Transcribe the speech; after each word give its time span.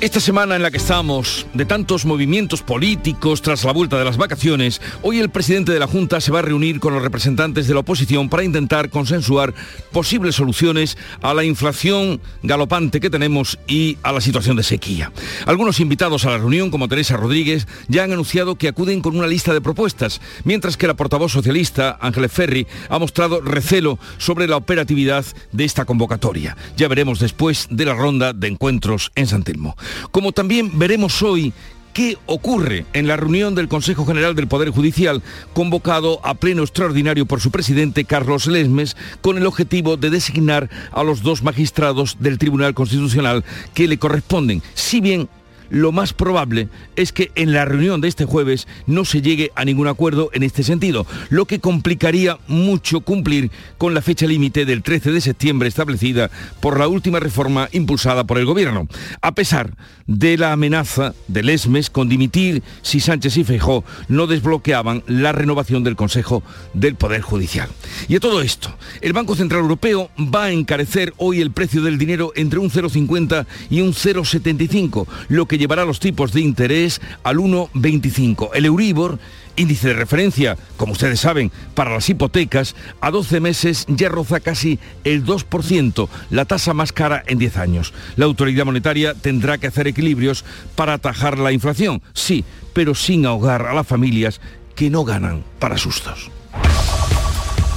Esta 0.00 0.20
semana 0.20 0.54
en 0.54 0.62
la 0.62 0.70
que 0.70 0.76
estamos, 0.76 1.44
de 1.54 1.64
tantos 1.64 2.04
movimientos 2.04 2.62
políticos 2.62 3.42
tras 3.42 3.64
la 3.64 3.72
vuelta 3.72 3.98
de 3.98 4.04
las 4.04 4.16
vacaciones, 4.16 4.80
hoy 5.02 5.18
el 5.18 5.28
presidente 5.28 5.72
de 5.72 5.80
la 5.80 5.88
Junta 5.88 6.20
se 6.20 6.30
va 6.30 6.38
a 6.38 6.42
reunir 6.42 6.78
con 6.78 6.94
los 6.94 7.02
representantes 7.02 7.66
de 7.66 7.74
la 7.74 7.80
oposición 7.80 8.28
para 8.28 8.44
intentar 8.44 8.90
consensuar 8.90 9.54
posibles 9.90 10.36
soluciones 10.36 10.96
a 11.20 11.34
la 11.34 11.42
inflación 11.42 12.20
galopante 12.44 13.00
que 13.00 13.10
tenemos 13.10 13.58
y 13.66 13.98
a 14.04 14.12
la 14.12 14.20
situación 14.20 14.56
de 14.56 14.62
sequía. 14.62 15.10
Algunos 15.46 15.80
invitados 15.80 16.24
a 16.24 16.30
la 16.30 16.38
reunión, 16.38 16.70
como 16.70 16.86
Teresa 16.86 17.16
Rodríguez, 17.16 17.66
ya 17.88 18.04
han 18.04 18.12
anunciado 18.12 18.54
que 18.54 18.68
acuden 18.68 19.00
con 19.00 19.16
una 19.16 19.26
lista 19.26 19.52
de 19.52 19.60
propuestas, 19.60 20.20
mientras 20.44 20.76
que 20.76 20.86
la 20.86 20.94
portavoz 20.94 21.32
socialista, 21.32 21.98
Ángeles 22.00 22.30
Ferri, 22.30 22.68
ha 22.88 23.00
mostrado 23.00 23.40
recelo 23.40 23.98
sobre 24.18 24.46
la 24.46 24.58
operatividad 24.58 25.24
de 25.50 25.64
esta 25.64 25.84
convocatoria. 25.86 26.56
Ya 26.76 26.86
veremos 26.86 27.18
después 27.18 27.66
de 27.68 27.84
la 27.84 27.94
ronda 27.94 28.32
de 28.32 28.46
encuentros 28.46 29.10
en 29.16 29.26
San 29.26 29.42
Telmo. 29.42 29.74
Como 30.10 30.32
también 30.32 30.78
veremos 30.78 31.22
hoy 31.22 31.52
qué 31.92 32.16
ocurre 32.26 32.86
en 32.92 33.08
la 33.08 33.16
reunión 33.16 33.54
del 33.54 33.66
Consejo 33.66 34.06
General 34.06 34.34
del 34.36 34.46
Poder 34.46 34.70
Judicial, 34.70 35.22
convocado 35.52 36.20
a 36.24 36.34
pleno 36.34 36.62
extraordinario 36.62 37.26
por 37.26 37.40
su 37.40 37.50
presidente 37.50 38.04
Carlos 38.04 38.46
Lesmes, 38.46 38.96
con 39.20 39.36
el 39.36 39.46
objetivo 39.46 39.96
de 39.96 40.10
designar 40.10 40.70
a 40.92 41.02
los 41.02 41.22
dos 41.22 41.42
magistrados 41.42 42.16
del 42.20 42.38
Tribunal 42.38 42.74
Constitucional 42.74 43.44
que 43.74 43.88
le 43.88 43.98
corresponden, 43.98 44.62
si 44.74 45.00
bien 45.00 45.28
lo 45.70 45.92
más 45.92 46.12
probable 46.12 46.68
es 46.96 47.12
que 47.12 47.30
en 47.34 47.52
la 47.52 47.64
reunión 47.64 48.00
de 48.00 48.08
este 48.08 48.24
jueves 48.24 48.66
no 48.86 49.04
se 49.04 49.22
llegue 49.22 49.50
a 49.54 49.64
ningún 49.64 49.88
acuerdo 49.88 50.30
en 50.32 50.42
este 50.42 50.62
sentido, 50.62 51.06
lo 51.30 51.44
que 51.44 51.60
complicaría 51.60 52.38
mucho 52.46 53.00
cumplir 53.00 53.50
con 53.76 53.94
la 53.94 54.02
fecha 54.02 54.26
límite 54.26 54.64
del 54.64 54.82
13 54.82 55.12
de 55.12 55.20
septiembre 55.20 55.68
establecida 55.68 56.30
por 56.60 56.78
la 56.78 56.88
última 56.88 57.20
reforma 57.20 57.68
impulsada 57.72 58.24
por 58.24 58.38
el 58.38 58.46
gobierno, 58.46 58.88
a 59.22 59.32
pesar 59.32 59.74
de 60.06 60.38
la 60.38 60.52
amenaza 60.52 61.14
del 61.28 61.50
ESMES 61.50 61.90
con 61.90 62.08
dimitir 62.08 62.62
si 62.82 63.00
Sánchez 63.00 63.36
y 63.36 63.44
Feijó 63.44 63.84
no 64.08 64.26
desbloqueaban 64.26 65.02
la 65.06 65.32
renovación 65.32 65.84
del 65.84 65.96
Consejo 65.96 66.42
del 66.72 66.94
Poder 66.94 67.20
Judicial. 67.20 67.68
Y 68.08 68.16
a 68.16 68.20
todo 68.20 68.40
esto, 68.40 68.74
el 69.00 69.12
Banco 69.12 69.36
Central 69.36 69.60
Europeo 69.60 70.10
va 70.18 70.44
a 70.44 70.50
encarecer 70.50 71.12
hoy 71.18 71.40
el 71.40 71.50
precio 71.50 71.82
del 71.82 71.98
dinero 71.98 72.32
entre 72.36 72.58
un 72.58 72.70
0,50 72.70 73.46
y 73.70 73.80
un 73.82 73.92
0,75, 73.92 75.06
lo 75.28 75.46
que 75.46 75.57
llevará 75.58 75.84
los 75.84 76.00
tipos 76.00 76.32
de 76.32 76.40
interés 76.40 77.00
al 77.22 77.36
1,25. 77.36 78.50
El 78.54 78.64
Euribor 78.64 79.18
índice 79.58 79.88
de 79.88 79.94
referencia, 79.94 80.56
como 80.76 80.92
ustedes 80.92 81.20
saben, 81.20 81.50
para 81.74 81.92
las 81.92 82.08
hipotecas, 82.08 82.74
a 83.00 83.10
12 83.10 83.40
meses 83.40 83.84
ya 83.88 84.08
roza 84.08 84.40
casi 84.40 84.78
el 85.04 85.24
2%, 85.24 86.08
la 86.30 86.44
tasa 86.44 86.72
más 86.72 86.92
cara 86.92 87.22
en 87.26 87.38
10 87.38 87.56
años. 87.58 87.92
La 88.16 88.24
autoridad 88.24 88.64
monetaria 88.64 89.14
tendrá 89.14 89.58
que 89.58 89.66
hacer 89.66 89.88
equilibrios 89.88 90.44
para 90.76 90.94
atajar 90.94 91.38
la 91.38 91.52
inflación, 91.52 92.02
sí, 92.14 92.44
pero 92.72 92.94
sin 92.94 93.26
ahogar 93.26 93.66
a 93.66 93.74
las 93.74 93.86
familias 93.86 94.40
que 94.74 94.90
no 94.90 95.04
ganan 95.04 95.44
para 95.58 95.76
sustos. 95.76 96.30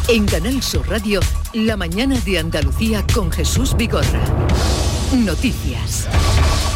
En 0.08 0.26
Canal 0.26 0.62
Sur 0.62 0.88
Radio, 0.90 1.20
la 1.54 1.78
mañana 1.78 2.20
de 2.20 2.40
Andalucía 2.40 3.06
con 3.14 3.32
Jesús 3.32 3.76
Vigorra. 3.76 4.22
Noticias. 5.14 6.08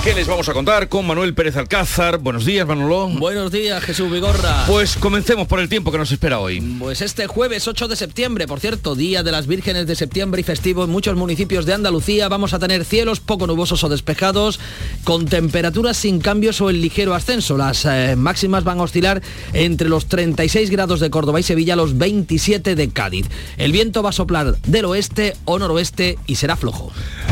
¿Qué 0.06 0.14
les 0.14 0.28
vamos 0.28 0.48
a 0.48 0.54
contar 0.54 0.88
con 0.88 1.08
Manuel 1.08 1.34
Pérez 1.34 1.58
Alcázar? 1.58 2.20
Buenos 2.20 2.46
días, 2.46 2.68
Manolo. 2.68 3.08
Buenos 3.08 3.52
días, 3.52 3.84
Jesús 3.84 4.12
Vigorra. 4.12 4.66
Pues 4.68 4.98
comencemos 4.98 5.48
por 5.48 5.60
el 5.60 5.68
tiempo 5.68 5.92
que 5.92 5.98
nos 5.98 6.12
espera 6.12 6.38
hoy. 6.38 6.62
Pues 6.78 7.02
este 7.02 7.26
jueves 7.26 7.68
8 7.68 7.88
de 7.88 7.96
septiembre, 7.96 8.46
por 8.46 8.60
cierto, 8.60 8.94
Día 8.94 9.24
de 9.24 9.32
las 9.32 9.48
Vírgenes 9.48 9.88
de 9.88 9.96
Septiembre 9.96 10.42
y 10.42 10.44
festivo 10.44 10.84
en 10.84 10.92
muchos 10.92 11.16
municipios 11.16 11.66
de 11.66 11.74
Andalucía, 11.74 12.30
vamos 12.30 12.54
a 12.54 12.60
tener 12.60 12.86
cielos 12.86 13.20
poco 13.20 13.48
nubosos 13.48 13.84
o 13.84 13.90
despejados, 13.90 14.60
con 15.04 15.26
temperaturas 15.26 15.98
sin 15.98 16.20
cambios 16.20 16.62
o 16.62 16.70
en 16.70 16.82
ligero 16.82 17.16
ascenso. 17.16 17.58
Las 17.58 17.84
eh, 17.86 18.16
máximas 18.16 18.64
van 18.64 18.78
a 18.78 18.84
oscilar 18.84 19.24
entre 19.54 19.90
los 19.90 20.06
36 20.06 20.70
grados 20.70 21.00
de 21.00 21.10
Córdoba 21.10 21.40
y 21.40 21.44
Sevilla 21.44 21.76
los 21.76 21.98
27 21.98 22.76
de 22.76 22.90
Cádiz. 22.90 23.26
El 23.58 23.72
viento 23.72 24.04
va 24.04 24.12
a 24.12 24.14
soplar 24.14 24.56
del 24.68 24.86
oeste 24.86 25.36
o 25.46 25.58
noroeste 25.58 26.20
y 26.28 26.36
será 26.36 26.56
flojo. 26.56 26.92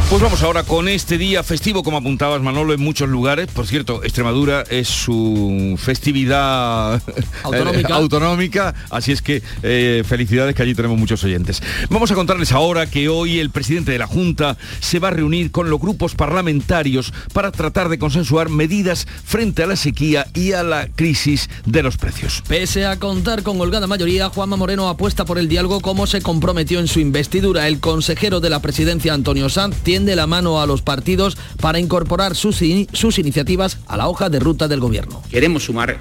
Pues 0.09 0.21
vamos 0.23 0.41
ahora 0.41 0.63
con 0.63 0.87
este 0.87 1.19
día 1.19 1.43
festivo, 1.43 1.83
como 1.83 1.97
apuntabas, 1.97 2.41
Manolo 2.41 2.62
en 2.71 2.79
muchos 2.79 3.09
lugares. 3.09 3.47
Por 3.47 3.67
cierto, 3.67 4.03
Extremadura 4.03 4.63
es 4.69 4.87
su 4.87 5.75
festividad 5.77 7.01
autonómica, 7.43 7.95
autonómica 7.95 8.75
así 8.89 9.11
es 9.11 9.21
que 9.21 9.41
eh, 9.63 10.03
felicidades 10.07 10.55
que 10.55 10.63
allí 10.63 10.75
tenemos 10.75 10.97
muchos 10.97 11.23
oyentes. 11.23 11.61
Vamos 11.89 12.11
a 12.11 12.15
contarles 12.15 12.51
ahora 12.51 12.85
que 12.85 13.09
hoy 13.09 13.39
el 13.39 13.49
presidente 13.49 13.91
de 13.91 13.97
la 13.97 14.07
Junta 14.07 14.57
se 14.79 14.99
va 14.99 15.09
a 15.09 15.11
reunir 15.11 15.51
con 15.51 15.69
los 15.69 15.79
grupos 15.79 16.15
parlamentarios 16.15 17.11
para 17.33 17.51
tratar 17.51 17.89
de 17.89 17.99
consensuar 17.99 18.49
medidas 18.49 19.07
frente 19.25 19.63
a 19.63 19.67
la 19.67 19.75
sequía 19.75 20.27
y 20.33 20.53
a 20.53 20.63
la 20.63 20.87
crisis 20.87 21.49
de 21.65 21.83
los 21.83 21.97
precios. 21.97 22.43
Pese 22.47 22.85
a 22.85 22.99
contar 22.99 23.43
con 23.43 23.59
holgada 23.59 23.87
mayoría, 23.87 24.29
Juanma 24.29 24.55
Moreno 24.55 24.87
apuesta 24.87 25.25
por 25.25 25.37
el 25.37 25.49
diálogo 25.49 25.81
como 25.81 26.07
se 26.07 26.21
comprometió 26.21 26.79
en 26.79 26.87
su 26.87 26.99
investidura. 26.99 27.67
El 27.67 27.79
consejero 27.79 28.39
de 28.39 28.49
la 28.49 28.61
presidencia, 28.61 29.13
Antonio 29.13 29.49
Sanz, 29.49 29.75
tiende 29.83 30.15
la 30.15 30.27
mano 30.27 30.61
a 30.61 30.67
los 30.67 30.81
partidos 30.81 31.37
para 31.59 31.79
incorporar 31.79 32.35
sus 32.35 32.52
sus 32.53 33.19
iniciativas 33.19 33.79
a 33.87 33.97
la 33.97 34.07
hoja 34.07 34.29
de 34.29 34.39
ruta 34.39 34.67
del 34.67 34.79
Gobierno. 34.79 35.21
Queremos 35.29 35.63
sumar 35.63 35.97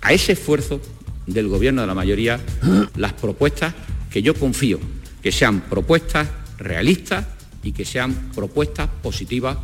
a 0.00 0.12
ese 0.12 0.32
esfuerzo 0.32 0.80
del 1.26 1.48
Gobierno 1.48 1.82
de 1.82 1.86
la 1.86 1.94
mayoría 1.94 2.40
las 2.96 3.12
propuestas 3.12 3.74
que 4.10 4.22
yo 4.22 4.34
confío 4.34 4.78
que 5.22 5.32
sean 5.32 5.60
propuestas 5.60 6.28
realistas 6.58 7.24
y 7.62 7.72
que 7.72 7.84
sean 7.84 8.30
propuestas 8.34 8.88
positivas. 9.02 9.56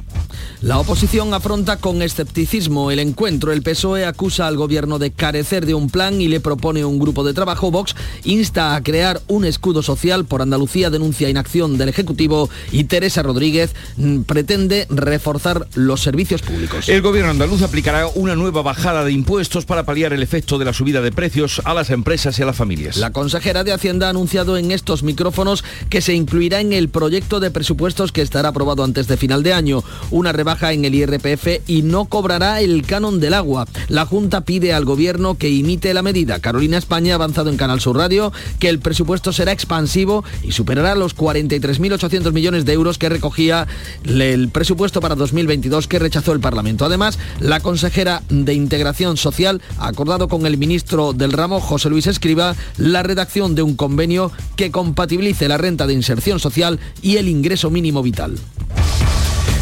La 0.60 0.78
oposición 0.78 1.34
afronta 1.34 1.76
con 1.76 2.02
escepticismo 2.02 2.90
el 2.90 2.98
encuentro. 2.98 3.52
El 3.52 3.62
PSOE 3.62 4.04
acusa 4.04 4.46
al 4.46 4.56
gobierno 4.56 4.98
de 4.98 5.10
carecer 5.10 5.66
de 5.66 5.74
un 5.74 5.88
plan 5.88 6.20
y 6.20 6.28
le 6.28 6.40
propone 6.40 6.84
un 6.84 6.98
grupo 6.98 7.24
de 7.24 7.32
trabajo. 7.32 7.70
Vox 7.70 7.94
insta 8.24 8.74
a 8.74 8.82
crear 8.82 9.20
un 9.28 9.44
escudo 9.44 9.82
social. 9.82 10.24
Por 10.24 10.42
Andalucía 10.42 10.90
denuncia 10.90 11.28
inacción 11.28 11.78
del 11.78 11.88
Ejecutivo 11.88 12.50
y 12.72 12.84
Teresa 12.84 13.22
Rodríguez 13.22 13.74
mm, 13.96 14.22
pretende 14.22 14.86
reforzar 14.90 15.66
los 15.74 16.02
servicios 16.02 16.42
públicos. 16.42 16.88
El 16.88 17.02
gobierno 17.02 17.30
andaluz 17.30 17.62
aplicará 17.62 18.08
una 18.08 18.34
nueva 18.34 18.62
bajada 18.62 19.04
de 19.04 19.12
impuestos 19.12 19.64
para 19.64 19.84
paliar 19.84 20.12
el 20.12 20.22
efecto 20.22 20.58
de 20.58 20.64
la 20.64 20.72
subida 20.72 21.00
de 21.00 21.12
precios 21.12 21.62
a 21.64 21.74
las 21.74 21.90
empresas 21.90 22.38
y 22.38 22.42
a 22.42 22.46
las 22.46 22.56
familias. 22.56 22.96
La 22.96 23.12
consejera 23.12 23.64
de 23.64 23.72
Hacienda 23.72 24.06
ha 24.06 24.10
anunciado 24.10 24.56
en 24.56 24.72
estos 24.72 25.02
micrófonos 25.02 25.64
que 25.88 26.00
se 26.00 26.14
incluirá 26.14 26.60
en 26.60 26.72
el 26.72 26.88
proyecto 26.88 27.40
de 27.40 27.50
presupuesto 27.50 27.87
que 27.88 28.20
estará 28.20 28.50
aprobado 28.50 28.84
antes 28.84 29.08
de 29.08 29.16
final 29.16 29.42
de 29.42 29.54
año, 29.54 29.82
una 30.10 30.30
rebaja 30.30 30.74
en 30.74 30.84
el 30.84 30.94
IRPF 30.94 31.62
y 31.66 31.80
no 31.80 32.04
cobrará 32.04 32.60
el 32.60 32.82
canon 32.84 33.18
del 33.18 33.32
agua. 33.32 33.66
La 33.88 34.04
Junta 34.04 34.42
pide 34.42 34.74
al 34.74 34.84
Gobierno 34.84 35.36
que 35.36 35.48
imite 35.48 35.94
la 35.94 36.02
medida. 36.02 36.38
Carolina 36.38 36.76
España 36.76 37.12
ha 37.12 37.14
avanzado 37.14 37.48
en 37.48 37.56
Canal 37.56 37.80
Sur 37.80 37.96
Radio 37.96 38.30
que 38.58 38.68
el 38.68 38.78
presupuesto 38.78 39.32
será 39.32 39.52
expansivo 39.52 40.22
y 40.42 40.52
superará 40.52 40.94
los 40.94 41.16
43.800 41.16 42.30
millones 42.32 42.66
de 42.66 42.74
euros 42.74 42.98
que 42.98 43.08
recogía 43.08 43.66
el 44.04 44.50
presupuesto 44.50 45.00
para 45.00 45.14
2022 45.14 45.88
que 45.88 45.98
rechazó 45.98 46.32
el 46.32 46.40
Parlamento. 46.40 46.84
Además, 46.84 47.18
la 47.40 47.60
consejera 47.60 48.22
de 48.28 48.52
Integración 48.52 49.16
Social 49.16 49.62
ha 49.78 49.88
acordado 49.88 50.28
con 50.28 50.44
el 50.44 50.58
ministro 50.58 51.14
del 51.14 51.32
ramo, 51.32 51.58
José 51.60 51.88
Luis 51.88 52.06
Escriba, 52.06 52.54
la 52.76 53.02
redacción 53.02 53.54
de 53.54 53.62
un 53.62 53.76
convenio 53.76 54.30
que 54.56 54.70
compatibilice 54.70 55.48
la 55.48 55.56
renta 55.56 55.86
de 55.86 55.94
inserción 55.94 56.38
social 56.38 56.78
y 57.00 57.16
el 57.16 57.28
ingreso 57.28 57.70
mínimo 57.70 57.77
vital. 58.02 58.34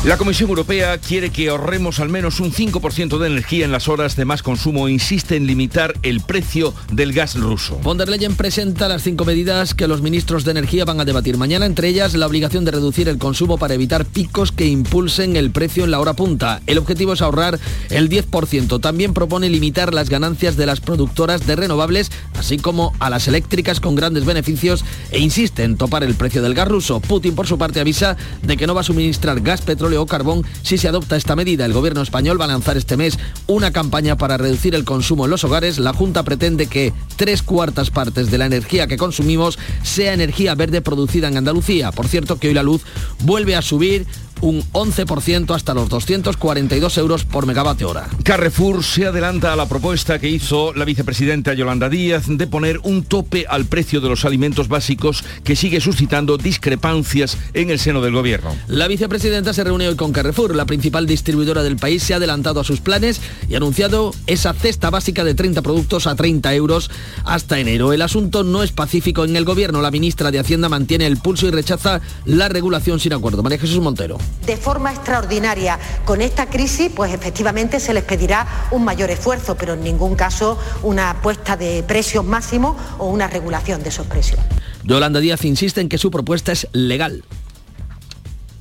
La 0.06 0.18
Comisión 0.18 0.50
Europea 0.50 0.98
quiere 0.98 1.30
que 1.30 1.48
ahorremos 1.48 1.98
al 1.98 2.08
menos 2.08 2.38
un 2.38 2.52
5% 2.52 3.18
de 3.18 3.26
energía 3.26 3.64
en 3.64 3.72
las 3.72 3.88
horas 3.88 4.14
de 4.14 4.24
más 4.24 4.40
consumo 4.40 4.86
e 4.86 4.92
insiste 4.92 5.34
en 5.34 5.48
limitar 5.48 5.94
el 6.04 6.20
precio 6.20 6.72
del 6.92 7.12
gas 7.12 7.34
ruso. 7.34 7.80
Von 7.82 7.98
der 7.98 8.08
Leyen 8.08 8.36
presenta 8.36 8.86
las 8.86 9.02
cinco 9.02 9.24
medidas 9.24 9.74
que 9.74 9.88
los 9.88 10.02
ministros 10.02 10.44
de 10.44 10.52
energía 10.52 10.84
van 10.84 11.00
a 11.00 11.04
debatir 11.04 11.38
mañana, 11.38 11.66
entre 11.66 11.88
ellas 11.88 12.14
la 12.14 12.28
obligación 12.28 12.64
de 12.64 12.70
reducir 12.70 13.08
el 13.08 13.18
consumo 13.18 13.58
para 13.58 13.74
evitar 13.74 14.04
picos 14.04 14.52
que 14.52 14.66
impulsen 14.66 15.34
el 15.34 15.50
precio 15.50 15.82
en 15.82 15.90
la 15.90 15.98
hora 15.98 16.12
punta. 16.12 16.62
El 16.68 16.78
objetivo 16.78 17.14
es 17.14 17.20
ahorrar 17.20 17.58
el 17.90 18.08
10%. 18.08 18.80
También 18.80 19.12
propone 19.12 19.50
limitar 19.50 19.92
las 19.92 20.08
ganancias 20.08 20.56
de 20.56 20.66
las 20.66 20.78
productoras 20.78 21.48
de 21.48 21.56
renovables, 21.56 22.12
así 22.38 22.58
como 22.58 22.92
a 23.00 23.10
las 23.10 23.26
eléctricas 23.26 23.80
con 23.80 23.96
grandes 23.96 24.24
beneficios 24.24 24.84
e 25.10 25.18
insiste 25.18 25.64
en 25.64 25.76
topar 25.76 26.04
el 26.04 26.14
precio 26.14 26.42
del 26.42 26.54
gas 26.54 26.68
ruso. 26.68 27.00
Putin, 27.00 27.34
por 27.34 27.48
su 27.48 27.58
parte, 27.58 27.80
avisa 27.80 28.16
de 28.44 28.56
que 28.56 28.68
no 28.68 28.74
va 28.76 28.82
a 28.82 28.84
suministrar 28.84 29.40
gas, 29.40 29.62
petróleo 29.62 29.95
o 29.96 30.06
carbón 30.06 30.44
si 30.62 30.78
se 30.78 30.88
adopta 30.88 31.16
esta 31.16 31.36
medida. 31.36 31.64
El 31.64 31.72
gobierno 31.72 32.02
español 32.02 32.40
va 32.40 32.44
a 32.44 32.48
lanzar 32.48 32.76
este 32.76 32.96
mes 32.96 33.18
una 33.46 33.70
campaña 33.70 34.16
para 34.16 34.36
reducir 34.36 34.74
el 34.74 34.84
consumo 34.84 35.24
en 35.24 35.30
los 35.30 35.44
hogares. 35.44 35.78
La 35.78 35.92
Junta 35.92 36.22
pretende 36.22 36.66
que 36.66 36.92
tres 37.16 37.42
cuartas 37.42 37.90
partes 37.90 38.30
de 38.30 38.38
la 38.38 38.46
energía 38.46 38.86
que 38.86 38.96
consumimos 38.96 39.58
sea 39.82 40.14
energía 40.14 40.54
verde 40.54 40.80
producida 40.80 41.28
en 41.28 41.36
Andalucía. 41.36 41.92
Por 41.92 42.08
cierto 42.08 42.38
que 42.38 42.48
hoy 42.48 42.54
la 42.54 42.62
luz 42.62 42.82
vuelve 43.20 43.56
a 43.56 43.62
subir 43.62 44.06
un 44.40 44.62
11% 44.72 45.54
hasta 45.54 45.74
los 45.74 45.88
242 45.88 46.98
euros 46.98 47.24
por 47.24 47.46
megavatio 47.46 47.90
hora. 47.90 48.08
Carrefour 48.22 48.84
se 48.84 49.06
adelanta 49.06 49.52
a 49.52 49.56
la 49.56 49.66
propuesta 49.66 50.18
que 50.18 50.28
hizo 50.28 50.74
la 50.74 50.84
vicepresidenta 50.84 51.54
Yolanda 51.54 51.88
Díaz 51.88 52.24
de 52.28 52.46
poner 52.46 52.80
un 52.82 53.04
tope 53.04 53.46
al 53.48 53.66
precio 53.66 54.00
de 54.00 54.08
los 54.08 54.24
alimentos 54.24 54.68
básicos 54.68 55.24
que 55.44 55.56
sigue 55.56 55.80
suscitando 55.80 56.38
discrepancias 56.38 57.38
en 57.54 57.70
el 57.70 57.78
seno 57.78 58.00
del 58.00 58.12
gobierno. 58.12 58.54
La 58.68 58.88
vicepresidenta 58.88 59.52
se 59.52 59.64
reunió 59.64 59.88
hoy 59.88 59.96
con 59.96 60.12
Carrefour, 60.12 60.54
la 60.54 60.66
principal 60.66 61.06
distribuidora 61.06 61.62
del 61.62 61.76
país, 61.76 62.02
se 62.02 62.14
ha 62.14 62.16
adelantado 62.16 62.60
a 62.60 62.64
sus 62.64 62.80
planes 62.80 63.20
y 63.48 63.54
ha 63.54 63.58
anunciado 63.58 64.12
esa 64.26 64.52
cesta 64.52 64.90
básica 64.90 65.24
de 65.24 65.34
30 65.34 65.62
productos 65.62 66.06
a 66.06 66.14
30 66.14 66.54
euros 66.54 66.90
hasta 67.24 67.58
enero. 67.58 67.92
El 67.92 68.02
asunto 68.02 68.44
no 68.44 68.62
es 68.62 68.72
pacífico 68.72 69.24
en 69.24 69.36
el 69.36 69.44
gobierno. 69.44 69.80
La 69.80 69.90
ministra 69.90 70.30
de 70.30 70.38
Hacienda 70.38 70.68
mantiene 70.68 71.06
el 71.06 71.16
pulso 71.16 71.46
y 71.46 71.50
rechaza 71.50 72.00
la 72.24 72.48
regulación 72.48 73.00
sin 73.00 73.12
acuerdo. 73.12 73.42
María 73.42 73.58
Jesús 73.58 73.80
Montero 73.80 74.18
de 74.46 74.56
forma 74.56 74.92
extraordinaria 74.92 75.78
con 76.04 76.22
esta 76.22 76.46
crisis, 76.46 76.90
pues 76.94 77.12
efectivamente 77.12 77.80
se 77.80 77.92
les 77.92 78.04
pedirá 78.04 78.46
un 78.70 78.84
mayor 78.84 79.10
esfuerzo, 79.10 79.56
pero 79.56 79.74
en 79.74 79.82
ningún 79.82 80.14
caso 80.14 80.58
una 80.82 81.20
puesta 81.20 81.56
de 81.56 81.82
precios 81.82 82.24
máximos 82.24 82.76
o 82.98 83.06
una 83.06 83.26
regulación 83.26 83.82
de 83.82 83.88
esos 83.88 84.06
precios. 84.06 84.40
Yolanda 84.84 85.20
Díaz 85.20 85.44
insiste 85.44 85.80
en 85.80 85.88
que 85.88 85.98
su 85.98 86.10
propuesta 86.10 86.52
es 86.52 86.68
legal. 86.72 87.24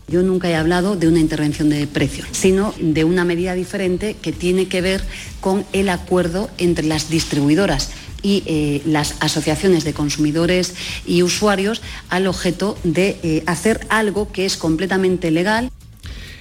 Yo 0.08 0.22
nunca 0.22 0.50
he 0.50 0.56
hablado 0.56 0.96
de 0.96 1.08
una 1.08 1.20
intervención 1.20 1.70
de 1.70 1.88
precios, 1.88 2.28
sino 2.32 2.74
de 2.80 3.04
una 3.04 3.26
medida 3.26 3.56
diferente 3.56 4.16
que 4.22 4.32
tiene 4.32 4.68
que 4.68 4.82
ver 4.82 5.04
con 5.42 5.66
el 5.74 5.90
acuerdo 5.90 6.50
entre 6.60 6.86
las 6.86 7.10
distribuidoras 7.10 7.90
y 8.26 8.42
eh, 8.48 8.82
las 8.88 9.18
asociaciones 9.20 9.84
de 9.84 9.94
consumidores 9.94 10.74
y 11.06 11.22
usuarios 11.22 11.84
al 12.10 12.26
objeto 12.26 12.76
de 12.84 13.20
eh, 13.22 13.44
hacer 13.46 13.86
algo 13.90 14.32
que 14.32 14.46
es 14.48 14.58
completamente 14.58 15.30
legal. 15.30 15.70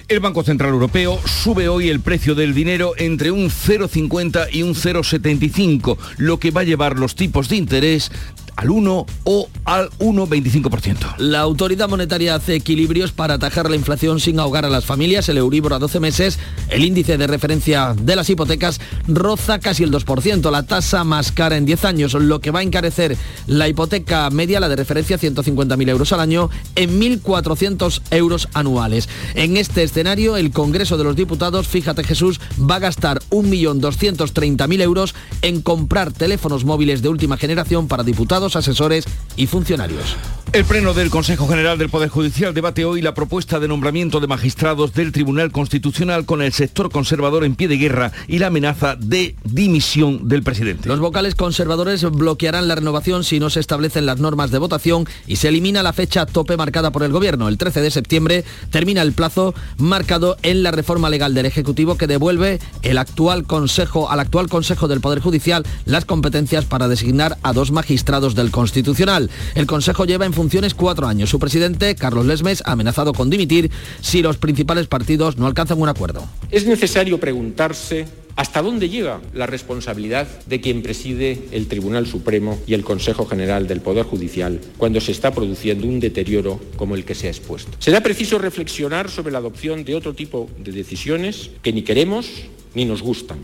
El 0.07 0.19
Banco 0.19 0.43
Central 0.43 0.71
Europeo 0.71 1.19
sube 1.25 1.67
hoy 1.67 1.89
el 1.89 1.99
precio 1.99 2.33
del 2.33 2.55
dinero 2.55 2.93
entre 2.97 3.29
un 3.29 3.51
0,50 3.51 4.47
y 4.51 4.63
un 4.63 4.73
0,75, 4.73 5.97
lo 6.17 6.39
que 6.39 6.49
va 6.49 6.61
a 6.61 6.63
llevar 6.63 6.97
los 6.97 7.13
tipos 7.13 7.49
de 7.49 7.57
interés 7.57 8.11
al 8.55 8.69
1 8.69 9.05
o 9.23 9.49
al 9.65 9.89
1,25%. 9.99 11.17
La 11.17 11.39
autoridad 11.39 11.89
monetaria 11.89 12.35
hace 12.35 12.55
equilibrios 12.55 13.11
para 13.11 13.35
atajar 13.35 13.69
la 13.69 13.75
inflación 13.75 14.19
sin 14.19 14.39
ahogar 14.39 14.65
a 14.65 14.69
las 14.69 14.85
familias. 14.85 15.27
El 15.29 15.37
Euribor 15.37 15.73
a 15.73 15.79
12 15.79 15.99
meses, 15.99 16.39
el 16.69 16.83
índice 16.83 17.17
de 17.17 17.27
referencia 17.27 17.95
de 17.99 18.15
las 18.15 18.29
hipotecas 18.29 18.79
roza 19.07 19.59
casi 19.59 19.83
el 19.83 19.91
2%, 19.91 20.51
la 20.51 20.63
tasa 20.63 21.03
más 21.03 21.31
cara 21.31 21.57
en 21.57 21.65
10 21.65 21.85
años, 21.85 22.13
lo 22.13 22.39
que 22.39 22.51
va 22.51 22.59
a 22.59 22.63
encarecer 22.63 23.17
la 23.47 23.67
hipoteca 23.67 24.29
media, 24.29 24.59
la 24.59 24.69
de 24.69 24.75
referencia 24.75 25.19
150.000 25.19 25.89
euros 25.89 26.13
al 26.13 26.19
año, 26.19 26.49
en 26.75 26.99
1.400 26.99 28.01
euros 28.11 28.47
anuales. 28.53 29.09
En 29.33 29.57
este 29.57 29.83
escenario, 29.83 30.37
el 30.37 30.51
Congreso 30.51 30.97
de 30.97 31.03
los 31.03 31.15
Diputados, 31.15 31.67
fíjate 31.67 32.03
Jesús, 32.03 32.39
va 32.59 32.75
a 32.75 32.79
gastar 32.79 33.19
1.230.000 33.31 34.81
euros 34.81 35.15
en 35.41 35.61
comprar 35.61 36.11
teléfonos 36.11 36.65
móviles 36.65 37.01
de 37.01 37.09
última 37.09 37.37
generación 37.37 37.87
para 37.87 38.03
diputados 38.03 38.44
asesores 38.53 39.05
y 39.35 39.47
funcionarios. 39.47 40.15
El 40.53 40.63
Pleno 40.63 40.93
del 40.93 41.09
Consejo 41.09 41.49
General 41.49 41.77
del 41.77 41.89
Poder 41.89 42.07
Judicial 42.07 42.53
debate 42.53 42.85
hoy 42.85 43.01
la 43.01 43.13
propuesta 43.13 43.59
de 43.59 43.67
nombramiento 43.67 44.21
de 44.21 44.27
magistrados 44.27 44.93
del 44.93 45.11
Tribunal 45.11 45.51
Constitucional 45.51 46.25
con 46.25 46.41
el 46.41 46.53
sector 46.53 46.89
conservador 46.89 47.43
en 47.43 47.55
pie 47.55 47.67
de 47.67 47.75
guerra 47.75 48.13
y 48.29 48.39
la 48.39 48.47
amenaza 48.47 48.95
de 48.95 49.35
dimisión 49.43 50.29
del 50.29 50.43
presidente. 50.43 50.87
Los 50.87 51.01
vocales 51.01 51.35
conservadores 51.35 52.03
bloquearán 52.03 52.69
la 52.69 52.75
renovación 52.75 53.25
si 53.25 53.39
no 53.39 53.49
se 53.49 53.59
establecen 53.59 54.05
las 54.05 54.19
normas 54.19 54.49
de 54.51 54.59
votación 54.59 55.05
y 55.27 55.35
se 55.37 55.49
elimina 55.49 55.83
la 55.83 55.91
fecha 55.91 56.25
tope 56.25 56.55
marcada 56.55 56.91
por 56.91 57.03
el 57.03 57.11
Gobierno. 57.11 57.49
El 57.49 57.57
13 57.57 57.81
de 57.81 57.91
septiembre 57.91 58.45
termina 58.69 59.01
el 59.01 59.11
plazo 59.11 59.53
marcado 59.77 60.37
en 60.41 60.63
la 60.63 60.71
reforma 60.71 61.09
legal 61.09 61.33
del 61.33 61.47
Ejecutivo 61.47 61.97
que 61.97 62.07
devuelve 62.07 62.59
el 62.81 62.97
actual 62.97 63.43
Consejo, 63.43 64.09
al 64.09 64.21
actual 64.21 64.47
Consejo 64.47 64.87
del 64.87 65.01
Poder 65.01 65.19
Judicial 65.19 65.65
las 65.83 66.05
competencias 66.05 66.63
para 66.63 66.87
designar 66.87 67.37
a 67.43 67.51
dos 67.51 67.71
magistrados 67.71 68.34
del 68.35 68.51
Constitucional. 68.51 69.29
El 69.55 69.65
Consejo 69.65 70.05
lleva 70.05 70.25
en 70.25 70.33
funciones 70.33 70.73
cuatro 70.73 71.07
años. 71.07 71.29
Su 71.29 71.39
presidente, 71.39 71.95
Carlos 71.95 72.25
Lesmes, 72.25 72.61
ha 72.65 72.73
amenazado 72.73 73.13
con 73.13 73.29
dimitir 73.29 73.71
si 74.01 74.21
los 74.21 74.37
principales 74.37 74.87
partidos 74.87 75.37
no 75.37 75.47
alcanzan 75.47 75.81
un 75.81 75.89
acuerdo. 75.89 76.27
Es 76.51 76.65
necesario 76.65 77.19
preguntarse 77.19 78.05
¿Hasta 78.35 78.61
dónde 78.61 78.89
llega 78.89 79.21
la 79.33 79.45
responsabilidad 79.45 80.27
de 80.45 80.59
quien 80.59 80.81
preside 80.81 81.47
el 81.51 81.67
Tribunal 81.67 82.05
Supremo 82.05 82.59
y 82.67 82.73
el 82.73 82.83
Consejo 82.83 83.25
General 83.25 83.65
del 83.65 83.79
Poder 83.79 84.05
Judicial 84.05 84.59
cuando 84.77 84.99
se 84.99 85.13
está 85.13 85.33
produciendo 85.33 85.87
un 85.87 86.01
deterioro 86.01 86.59
como 86.75 86.95
el 86.95 87.05
que 87.05 87.15
se 87.15 87.27
ha 87.27 87.29
expuesto? 87.29 87.71
Será 87.79 88.01
preciso 88.01 88.37
reflexionar 88.37 89.09
sobre 89.09 89.31
la 89.31 89.37
adopción 89.37 89.85
de 89.85 89.95
otro 89.95 90.13
tipo 90.13 90.49
de 90.59 90.73
decisiones 90.73 91.51
que 91.61 91.71
ni 91.71 91.83
queremos 91.83 92.27
ni 92.73 92.83
nos 92.83 93.01
gustan. 93.01 93.37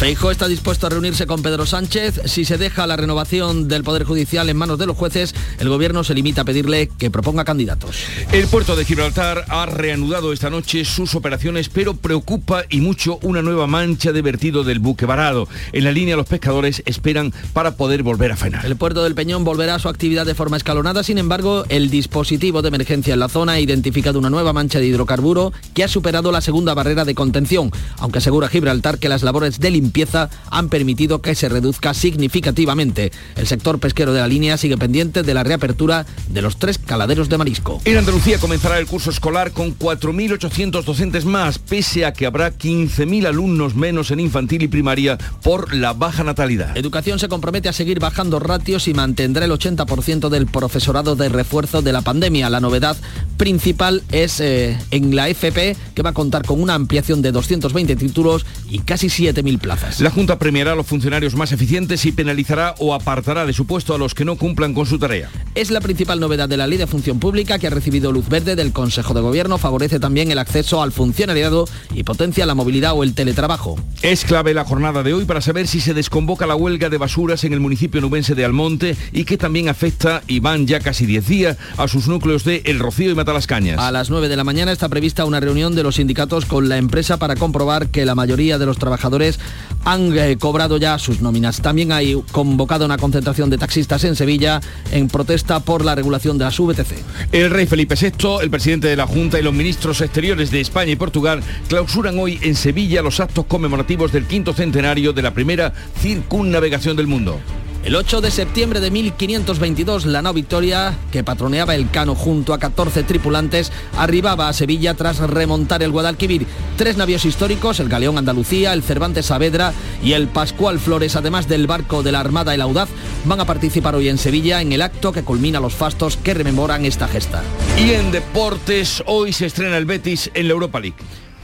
Feijóo 0.00 0.30
está 0.30 0.48
dispuesto 0.48 0.86
a 0.86 0.88
reunirse 0.88 1.26
con 1.26 1.42
Pedro 1.42 1.66
Sánchez. 1.66 2.22
Si 2.24 2.46
se 2.46 2.56
deja 2.56 2.86
la 2.86 2.96
renovación 2.96 3.68
del 3.68 3.84
Poder 3.84 4.04
Judicial 4.04 4.48
en 4.48 4.56
manos 4.56 4.78
de 4.78 4.86
los 4.86 4.96
jueces, 4.96 5.34
el 5.58 5.68
Gobierno 5.68 6.04
se 6.04 6.14
limita 6.14 6.40
a 6.40 6.44
pedirle 6.46 6.88
que 6.96 7.10
proponga 7.10 7.44
candidatos. 7.44 7.96
El 8.32 8.46
puerto 8.46 8.76
de 8.76 8.86
Gibraltar 8.86 9.44
ha 9.50 9.66
reanudado 9.66 10.32
esta 10.32 10.48
noche 10.48 10.86
sus 10.86 11.14
operaciones, 11.14 11.68
pero 11.68 11.96
preocupa 11.96 12.64
y 12.70 12.80
mucho 12.80 13.18
una 13.20 13.42
nueva 13.42 13.66
mancha 13.66 14.12
de 14.12 14.22
vertido 14.22 14.64
del 14.64 14.78
buque 14.78 15.04
varado. 15.04 15.48
En 15.74 15.84
la 15.84 15.92
línea 15.92 16.16
los 16.16 16.24
pescadores 16.24 16.82
esperan 16.86 17.34
para 17.52 17.72
poder 17.72 18.02
volver 18.02 18.32
a 18.32 18.38
faenar. 18.38 18.64
El 18.64 18.76
puerto 18.76 19.04
del 19.04 19.14
Peñón 19.14 19.44
volverá 19.44 19.74
a 19.74 19.80
su 19.80 19.90
actividad 19.90 20.24
de 20.24 20.34
forma 20.34 20.56
escalonada, 20.56 21.02
sin 21.02 21.18
embargo, 21.18 21.66
el 21.68 21.90
dispositivo 21.90 22.62
de 22.62 22.68
emergencia 22.68 23.12
en 23.12 23.20
la 23.20 23.28
zona 23.28 23.52
ha 23.52 23.60
identificado 23.60 24.18
una 24.18 24.30
nueva 24.30 24.54
mancha 24.54 24.78
de 24.78 24.86
hidrocarburo 24.86 25.52
que 25.74 25.84
ha 25.84 25.88
superado 25.88 26.32
la 26.32 26.40
segunda 26.40 26.72
barrera 26.72 27.04
de 27.04 27.14
contención, 27.14 27.70
aunque 27.98 28.16
asegura 28.16 28.48
Gibraltar 28.48 28.98
que 28.98 29.10
las 29.10 29.22
labores 29.22 29.60
de 29.60 29.70
limpieza 29.90 30.30
han 30.50 30.68
permitido 30.68 31.20
que 31.20 31.34
se 31.34 31.48
reduzca 31.48 31.94
significativamente. 31.94 33.10
El 33.34 33.48
sector 33.48 33.80
pesquero 33.80 34.12
de 34.12 34.20
la 34.20 34.28
línea 34.28 34.56
sigue 34.56 34.78
pendiente 34.78 35.24
de 35.24 35.34
la 35.34 35.42
reapertura 35.42 36.06
de 36.28 36.42
los 36.42 36.58
tres 36.58 36.78
caladeros 36.78 37.28
de 37.28 37.38
marisco. 37.38 37.80
En 37.84 37.96
Andalucía 37.96 38.38
comenzará 38.38 38.78
el 38.78 38.86
curso 38.86 39.10
escolar 39.10 39.50
con 39.50 39.76
4.800 39.76 40.84
docentes 40.84 41.24
más, 41.24 41.58
pese 41.58 42.04
a 42.04 42.12
que 42.12 42.26
habrá 42.26 42.56
15.000 42.56 43.26
alumnos 43.26 43.74
menos 43.74 44.12
en 44.12 44.20
infantil 44.20 44.62
y 44.62 44.68
primaria 44.68 45.18
por 45.42 45.74
la 45.74 45.92
baja 45.92 46.22
natalidad. 46.22 46.76
Educación 46.76 47.18
se 47.18 47.28
compromete 47.28 47.68
a 47.68 47.72
seguir 47.72 47.98
bajando 47.98 48.38
ratios 48.38 48.86
y 48.86 48.94
mantendrá 48.94 49.44
el 49.44 49.50
80% 49.50 50.28
del 50.28 50.46
profesorado 50.46 51.16
de 51.16 51.28
refuerzo 51.28 51.82
de 51.82 51.92
la 51.92 52.02
pandemia. 52.02 52.48
La 52.48 52.60
novedad 52.60 52.96
principal 53.36 54.02
es 54.12 54.38
eh, 54.40 54.78
en 54.92 55.16
la 55.16 55.28
FP, 55.28 55.76
que 55.94 56.02
va 56.02 56.10
a 56.10 56.14
contar 56.14 56.44
con 56.44 56.62
una 56.62 56.74
ampliación 56.74 57.22
de 57.22 57.32
220 57.32 57.96
títulos 57.96 58.46
y 58.68 58.80
casi 58.80 59.08
7.000 59.08 59.58
plazas. 59.58 59.79
La 59.98 60.10
Junta 60.10 60.38
premiará 60.38 60.72
a 60.72 60.74
los 60.74 60.86
funcionarios 60.86 61.34
más 61.34 61.52
eficientes 61.52 62.04
y 62.06 62.12
penalizará 62.12 62.74
o 62.78 62.94
apartará 62.94 63.46
de 63.46 63.52
su 63.52 63.66
puesto 63.66 63.94
a 63.94 63.98
los 63.98 64.14
que 64.14 64.24
no 64.24 64.36
cumplan 64.36 64.74
con 64.74 64.86
su 64.86 64.98
tarea. 64.98 65.28
Es 65.54 65.70
la 65.70 65.80
principal 65.80 66.20
novedad 66.20 66.48
de 66.48 66.56
la 66.56 66.66
Ley 66.66 66.78
de 66.78 66.86
Función 66.86 67.18
Pública 67.18 67.58
que 67.58 67.66
ha 67.66 67.70
recibido 67.70 68.12
luz 68.12 68.28
verde 68.28 68.56
del 68.56 68.72
Consejo 68.72 69.14
de 69.14 69.20
Gobierno. 69.20 69.58
Favorece 69.58 69.98
también 69.98 70.30
el 70.30 70.38
acceso 70.38 70.82
al 70.82 70.92
funcionariado 70.92 71.68
y 71.94 72.04
potencia 72.04 72.46
la 72.46 72.54
movilidad 72.54 72.92
o 72.94 73.02
el 73.02 73.14
teletrabajo. 73.14 73.76
Es 74.02 74.24
clave 74.24 74.54
la 74.54 74.64
jornada 74.64 75.02
de 75.02 75.12
hoy 75.12 75.24
para 75.24 75.40
saber 75.40 75.66
si 75.66 75.80
se 75.80 75.94
desconvoca 75.94 76.46
la 76.46 76.56
huelga 76.56 76.88
de 76.88 76.98
basuras 76.98 77.44
en 77.44 77.52
el 77.52 77.60
municipio 77.60 78.00
nubense 78.00 78.34
de 78.34 78.44
Almonte 78.44 78.96
y 79.12 79.24
que 79.24 79.36
también 79.36 79.68
afecta, 79.68 80.22
y 80.26 80.40
van 80.40 80.66
ya 80.66 80.80
casi 80.80 81.06
10 81.06 81.26
días, 81.26 81.56
a 81.76 81.88
sus 81.88 82.08
núcleos 82.08 82.44
de 82.44 82.62
El 82.64 82.78
Rocío 82.78 83.10
y 83.10 83.14
Matalascañas. 83.14 83.78
A 83.78 83.92
las 83.92 84.10
9 84.10 84.28
de 84.28 84.36
la 84.36 84.44
mañana 84.44 84.72
está 84.72 84.88
prevista 84.88 85.24
una 85.24 85.40
reunión 85.40 85.74
de 85.74 85.82
los 85.82 85.96
sindicatos 85.96 86.46
con 86.46 86.68
la 86.68 86.78
empresa 86.78 87.18
para 87.18 87.36
comprobar 87.36 87.88
que 87.88 88.04
la 88.04 88.14
mayoría 88.14 88.58
de 88.58 88.66
los 88.66 88.78
trabajadores 88.78 89.38
han 89.84 90.16
eh, 90.16 90.36
cobrado 90.38 90.76
ya 90.76 90.98
sus 90.98 91.20
nóminas. 91.20 91.60
También 91.60 91.92
hay 91.92 92.22
convocado 92.32 92.84
una 92.84 92.98
concentración 92.98 93.50
de 93.50 93.58
taxistas 93.58 94.04
en 94.04 94.16
Sevilla 94.16 94.60
en 94.92 95.08
protesta 95.08 95.60
por 95.60 95.84
la 95.84 95.94
regulación 95.94 96.38
de 96.38 96.44
las 96.44 96.58
VTC. 96.58 96.94
El 97.32 97.50
rey 97.50 97.66
Felipe 97.66 97.94
VI, 98.00 98.38
el 98.42 98.50
presidente 98.50 98.88
de 98.88 98.96
la 98.96 99.06
Junta 99.06 99.38
y 99.38 99.42
los 99.42 99.54
ministros 99.54 100.00
exteriores 100.00 100.50
de 100.50 100.60
España 100.60 100.92
y 100.92 100.96
Portugal 100.96 101.42
clausuran 101.68 102.18
hoy 102.18 102.38
en 102.42 102.54
Sevilla 102.54 103.02
los 103.02 103.20
actos 103.20 103.46
conmemorativos 103.46 104.12
del 104.12 104.26
quinto 104.26 104.52
centenario 104.52 105.12
de 105.12 105.22
la 105.22 105.34
primera 105.34 105.72
circunnavegación 106.00 106.96
del 106.96 107.06
mundo. 107.06 107.40
El 107.82 107.96
8 107.96 108.20
de 108.20 108.30
septiembre 108.30 108.78
de 108.80 108.90
1522, 108.90 110.04
la 110.04 110.20
nao 110.20 110.34
Victoria, 110.34 110.98
que 111.10 111.24
patroneaba 111.24 111.74
el 111.74 111.88
Cano 111.88 112.14
junto 112.14 112.52
a 112.52 112.58
14 112.58 113.04
tripulantes, 113.04 113.72
arribaba 113.96 114.48
a 114.48 114.52
Sevilla 114.52 114.92
tras 114.92 115.18
remontar 115.18 115.82
el 115.82 115.90
Guadalquivir. 115.90 116.46
Tres 116.76 116.98
navíos 116.98 117.24
históricos, 117.24 117.80
el 117.80 117.88
Galeón 117.88 118.18
Andalucía, 118.18 118.74
el 118.74 118.82
Cervantes 118.82 119.26
Saavedra 119.26 119.72
y 120.02 120.12
el 120.12 120.28
Pascual 120.28 120.78
Flores, 120.78 121.16
además 121.16 121.48
del 121.48 121.66
barco 121.66 122.02
de 122.02 122.12
la 122.12 122.20
Armada 122.20 122.54
El 122.54 122.60
Audaz, 122.60 122.90
van 123.24 123.40
a 123.40 123.46
participar 123.46 123.94
hoy 123.94 124.10
en 124.10 124.18
Sevilla 124.18 124.60
en 124.60 124.72
el 124.72 124.82
acto 124.82 125.12
que 125.12 125.24
culmina 125.24 125.58
los 125.58 125.72
fastos 125.72 126.18
que 126.18 126.34
rememoran 126.34 126.84
esta 126.84 127.08
gesta. 127.08 127.42
Y 127.78 127.92
en 127.92 128.12
deportes, 128.12 129.02
hoy 129.06 129.32
se 129.32 129.46
estrena 129.46 129.78
el 129.78 129.86
Betis 129.86 130.30
en 130.34 130.48
la 130.48 130.52
Europa 130.52 130.80
League 130.80 130.98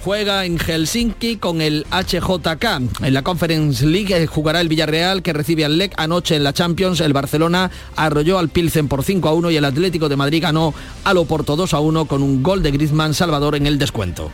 juega 0.07 0.45
en 0.45 0.57
Helsinki 0.57 1.35
con 1.35 1.61
el 1.61 1.85
HJK. 1.91 3.03
En 3.03 3.13
la 3.13 3.23
Conference 3.23 3.85
League 3.85 4.29
jugará 4.29 4.61
el 4.61 4.69
Villarreal 4.69 5.21
que 5.21 5.33
recibe 5.33 5.65
al 5.65 5.79
LEC 5.79 5.95
anoche 5.97 6.37
en 6.37 6.45
la 6.45 6.53
Champions. 6.53 7.01
El 7.01 7.13
Barcelona 7.13 7.73
arrolló 7.97 8.39
al 8.39 8.49
Pilsen 8.49 8.87
por 8.87 9.03
5 9.03 9.29
a 9.29 9.33
1 9.33 9.51
y 9.51 9.57
el 9.57 9.65
Atlético 9.65 10.09
de 10.09 10.15
Madrid 10.15 10.45
ganó 10.45 10.73
al 11.03 11.17
Oporto 11.17 11.57
2 11.57 11.75
a 11.75 11.81
1 11.81 12.05
con 12.05 12.23
un 12.23 12.41
gol 12.45 12.63
de 12.63 12.71
Griezmann 12.71 13.15
Salvador 13.15 13.57
en 13.57 13.67
el 13.67 13.81
descuento. 13.81 14.31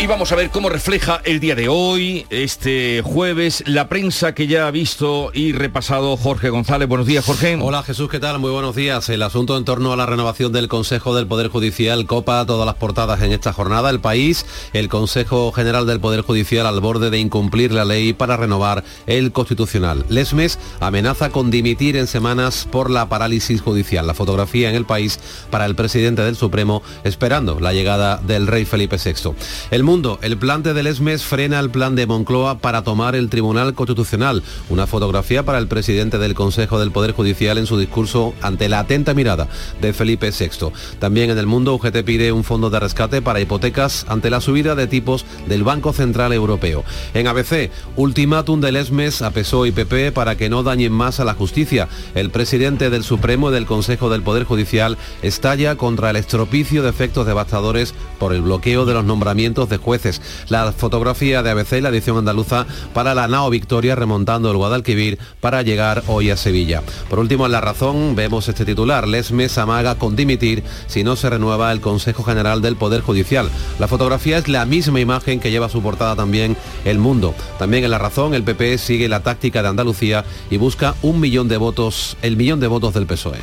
Y 0.00 0.06
vamos 0.06 0.30
a 0.30 0.36
ver 0.36 0.50
cómo 0.50 0.68
refleja 0.68 1.20
el 1.24 1.40
día 1.40 1.56
de 1.56 1.68
hoy, 1.68 2.24
este 2.30 3.02
jueves, 3.04 3.64
la 3.66 3.88
prensa 3.88 4.32
que 4.32 4.46
ya 4.46 4.68
ha 4.68 4.70
visto 4.70 5.32
y 5.34 5.50
repasado 5.50 6.16
Jorge 6.16 6.50
González. 6.50 6.88
Buenos 6.88 7.08
días, 7.08 7.24
Jorge. 7.24 7.58
Hola, 7.60 7.82
Jesús, 7.82 8.08
¿qué 8.08 8.20
tal? 8.20 8.38
Muy 8.38 8.52
buenos 8.52 8.76
días. 8.76 9.08
El 9.08 9.24
asunto 9.24 9.56
en 9.56 9.64
torno 9.64 9.92
a 9.92 9.96
la 9.96 10.06
renovación 10.06 10.52
del 10.52 10.68
Consejo 10.68 11.16
del 11.16 11.26
Poder 11.26 11.48
Judicial 11.48 12.06
copa 12.06 12.46
todas 12.46 12.64
las 12.64 12.76
portadas 12.76 13.22
en 13.22 13.32
esta 13.32 13.52
jornada. 13.52 13.90
El 13.90 13.98
país, 13.98 14.46
el 14.72 14.88
Consejo 14.88 15.50
General 15.50 15.84
del 15.84 15.98
Poder 15.98 16.20
Judicial 16.20 16.68
al 16.68 16.78
borde 16.78 17.10
de 17.10 17.18
incumplir 17.18 17.72
la 17.72 17.84
ley 17.84 18.12
para 18.12 18.36
renovar 18.36 18.84
el 19.08 19.32
Constitucional. 19.32 20.04
Lesmes 20.08 20.60
amenaza 20.78 21.30
con 21.30 21.50
dimitir 21.50 21.96
en 21.96 22.06
semanas 22.06 22.68
por 22.70 22.88
la 22.88 23.08
parálisis 23.08 23.60
judicial. 23.60 24.06
La 24.06 24.14
fotografía 24.14 24.70
en 24.70 24.76
el 24.76 24.84
país 24.84 25.18
para 25.50 25.66
el 25.66 25.74
presidente 25.74 26.22
del 26.22 26.36
Supremo 26.36 26.84
esperando 27.02 27.58
la 27.58 27.72
llegada 27.72 28.18
del 28.18 28.46
rey 28.46 28.64
Felipe 28.64 28.96
VI. 28.96 29.32
El 29.72 29.87
mundo, 29.88 30.18
el 30.20 30.36
plante 30.36 30.74
del 30.74 30.86
ESMES 30.86 31.24
frena 31.24 31.58
el 31.58 31.70
plan 31.70 31.96
de 31.96 32.06
Moncloa 32.06 32.58
para 32.58 32.82
tomar 32.82 33.16
el 33.16 33.30
Tribunal 33.30 33.72
Constitucional. 33.72 34.42
Una 34.68 34.86
fotografía 34.86 35.46
para 35.46 35.56
el 35.56 35.66
presidente 35.66 36.18
del 36.18 36.34
Consejo 36.34 36.78
del 36.78 36.90
Poder 36.90 37.12
Judicial 37.12 37.56
en 37.56 37.64
su 37.64 37.78
discurso 37.78 38.34
ante 38.42 38.68
la 38.68 38.80
atenta 38.80 39.14
mirada 39.14 39.48
de 39.80 39.94
Felipe 39.94 40.30
VI. 40.30 40.72
También 40.98 41.30
en 41.30 41.38
el 41.38 41.46
mundo, 41.46 41.74
UGT 41.74 42.04
pide 42.04 42.32
un 42.32 42.44
fondo 42.44 42.68
de 42.68 42.80
rescate 42.80 43.22
para 43.22 43.40
hipotecas 43.40 44.04
ante 44.10 44.28
la 44.28 44.42
subida 44.42 44.74
de 44.74 44.88
tipos 44.88 45.24
del 45.46 45.64
Banco 45.64 45.94
Central 45.94 46.34
Europeo. 46.34 46.84
En 47.14 47.26
ABC, 47.26 47.70
ultimátum 47.96 48.60
del 48.60 48.76
ESMES 48.76 49.22
a 49.22 49.30
PSOE 49.30 49.68
y 49.68 49.72
PP 49.72 50.12
para 50.12 50.36
que 50.36 50.50
no 50.50 50.62
dañen 50.64 50.92
más 50.92 51.18
a 51.18 51.24
la 51.24 51.32
justicia. 51.32 51.88
El 52.14 52.28
presidente 52.28 52.90
del 52.90 53.04
Supremo 53.04 53.48
y 53.48 53.54
del 53.54 53.64
Consejo 53.64 54.10
del 54.10 54.20
Poder 54.20 54.44
Judicial 54.44 54.98
estalla 55.22 55.76
contra 55.76 56.10
el 56.10 56.16
estropicio 56.16 56.82
de 56.82 56.90
efectos 56.90 57.26
devastadores 57.26 57.94
por 58.18 58.34
el 58.34 58.42
bloqueo 58.42 58.84
de 58.84 58.92
los 58.92 59.06
nombramientos 59.06 59.70
de 59.70 59.77
jueces. 59.78 60.20
La 60.48 60.72
fotografía 60.72 61.42
de 61.42 61.50
ABC, 61.50 61.80
la 61.80 61.88
edición 61.88 62.18
andaluza, 62.18 62.66
para 62.92 63.14
la 63.14 63.28
Nao 63.28 63.50
Victoria 63.50 63.94
remontando 63.94 64.50
el 64.50 64.56
Guadalquivir 64.56 65.18
para 65.40 65.62
llegar 65.62 66.02
hoy 66.06 66.30
a 66.30 66.36
Sevilla. 66.36 66.82
Por 67.08 67.18
último, 67.18 67.46
en 67.46 67.52
La 67.52 67.60
Razón 67.60 68.14
vemos 68.14 68.48
este 68.48 68.64
titular, 68.64 69.08
Lesmes 69.08 69.56
amaga 69.58 69.94
con 69.96 70.16
dimitir 70.16 70.62
si 70.86 71.04
no 71.04 71.16
se 71.16 71.30
renueva 71.30 71.72
el 71.72 71.80
Consejo 71.80 72.22
General 72.22 72.60
del 72.60 72.76
Poder 72.76 73.00
Judicial. 73.00 73.50
La 73.78 73.88
fotografía 73.88 74.38
es 74.38 74.48
la 74.48 74.66
misma 74.66 75.00
imagen 75.00 75.40
que 75.40 75.50
lleva 75.50 75.68
su 75.68 75.82
portada 75.82 76.16
también 76.16 76.56
El 76.84 76.98
Mundo. 76.98 77.34
También 77.58 77.84
en 77.84 77.90
La 77.90 77.98
Razón, 77.98 78.34
el 78.34 78.42
PP 78.42 78.78
sigue 78.78 79.08
la 79.08 79.22
táctica 79.22 79.62
de 79.62 79.68
Andalucía 79.68 80.24
y 80.50 80.56
busca 80.56 80.94
un 81.02 81.20
millón 81.20 81.48
de 81.48 81.56
votos, 81.56 82.16
el 82.22 82.36
millón 82.36 82.60
de 82.60 82.66
votos 82.66 82.94
del 82.94 83.06
PSOE. 83.06 83.38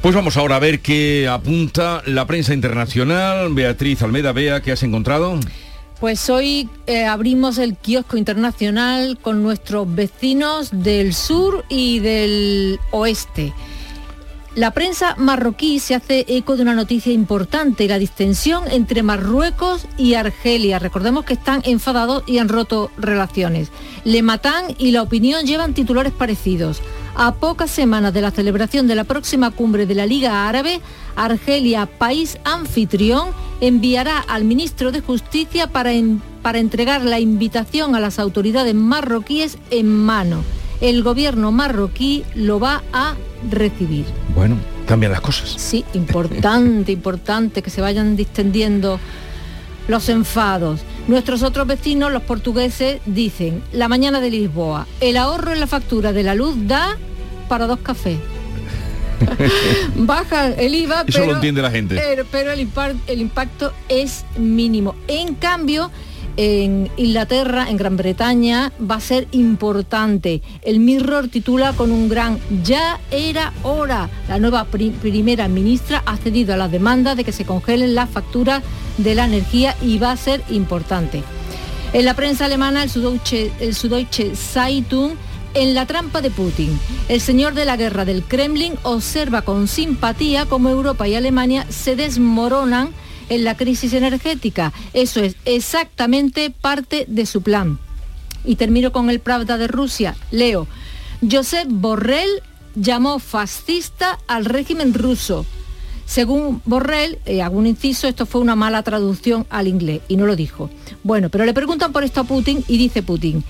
Pues 0.00 0.14
vamos 0.14 0.38
ahora 0.38 0.56
a 0.56 0.60
ver 0.60 0.80
qué 0.80 1.28
apunta 1.28 2.02
la 2.06 2.26
prensa 2.26 2.54
internacional. 2.54 3.52
Beatriz 3.52 4.02
Almeda, 4.02 4.32
vea 4.32 4.62
¿qué 4.62 4.72
has 4.72 4.82
encontrado? 4.82 5.38
Pues 6.00 6.30
hoy 6.30 6.70
eh, 6.86 7.04
abrimos 7.04 7.58
el 7.58 7.76
kiosco 7.76 8.16
internacional 8.16 9.18
con 9.20 9.42
nuestros 9.42 9.94
vecinos 9.94 10.70
del 10.72 11.12
sur 11.12 11.66
y 11.68 11.98
del 11.98 12.80
oeste. 12.90 13.52
La 14.54 14.70
prensa 14.70 15.14
marroquí 15.18 15.78
se 15.78 15.94
hace 15.94 16.24
eco 16.26 16.56
de 16.56 16.62
una 16.62 16.74
noticia 16.74 17.12
importante, 17.12 17.86
la 17.86 17.98
distensión 17.98 18.64
entre 18.70 19.02
Marruecos 19.02 19.86
y 19.98 20.14
Argelia. 20.14 20.78
Recordemos 20.78 21.26
que 21.26 21.34
están 21.34 21.60
enfadados 21.64 22.24
y 22.26 22.38
han 22.38 22.48
roto 22.48 22.90
relaciones. 22.96 23.70
Le 24.04 24.22
Matan 24.22 24.74
y 24.78 24.92
La 24.92 25.02
Opinión 25.02 25.44
llevan 25.44 25.74
titulares 25.74 26.14
parecidos. 26.14 26.80
A 27.14 27.34
pocas 27.34 27.70
semanas 27.70 28.14
de 28.14 28.22
la 28.22 28.30
celebración 28.30 28.88
de 28.88 28.94
la 28.94 29.04
próxima 29.04 29.50
cumbre 29.50 29.84
de 29.84 29.94
la 29.94 30.06
Liga 30.06 30.48
Árabe, 30.48 30.80
Argelia, 31.16 31.86
país 31.86 32.38
anfitrión, 32.44 33.28
enviará 33.60 34.18
al 34.18 34.44
ministro 34.44 34.92
de 34.92 35.00
Justicia 35.00 35.66
para, 35.66 35.92
para 36.42 36.58
entregar 36.58 37.02
la 37.02 37.20
invitación 37.20 37.94
a 37.94 38.00
las 38.00 38.18
autoridades 38.18 38.74
marroquíes 38.74 39.58
en 39.70 39.88
mano. 39.88 40.42
El 40.80 41.02
gobierno 41.02 41.52
marroquí 41.52 42.24
lo 42.34 42.58
va 42.58 42.82
a 42.92 43.14
recibir. 43.50 44.06
Bueno, 44.34 44.56
cambian 44.86 45.12
las 45.12 45.20
cosas. 45.20 45.50
Sí, 45.56 45.84
importante, 45.94 46.92
importante 46.92 47.62
que 47.62 47.70
se 47.70 47.80
vayan 47.80 48.16
distendiendo 48.16 48.98
los 49.88 50.08
enfados. 50.08 50.80
Nuestros 51.08 51.42
otros 51.42 51.66
vecinos, 51.66 52.12
los 52.12 52.22
portugueses, 52.22 53.00
dicen, 53.06 53.62
la 53.72 53.88
mañana 53.88 54.20
de 54.20 54.30
Lisboa, 54.30 54.86
el 55.00 55.16
ahorro 55.16 55.52
en 55.52 55.60
la 55.60 55.66
factura 55.66 56.12
de 56.12 56.22
la 56.22 56.34
luz 56.34 56.54
da 56.66 56.96
para 57.48 57.66
dos 57.66 57.80
cafés. 57.80 58.18
Baja 59.96 60.48
el 60.48 60.74
IVA, 60.74 61.04
Eso 61.06 61.24
lo 61.24 61.34
entiende 61.34 61.62
la 61.62 61.70
gente. 61.70 62.00
Pero, 62.30 62.52
el, 62.52 62.68
el 63.06 63.20
impacto 63.20 63.72
es 63.88 64.24
mínimo. 64.36 64.94
En 65.08 65.34
cambio, 65.34 65.90
en 66.36 66.90
Inglaterra, 66.96 67.68
en 67.68 67.76
Gran 67.76 67.96
Bretaña, 67.96 68.72
va 68.80 68.96
a 68.96 69.00
ser 69.00 69.28
importante. 69.32 70.42
El 70.62 70.80
Mirror 70.80 71.28
titula 71.28 71.72
con 71.72 71.92
un 71.92 72.08
gran 72.08 72.38
Ya 72.62 72.98
era 73.10 73.52
hora. 73.62 74.08
La 74.28 74.38
nueva 74.38 74.64
primera 74.64 75.48
ministra 75.48 76.02
ha 76.06 76.16
cedido 76.16 76.54
a 76.54 76.56
la 76.56 76.68
demanda 76.68 77.14
de 77.14 77.24
que 77.24 77.32
se 77.32 77.44
congelen 77.44 77.94
las 77.94 78.08
facturas 78.08 78.62
de 78.98 79.14
la 79.14 79.26
energía 79.26 79.76
y 79.82 79.98
va 79.98 80.12
a 80.12 80.16
ser 80.16 80.42
importante. 80.50 81.22
En 81.92 82.04
la 82.04 82.14
prensa 82.14 82.44
alemana, 82.44 82.84
el 82.84 82.90
Süddeutsche, 82.90 83.50
el 83.58 83.74
Süddeutsche 83.74 84.36
Zeitung 84.36 85.14
en 85.54 85.74
la 85.74 85.86
trampa 85.86 86.20
de 86.20 86.30
Putin. 86.30 86.78
El 87.08 87.20
señor 87.20 87.54
de 87.54 87.64
la 87.64 87.76
guerra 87.76 88.04
del 88.04 88.22
Kremlin 88.22 88.74
observa 88.82 89.42
con 89.42 89.68
simpatía 89.68 90.46
cómo 90.46 90.68
Europa 90.68 91.08
y 91.08 91.14
Alemania 91.14 91.66
se 91.68 91.96
desmoronan 91.96 92.90
en 93.28 93.44
la 93.44 93.56
crisis 93.56 93.92
energética. 93.92 94.72
Eso 94.92 95.20
es 95.20 95.36
exactamente 95.44 96.50
parte 96.50 97.04
de 97.08 97.26
su 97.26 97.42
plan. 97.42 97.78
Y 98.44 98.56
termino 98.56 98.92
con 98.92 99.10
el 99.10 99.20
Pravda 99.20 99.58
de 99.58 99.68
Rusia. 99.68 100.16
Leo, 100.30 100.66
Josep 101.28 101.68
Borrell 101.68 102.42
llamó 102.74 103.18
fascista 103.18 104.18
al 104.26 104.44
régimen 104.44 104.94
ruso. 104.94 105.46
Según 106.06 106.60
Borrell, 106.64 107.18
eh, 107.24 107.46
un 107.48 107.66
inciso, 107.66 108.08
esto 108.08 108.26
fue 108.26 108.40
una 108.40 108.56
mala 108.56 108.82
traducción 108.82 109.46
al 109.48 109.68
inglés 109.68 110.00
y 110.08 110.16
no 110.16 110.26
lo 110.26 110.34
dijo. 110.34 110.68
Bueno, 111.04 111.28
pero 111.28 111.44
le 111.44 111.54
preguntan 111.54 111.92
por 111.92 112.02
esto 112.02 112.22
a 112.22 112.24
Putin 112.24 112.64
y 112.66 112.78
dice 112.78 113.04
Putin, 113.04 113.44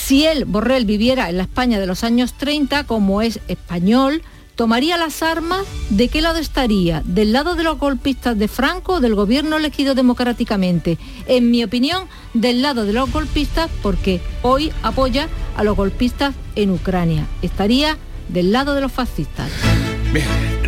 si 0.00 0.26
él, 0.26 0.44
Borrell, 0.44 0.86
viviera 0.86 1.28
en 1.28 1.36
la 1.36 1.44
España 1.44 1.78
de 1.78 1.86
los 1.86 2.02
años 2.04 2.32
30, 2.34 2.84
como 2.84 3.22
es 3.22 3.40
español, 3.48 4.22
tomaría 4.56 4.96
las 4.96 5.22
armas, 5.22 5.66
¿de 5.90 6.08
qué 6.08 6.20
lado 6.20 6.38
estaría? 6.38 7.02
¿Del 7.04 7.32
lado 7.32 7.54
de 7.54 7.62
los 7.62 7.78
golpistas 7.78 8.38
de 8.38 8.48
Franco 8.48 8.94
o 8.94 9.00
del 9.00 9.14
gobierno 9.14 9.56
elegido 9.56 9.94
democráticamente? 9.94 10.98
En 11.26 11.50
mi 11.50 11.62
opinión, 11.62 12.04
del 12.34 12.62
lado 12.62 12.84
de 12.84 12.92
los 12.92 13.12
golpistas 13.12 13.70
porque 13.82 14.20
hoy 14.42 14.72
apoya 14.82 15.28
a 15.56 15.64
los 15.64 15.76
golpistas 15.76 16.34
en 16.56 16.70
Ucrania. 16.70 17.26
Estaría 17.42 17.96
del 18.28 18.52
lado 18.52 18.74
de 18.74 18.80
los 18.80 18.92
fascistas. 18.92 19.50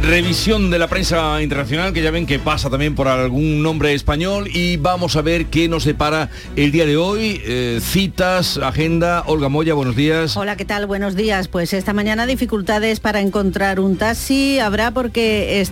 Revisión 0.03 0.71
de 0.71 0.81
la 0.81 0.89
prensa 0.89 1.41
internacional, 1.41 1.93
que 1.93 2.03
ya 2.03 2.11
ven 2.11 2.27
que 2.27 2.41
pasa 2.41 2.69
también 2.69 2.97
por 2.97 3.07
algún 3.07 3.63
nombre 3.63 3.95
español 3.95 4.49
y 4.53 4.77
vamos 4.77 5.15
a 5.15 5.23
ver 5.23 5.47
qué 5.47 5.69
nos 5.69 5.85
depara 5.85 6.29
el 6.57 6.73
día 6.73 6.87
de 6.87 6.97
hoy. 6.97 7.41
Eh, 7.45 7.79
citas, 7.81 8.59
agenda. 8.59 9.23
Olga 9.27 9.49
Moya, 9.49 9.75
buenos 9.75 9.95
días. 9.95 10.37
Hola, 10.37 10.57
¿qué 10.57 10.65
tal? 10.65 10.87
Buenos 10.87 11.15
días. 11.15 11.47
Pues 11.47 11.73
esta 11.73 11.93
mañana 11.93 12.27
dificultades 12.27 12.99
para 12.99 13.21
encontrar 13.21 13.79
un 13.79 13.97
taxi. 13.97 14.59
Habrá 14.59 14.91
porque 14.91 15.65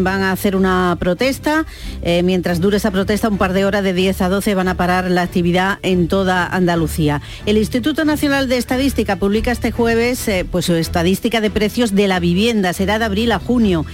van 0.00 0.22
a 0.22 0.32
hacer 0.32 0.56
una 0.56 0.96
protesta. 0.98 1.66
Eh, 2.02 2.22
mientras 2.22 2.60
dure 2.62 2.78
esa 2.78 2.90
protesta, 2.90 3.28
un 3.28 3.36
par 3.36 3.52
de 3.52 3.66
horas 3.66 3.84
de 3.84 3.92
10 3.92 4.22
a 4.22 4.28
12 4.30 4.54
van 4.54 4.68
a 4.68 4.76
parar 4.76 5.10
la 5.10 5.22
actividad 5.22 5.78
en 5.82 6.08
toda 6.08 6.46
Andalucía. 6.46 7.20
El 7.44 7.58
Instituto 7.58 8.06
Nacional 8.06 8.48
de 8.48 8.56
Estadística 8.56 9.16
publica 9.16 9.52
este 9.52 9.72
jueves 9.72 10.26
eh, 10.26 10.46
pues, 10.50 10.64
su 10.64 10.74
estadística 10.74 11.42
de 11.42 11.50
precios 11.50 11.94
de 11.94 12.08
la 12.08 12.18
vivienda. 12.18 12.72
Será 12.72 12.98
de 12.98 13.04
abril 13.14 13.30
a 13.30 13.38
junio 13.38 13.86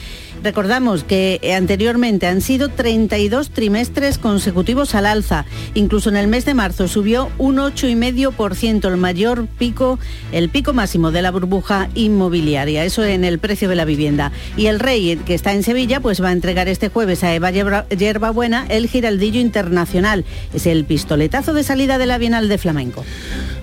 Recordamos 0.42 1.04
que 1.04 1.38
eh, 1.42 1.54
anteriormente 1.54 2.26
han 2.26 2.40
sido 2.40 2.70
32 2.70 3.50
trimestres 3.50 4.16
consecutivos 4.16 4.94
al 4.94 5.04
alza. 5.04 5.44
Incluso 5.74 6.08
en 6.08 6.16
el 6.16 6.28
mes 6.28 6.46
de 6.46 6.54
marzo 6.54 6.88
subió 6.88 7.30
un 7.36 7.56
8,5%, 7.56 8.88
el 8.88 8.96
mayor 8.96 9.46
pico, 9.46 9.98
el 10.32 10.48
pico 10.48 10.72
máximo 10.72 11.10
de 11.10 11.20
la 11.20 11.30
burbuja 11.30 11.90
inmobiliaria. 11.94 12.84
Eso 12.84 13.04
en 13.04 13.24
el 13.24 13.38
precio 13.38 13.68
de 13.68 13.76
la 13.76 13.84
vivienda. 13.84 14.32
Y 14.56 14.66
el 14.66 14.80
rey, 14.80 15.20
que 15.26 15.34
está 15.34 15.52
en 15.52 15.62
Sevilla, 15.62 16.00
pues 16.00 16.22
va 16.22 16.28
a 16.28 16.32
entregar 16.32 16.68
este 16.68 16.88
jueves 16.88 17.22
a 17.22 17.34
Eva 17.34 17.50
Yerbabuena 17.50 18.64
el 18.70 18.88
Giraldillo 18.88 19.40
Internacional. 19.40 20.24
Es 20.54 20.66
el 20.66 20.86
pistoletazo 20.86 21.52
de 21.52 21.64
salida 21.64 21.98
de 21.98 22.06
la 22.06 22.16
Bienal 22.16 22.48
de 22.48 22.56
Flamenco. 22.56 23.04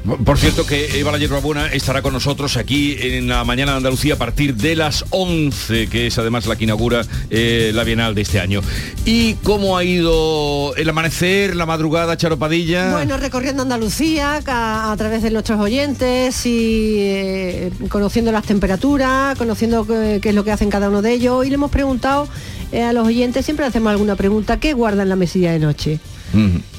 Por 0.07 0.37
cierto 0.37 0.65
que 0.65 0.97
Eva 0.99 1.11
la 1.11 1.17
Yerbabuena 1.17 1.67
estará 1.67 2.01
con 2.01 2.13
nosotros 2.13 2.55
aquí 2.55 2.95
en 2.97 3.27
la 3.27 3.43
mañana 3.43 3.73
de 3.73 3.77
Andalucía 3.79 4.13
a 4.13 4.17
partir 4.17 4.55
de 4.55 4.73
las 4.73 5.03
11, 5.09 5.87
que 5.87 6.07
es 6.07 6.17
además 6.17 6.45
la 6.45 6.55
que 6.55 6.63
inaugura 6.63 7.01
eh, 7.29 7.71
la 7.73 7.83
Bienal 7.83 8.15
de 8.15 8.21
este 8.21 8.39
año. 8.39 8.61
¿Y 9.03 9.33
cómo 9.43 9.77
ha 9.77 9.83
ido 9.83 10.73
el 10.77 10.87
amanecer, 10.87 11.57
la 11.57 11.65
madrugada, 11.65 12.15
Charopadilla? 12.15 12.93
Bueno, 12.93 13.17
recorriendo 13.17 13.63
Andalucía 13.63 14.39
a, 14.47 14.95
través 14.97 15.23
de 15.23 15.31
nuestros 15.31 15.59
oyentes 15.59 16.45
y 16.45 16.99
eh, 16.99 17.71
conociendo 17.89 18.31
las 18.31 18.45
temperaturas, 18.45 19.37
conociendo 19.37 19.85
qué, 19.85 20.21
es 20.23 20.35
lo 20.35 20.45
que 20.45 20.53
hacen 20.53 20.69
cada 20.69 20.87
uno 20.87 21.01
de 21.01 21.11
ellos. 21.11 21.45
Y 21.45 21.49
le 21.49 21.55
hemos 21.55 21.69
preguntado 21.69 22.29
eh, 22.71 22.81
a 22.81 22.93
los 22.93 23.05
oyentes, 23.05 23.43
siempre 23.43 23.65
hacemos 23.65 23.91
alguna 23.91 24.15
pregunta, 24.15 24.57
¿qué 24.57 24.71
guardan 24.71 25.09
la 25.09 25.17
mesilla 25.17 25.51
de 25.51 25.59
noche? 25.59 25.99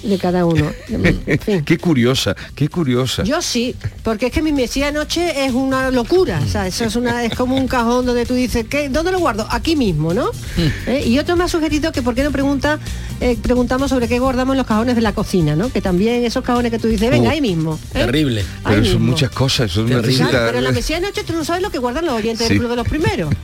De 0.02 0.18
cada 0.18 0.44
uno. 0.44 0.70
qué 1.64 1.78
curiosa, 1.78 2.36
qué 2.54 2.68
curiosa. 2.68 3.24
Yo 3.24 3.42
sí, 3.42 3.74
porque 4.02 4.26
es 4.26 4.32
que 4.32 4.42
mi 4.42 4.52
mesilla 4.52 4.92
noche 4.92 5.44
es 5.44 5.52
una 5.52 5.90
locura, 5.90 6.40
o 6.44 6.48
sea, 6.48 6.66
eso 6.66 6.84
es 6.84 6.96
una 6.96 7.24
es 7.24 7.34
como 7.34 7.56
un 7.56 7.68
cajón 7.68 8.06
donde 8.06 8.26
tú 8.26 8.34
dices, 8.34 8.66
¿qué, 8.68 8.88
¿dónde 8.88 9.12
lo 9.12 9.18
guardo? 9.18 9.46
Aquí 9.50 9.76
mismo, 9.76 10.14
¿no? 10.14 10.26
Mm. 10.26 10.88
¿Eh? 10.88 11.06
Y 11.06 11.18
otro 11.18 11.36
me 11.36 11.44
ha 11.44 11.48
sugerido 11.48 11.92
que 11.92 12.02
por 12.02 12.14
qué 12.14 12.22
no 12.22 12.30
pregunta, 12.30 12.78
eh, 13.20 13.36
preguntamos 13.40 13.90
sobre 13.90 14.08
qué 14.08 14.18
guardamos 14.18 14.54
en 14.54 14.58
los 14.58 14.66
cajones 14.66 14.94
de 14.94 15.02
la 15.02 15.12
cocina, 15.12 15.56
¿no? 15.56 15.70
Que 15.70 15.80
también 15.80 16.24
esos 16.24 16.44
cajones 16.44 16.70
que 16.70 16.78
tú 16.78 16.88
dices, 16.88 17.10
venga, 17.10 17.28
uh, 17.28 17.32
ahí 17.32 17.40
mismo. 17.40 17.78
¿eh? 17.94 18.04
Terrible. 18.04 18.44
pero 18.64 18.84
son 18.84 19.02
muchas 19.02 19.30
cosas, 19.30 19.70
son 19.70 19.86
pero 19.86 20.58
en 20.58 20.64
la 20.64 20.72
mesilla 20.72 21.00
de 21.00 21.06
noche 21.06 21.24
tú 21.24 21.32
no 21.32 21.44
sabes 21.44 21.62
lo 21.62 21.70
que 21.70 21.78
guardan 21.78 22.06
los 22.06 22.14
oyentes 22.14 22.48
del 22.48 22.58
club 22.58 22.70
de 22.70 22.76
los 22.76 22.88
primeros. 22.88 23.34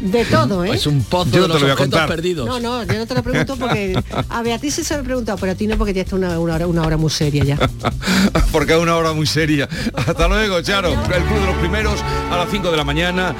De 0.00 0.24
todo, 0.24 0.64
¿eh? 0.64 0.72
Es 0.74 0.86
un 0.86 1.02
pozo 1.02 1.30
de 1.30 1.48
los 1.48 1.62
objetos 1.62 2.00
perdidos. 2.06 2.46
No, 2.46 2.60
no, 2.60 2.84
yo 2.84 2.98
no 2.98 3.06
te 3.06 3.14
lo 3.14 3.22
pregunto 3.22 3.56
porque 3.56 3.98
a 4.28 4.42
Beatriz 4.42 4.74
se 4.74 4.94
lo 4.94 5.00
he 5.00 5.04
preguntado, 5.04 5.38
pero 5.38 5.52
a 5.52 5.54
ti 5.54 5.66
no 5.66 5.77
porque 5.78 5.94
ya 5.94 6.02
está 6.02 6.16
una, 6.16 6.38
una, 6.38 6.54
hora, 6.54 6.66
una 6.66 6.82
hora 6.82 6.96
muy 6.96 7.10
seria 7.10 7.44
ya. 7.44 7.58
porque 8.52 8.74
es 8.74 8.78
una 8.78 8.96
hora 8.96 9.12
muy 9.12 9.26
seria. 9.26 9.68
Hasta 9.94 10.28
luego, 10.28 10.60
Charo. 10.60 10.92
El 10.92 11.22
club 11.24 11.40
de 11.40 11.46
los 11.46 11.56
primeros 11.56 12.04
a 12.30 12.36
las 12.36 12.50
5 12.50 12.70
de 12.70 12.76
la 12.76 12.84
mañana. 12.84 13.34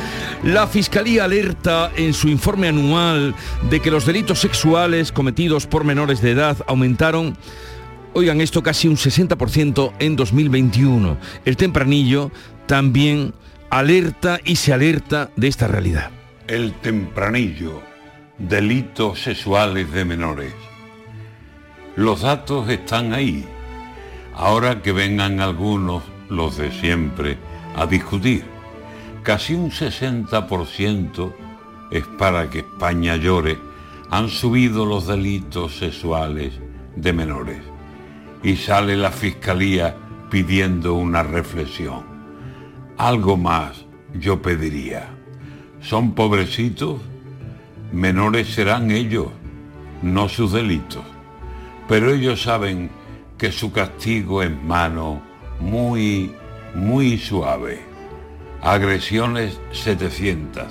La 0.45 0.67
Fiscalía 0.67 1.25
alerta 1.25 1.91
en 1.97 2.15
su 2.15 2.29
informe 2.29 2.69
anual 2.69 3.35
de 3.69 3.81
que 3.81 3.91
los 3.91 4.07
delitos 4.07 4.39
sexuales 4.39 5.13
cometidos 5.13 5.67
por 5.67 5.85
menores 5.85 6.23
de 6.23 6.31
edad 6.31 6.57
aumentaron 6.67 7.37
oigan 8.15 8.41
esto, 8.41 8.63
casi 8.63 8.89
un 8.89 8.97
60% 8.97 9.93
en 9.99 10.17
2021. 10.17 11.19
El 11.45 11.57
tempranillo 11.57 12.31
también 12.67 13.35
alerta 13.71 14.41
y 14.45 14.57
se 14.57 14.73
alerta 14.73 15.31
de 15.37 15.49
esta 15.49 15.69
realidad. 15.69 16.11
El 16.47 16.73
tempranillo, 16.75 17.83
delitos 18.39 19.21
sexuales 19.23 19.93
de 19.93 20.05
menores. 20.05 20.68
Los 21.99 22.21
datos 22.21 22.69
están 22.69 23.13
ahí. 23.13 23.45
Ahora 24.33 24.83
que 24.83 24.93
vengan 24.93 25.41
algunos, 25.41 26.05
los 26.29 26.57
de 26.57 26.71
siempre, 26.71 27.39
a 27.75 27.87
discutir. 27.87 28.45
Casi 29.25 29.55
un 29.55 29.73
60% 29.73 31.35
es 31.91 32.07
para 32.17 32.49
que 32.49 32.61
España 32.61 33.17
llore, 33.17 33.59
han 34.11 34.29
subido 34.29 34.87
los 34.87 35.09
delitos 35.09 35.77
sexuales 35.77 36.53
de 36.95 37.13
menores. 37.13 37.59
Y 38.45 38.55
sale 38.55 38.97
la 38.97 39.11
Fiscalía 39.11 39.97
pidiendo 40.31 40.95
una 40.95 41.25
reflexión. 41.25 42.05
Algo 42.97 43.37
más 43.37 43.87
yo 44.15 44.41
pediría. 44.41 45.09
¿Son 45.81 46.15
pobrecitos? 46.15 47.01
Menores 47.91 48.55
serán 48.55 48.93
ellos, 48.93 49.27
no 50.01 50.29
sus 50.29 50.53
delitos 50.53 51.03
pero 51.89 52.13
ellos 52.13 52.43
saben 52.43 52.91
que 53.39 53.51
su 53.51 53.73
castigo 53.73 54.43
es 54.43 54.51
mano 54.63 55.23
muy, 55.59 56.33
muy 56.75 57.19
suave. 57.19 57.81
Agresiones 58.63 59.59
700, 59.73 60.65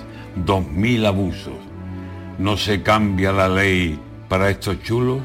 2.000 0.45 1.05
abusos. 1.05 1.55
¿No 2.37 2.55
se 2.55 2.83
cambia 2.83 3.31
la 3.31 3.49
ley 3.49 3.99
para 4.29 4.49
estos 4.49 4.81
chulos? 4.83 5.21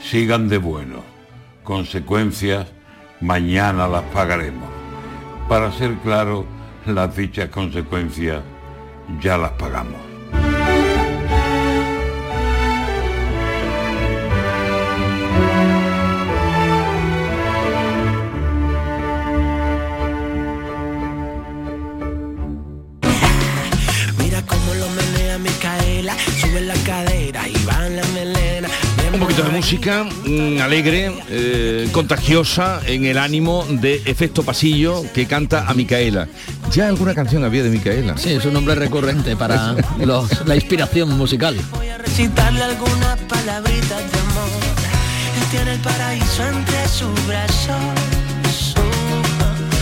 Sigan 0.00 0.48
de 0.48 0.58
bueno. 0.58 1.02
Consecuencias, 1.62 2.72
mañana 3.20 3.86
las 3.86 4.02
pagaremos. 4.04 4.68
Para 5.48 5.70
ser 5.72 5.94
claro, 5.98 6.46
las 6.86 7.14
dichas 7.14 7.50
consecuencias 7.50 8.42
ya 9.20 9.36
las 9.36 9.52
pagamos. 9.52 10.11
Música 29.72 30.04
mm, 30.04 30.60
alegre, 30.60 31.10
eh, 31.30 31.88
contagiosa 31.92 32.82
en 32.84 33.06
el 33.06 33.16
ánimo 33.16 33.64
de 33.70 34.02
Efecto 34.04 34.42
Pasillo 34.42 35.02
que 35.14 35.24
canta 35.24 35.66
a 35.66 35.72
Micaela. 35.72 36.28
¿Ya 36.72 36.88
alguna 36.88 37.14
canción 37.14 37.42
había 37.42 37.62
de 37.62 37.70
Micaela? 37.70 38.18
Sí, 38.18 38.34
es 38.34 38.44
un 38.44 38.52
nombre 38.52 38.74
recurrente 38.74 39.34
para 39.34 39.74
la 40.44 40.54
inspiración 40.54 41.16
musical. 41.16 41.56
Voy 41.70 41.88
a 41.88 41.96
recitarle 41.96 42.62
algunas 42.62 43.18
palabritas 43.20 44.12
de 44.12 44.18
amor. 44.18 44.50
tiene 45.50 45.72
el 45.72 45.80
paraíso 45.80 46.46
entre 46.48 46.88
sus 46.88 47.26
brazos. 47.26 48.11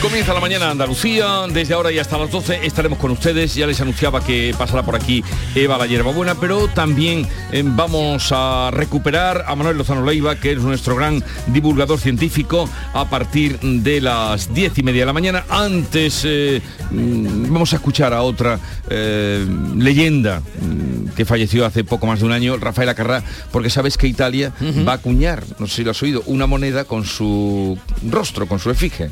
Comienza 0.02 0.32
la 0.32 0.40
mañana 0.40 0.70
Andalucía, 0.70 1.46
desde 1.52 1.74
ahora 1.74 1.92
y 1.92 1.98
hasta 1.98 2.16
las 2.16 2.30
12 2.30 2.64
estaremos 2.64 2.98
con 2.98 3.10
ustedes, 3.10 3.54
ya 3.54 3.66
les 3.66 3.82
anunciaba 3.82 4.24
que 4.24 4.54
pasará 4.56 4.82
por 4.82 4.96
aquí 4.96 5.22
Eva 5.54 5.76
la 5.76 5.86
Hierbabuena, 5.86 6.36
pero 6.36 6.68
también 6.68 7.26
eh, 7.52 7.62
vamos 7.66 8.30
a 8.32 8.70
recuperar 8.72 9.44
a 9.46 9.54
Manuel 9.54 9.76
Lozano 9.76 10.02
Leiva, 10.02 10.36
que 10.36 10.52
es 10.52 10.58
nuestro 10.58 10.96
gran 10.96 11.22
divulgador 11.48 12.00
científico, 12.00 12.66
a 12.94 13.10
partir 13.10 13.60
de 13.60 14.00
las 14.00 14.54
10 14.54 14.78
y 14.78 14.82
media 14.82 15.02
de 15.02 15.06
la 15.06 15.12
mañana. 15.12 15.44
Antes 15.50 16.22
eh, 16.24 16.62
mm, 16.90 17.52
vamos 17.52 17.74
a 17.74 17.76
escuchar 17.76 18.14
a 18.14 18.22
otra 18.22 18.58
eh, 18.88 19.46
leyenda 19.76 20.40
mm, 20.40 20.99
que 21.14 21.24
falleció 21.24 21.66
hace 21.66 21.84
poco 21.84 22.06
más 22.06 22.20
de 22.20 22.26
un 22.26 22.32
año, 22.32 22.56
Rafael 22.56 22.88
Acarrá, 22.88 23.22
porque 23.52 23.70
sabes 23.70 23.96
que 23.96 24.06
Italia 24.06 24.52
va 24.86 24.92
a 24.92 24.96
acuñar, 24.96 25.44
no 25.58 25.66
sé 25.66 25.76
si 25.76 25.84
lo 25.84 25.90
has 25.90 26.02
oído, 26.02 26.22
una 26.26 26.46
moneda 26.46 26.84
con 26.84 27.04
su 27.04 27.78
rostro, 28.08 28.46
con 28.46 28.58
su 28.58 28.70
efigie. 28.70 29.10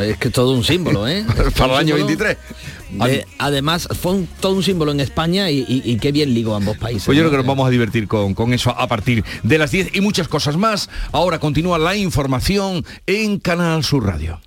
Es 0.00 0.16
que 0.18 0.30
todo 0.30 0.52
un 0.52 0.64
símbolo, 0.64 1.06
¿eh? 1.06 1.24
Para 1.56 1.74
el 1.74 1.78
año 1.78 1.94
23. 1.94 2.36
además, 3.38 3.88
fue 4.00 4.24
todo 4.40 4.54
un 4.54 4.62
símbolo 4.62 4.92
en 4.92 5.00
España 5.00 5.50
y, 5.50 5.96
qué 6.00 6.12
bien 6.12 6.34
ligo 6.34 6.54
ambos 6.54 6.76
países. 6.76 7.04
Pues 7.04 7.16
yo 7.16 7.22
creo 7.22 7.30
que 7.30 7.36
nos 7.38 7.46
vamos 7.46 7.66
a 7.66 7.70
divertir 7.70 8.08
con, 8.08 8.34
con 8.34 8.52
eso 8.52 8.70
a 8.70 8.86
partir 8.86 9.24
de 9.42 9.58
las 9.58 9.70
10 9.70 9.94
y 9.94 10.00
muchas 10.00 10.28
cosas 10.28 10.56
más. 10.56 10.90
Ahora 11.12 11.38
continúa 11.38 11.78
la 11.78 11.96
información 11.96 12.84
en 13.06 13.38
Canal 13.38 13.84
Sur 13.84 14.04
Radio. 14.06 14.40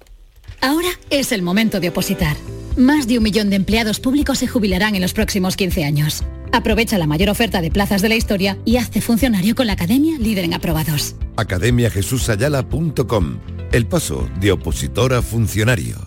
Ahora 0.62 0.90
es 1.10 1.32
el 1.32 1.42
momento 1.42 1.80
de 1.80 1.90
opositar. 1.90 2.36
Más 2.76 3.08
de 3.08 3.18
un 3.18 3.24
millón 3.24 3.50
de 3.50 3.56
empleados 3.56 4.00
públicos 4.00 4.40
se 4.40 4.48
jubilarán 4.48 4.96
en 4.96 5.02
los 5.02 5.14
próximos 5.14 5.56
15 5.56 5.84
años. 5.84 6.24
Aprovecha 6.52 6.98
la 6.98 7.08
mayor 7.08 7.30
oferta 7.30 7.62
de 7.62 7.72
plazas 7.72 8.02
de 8.02 8.10
la 8.10 8.16
historia 8.16 8.58
y 8.66 8.78
hazte 8.78 9.02
funcionario 9.02 9.56
con 9.56 9.68
la 9.68 9.74
Academia 9.74 10.18
Líder 10.18 10.46
en 10.46 10.54
Aprobados. 10.54 11.16
academiajesusayala.com 11.36 13.40
El 13.72 13.88
paso 13.88 14.30
de 14.40 14.52
opositor 14.52 15.14
a 15.14 15.22
funcionario. 15.22 15.98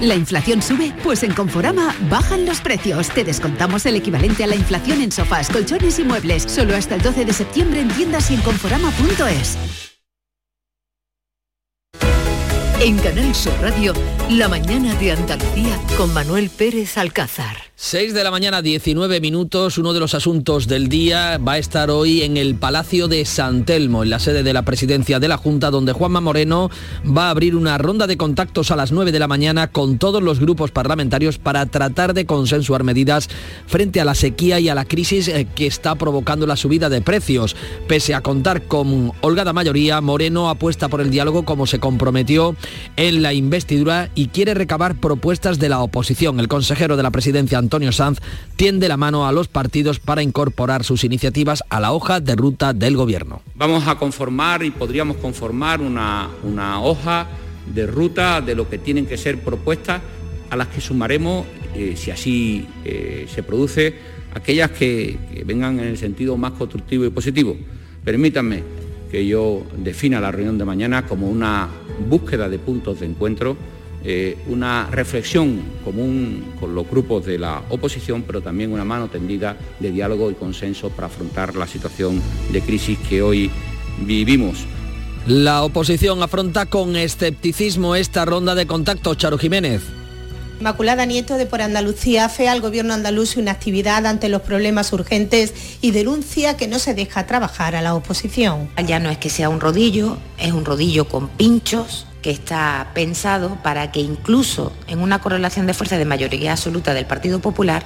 ¿La 0.00 0.14
inflación 0.14 0.60
sube? 0.60 0.92
Pues 1.02 1.22
en 1.22 1.32
Conforama 1.32 1.94
bajan 2.10 2.44
los 2.44 2.60
precios. 2.60 3.08
Te 3.08 3.24
descontamos 3.24 3.86
el 3.86 3.96
equivalente 3.96 4.44
a 4.44 4.46
la 4.46 4.54
inflación 4.54 5.00
en 5.00 5.10
sofás, 5.10 5.48
colchones 5.48 5.98
y 5.98 6.04
muebles. 6.04 6.42
Solo 6.42 6.76
hasta 6.76 6.96
el 6.96 7.02
12 7.02 7.24
de 7.24 7.32
septiembre 7.32 7.80
en 7.80 7.88
tiendas 7.88 8.30
y 8.30 8.34
en 8.34 8.40
conforama.es. 8.42 9.56
En 12.80 12.98
Canal 12.98 13.34
Sur 13.34 13.54
Radio, 13.62 13.94
la 14.28 14.48
mañana 14.48 14.94
de 14.96 15.12
Andalucía 15.12 15.78
con 15.96 16.12
Manuel 16.12 16.50
Pérez 16.50 16.98
Alcázar. 16.98 17.56
6 17.76 18.14
de 18.14 18.22
la 18.22 18.30
mañana, 18.30 18.62
19 18.62 19.20
minutos. 19.20 19.78
Uno 19.78 19.92
de 19.92 19.98
los 19.98 20.14
asuntos 20.14 20.68
del 20.68 20.88
día 20.88 21.38
va 21.38 21.54
a 21.54 21.58
estar 21.58 21.90
hoy 21.90 22.22
en 22.22 22.36
el 22.36 22.54
Palacio 22.54 23.08
de 23.08 23.24
San 23.24 23.64
Telmo, 23.64 24.04
en 24.04 24.10
la 24.10 24.20
sede 24.20 24.44
de 24.44 24.52
la 24.52 24.62
presidencia 24.62 25.18
de 25.18 25.26
la 25.26 25.38
Junta, 25.38 25.72
donde 25.72 25.92
Juanma 25.92 26.20
Moreno 26.20 26.70
va 27.04 27.26
a 27.26 27.30
abrir 27.30 27.56
una 27.56 27.76
ronda 27.76 28.06
de 28.06 28.16
contactos 28.16 28.70
a 28.70 28.76
las 28.76 28.92
9 28.92 29.10
de 29.10 29.18
la 29.18 29.26
mañana 29.26 29.72
con 29.72 29.98
todos 29.98 30.22
los 30.22 30.38
grupos 30.38 30.70
parlamentarios 30.70 31.38
para 31.38 31.66
tratar 31.66 32.14
de 32.14 32.26
consensuar 32.26 32.84
medidas 32.84 33.28
frente 33.66 34.00
a 34.00 34.04
la 34.04 34.14
sequía 34.14 34.60
y 34.60 34.68
a 34.68 34.76
la 34.76 34.84
crisis 34.84 35.26
eh, 35.26 35.48
que 35.52 35.66
está 35.66 35.96
provocando 35.96 36.46
la 36.46 36.56
subida 36.56 36.88
de 36.88 37.02
precios. 37.02 37.56
Pese 37.88 38.14
a 38.14 38.20
contar 38.20 38.68
con 38.68 39.10
holgada 39.20 39.52
mayoría, 39.52 40.00
Moreno 40.00 40.48
apuesta 40.48 40.88
por 40.88 41.00
el 41.00 41.10
diálogo 41.10 41.44
como 41.44 41.66
se 41.66 41.80
comprometió 41.80 42.54
en 42.96 43.20
la 43.20 43.32
investidura 43.32 44.10
y 44.14 44.28
quiere 44.28 44.54
recabar 44.54 44.94
propuestas 45.00 45.58
de 45.58 45.68
la 45.68 45.80
oposición. 45.80 46.38
El 46.38 46.46
consejero 46.46 46.96
de 46.96 47.02
la 47.02 47.10
presidencia 47.10 47.58
Antonio 47.64 47.73
Sanz 47.92 48.20
tiende 48.56 48.88
la 48.88 48.96
mano 48.96 49.26
a 49.26 49.32
los 49.32 49.48
partidos 49.48 49.98
para 49.98 50.22
incorporar 50.22 50.84
sus 50.84 51.04
iniciativas 51.04 51.62
a 51.68 51.80
la 51.80 51.92
hoja 51.92 52.20
de 52.20 52.36
ruta 52.36 52.72
del 52.72 52.96
Gobierno. 52.96 53.42
Vamos 53.54 53.86
a 53.86 53.96
conformar 53.96 54.62
y 54.62 54.70
podríamos 54.70 55.16
conformar 55.16 55.80
una, 55.80 56.28
una 56.42 56.80
hoja 56.80 57.26
de 57.72 57.86
ruta 57.86 58.40
de 58.40 58.54
lo 58.54 58.68
que 58.68 58.78
tienen 58.78 59.06
que 59.06 59.16
ser 59.16 59.40
propuestas 59.40 60.02
a 60.50 60.56
las 60.56 60.68
que 60.68 60.80
sumaremos, 60.80 61.46
eh, 61.74 61.94
si 61.96 62.10
así 62.10 62.66
eh, 62.84 63.26
se 63.32 63.42
produce, 63.42 63.94
aquellas 64.34 64.70
que, 64.70 65.18
que 65.32 65.44
vengan 65.44 65.80
en 65.80 65.86
el 65.86 65.98
sentido 65.98 66.36
más 66.36 66.52
constructivo 66.52 67.04
y 67.04 67.10
positivo. 67.10 67.56
Permítanme 68.04 68.62
que 69.10 69.26
yo 69.26 69.62
defina 69.78 70.20
la 70.20 70.32
reunión 70.32 70.58
de 70.58 70.64
mañana 70.64 71.06
como 71.06 71.28
una 71.28 71.68
búsqueda 72.08 72.48
de 72.48 72.58
puntos 72.58 73.00
de 73.00 73.06
encuentro 73.06 73.56
eh, 74.04 74.36
una 74.48 74.88
reflexión 74.90 75.62
común 75.82 76.52
con 76.60 76.74
los 76.74 76.88
grupos 76.88 77.24
de 77.24 77.38
la 77.38 77.62
oposición, 77.70 78.22
pero 78.22 78.42
también 78.42 78.70
una 78.72 78.84
mano 78.84 79.08
tendida 79.08 79.56
de 79.80 79.90
diálogo 79.90 80.30
y 80.30 80.34
consenso 80.34 80.90
para 80.90 81.06
afrontar 81.06 81.56
la 81.56 81.66
situación 81.66 82.20
de 82.52 82.60
crisis 82.60 82.98
que 83.08 83.22
hoy 83.22 83.50
vivimos. 84.00 84.66
La 85.26 85.62
oposición 85.62 86.22
afronta 86.22 86.66
con 86.66 86.96
escepticismo 86.96 87.96
esta 87.96 88.26
ronda 88.26 88.54
de 88.54 88.66
contactos, 88.66 89.16
Charo 89.16 89.38
Jiménez. 89.38 89.82
Inmaculada 90.60 91.06
Nieto 91.06 91.36
de 91.36 91.46
Por 91.46 91.62
Andalucía 91.62 92.28
fe 92.28 92.48
al 92.48 92.60
gobierno 92.60 92.92
andaluz 92.94 93.36
una 93.38 93.52
actividad 93.52 94.06
ante 94.06 94.28
los 94.28 94.42
problemas 94.42 94.92
urgentes 94.92 95.54
y 95.80 95.92
denuncia 95.92 96.58
que 96.58 96.68
no 96.68 96.78
se 96.78 96.94
deja 96.94 97.26
trabajar 97.26 97.74
a 97.74 97.82
la 97.82 97.94
oposición. 97.94 98.68
Ya 98.86 98.98
no 98.98 99.10
es 99.10 99.16
que 99.16 99.30
sea 99.30 99.48
un 99.48 99.60
rodillo, 99.60 100.18
es 100.38 100.52
un 100.52 100.64
rodillo 100.64 101.08
con 101.08 101.28
pinchos 101.28 102.06
que 102.24 102.30
está 102.30 102.88
pensado 102.94 103.58
para 103.62 103.92
que 103.92 104.00
incluso 104.00 104.72
en 104.86 105.00
una 105.00 105.18
correlación 105.18 105.66
de 105.66 105.74
fuerza 105.74 105.98
de 105.98 106.06
mayoría 106.06 106.52
absoluta 106.52 106.94
del 106.94 107.04
Partido 107.04 107.40
Popular, 107.40 107.84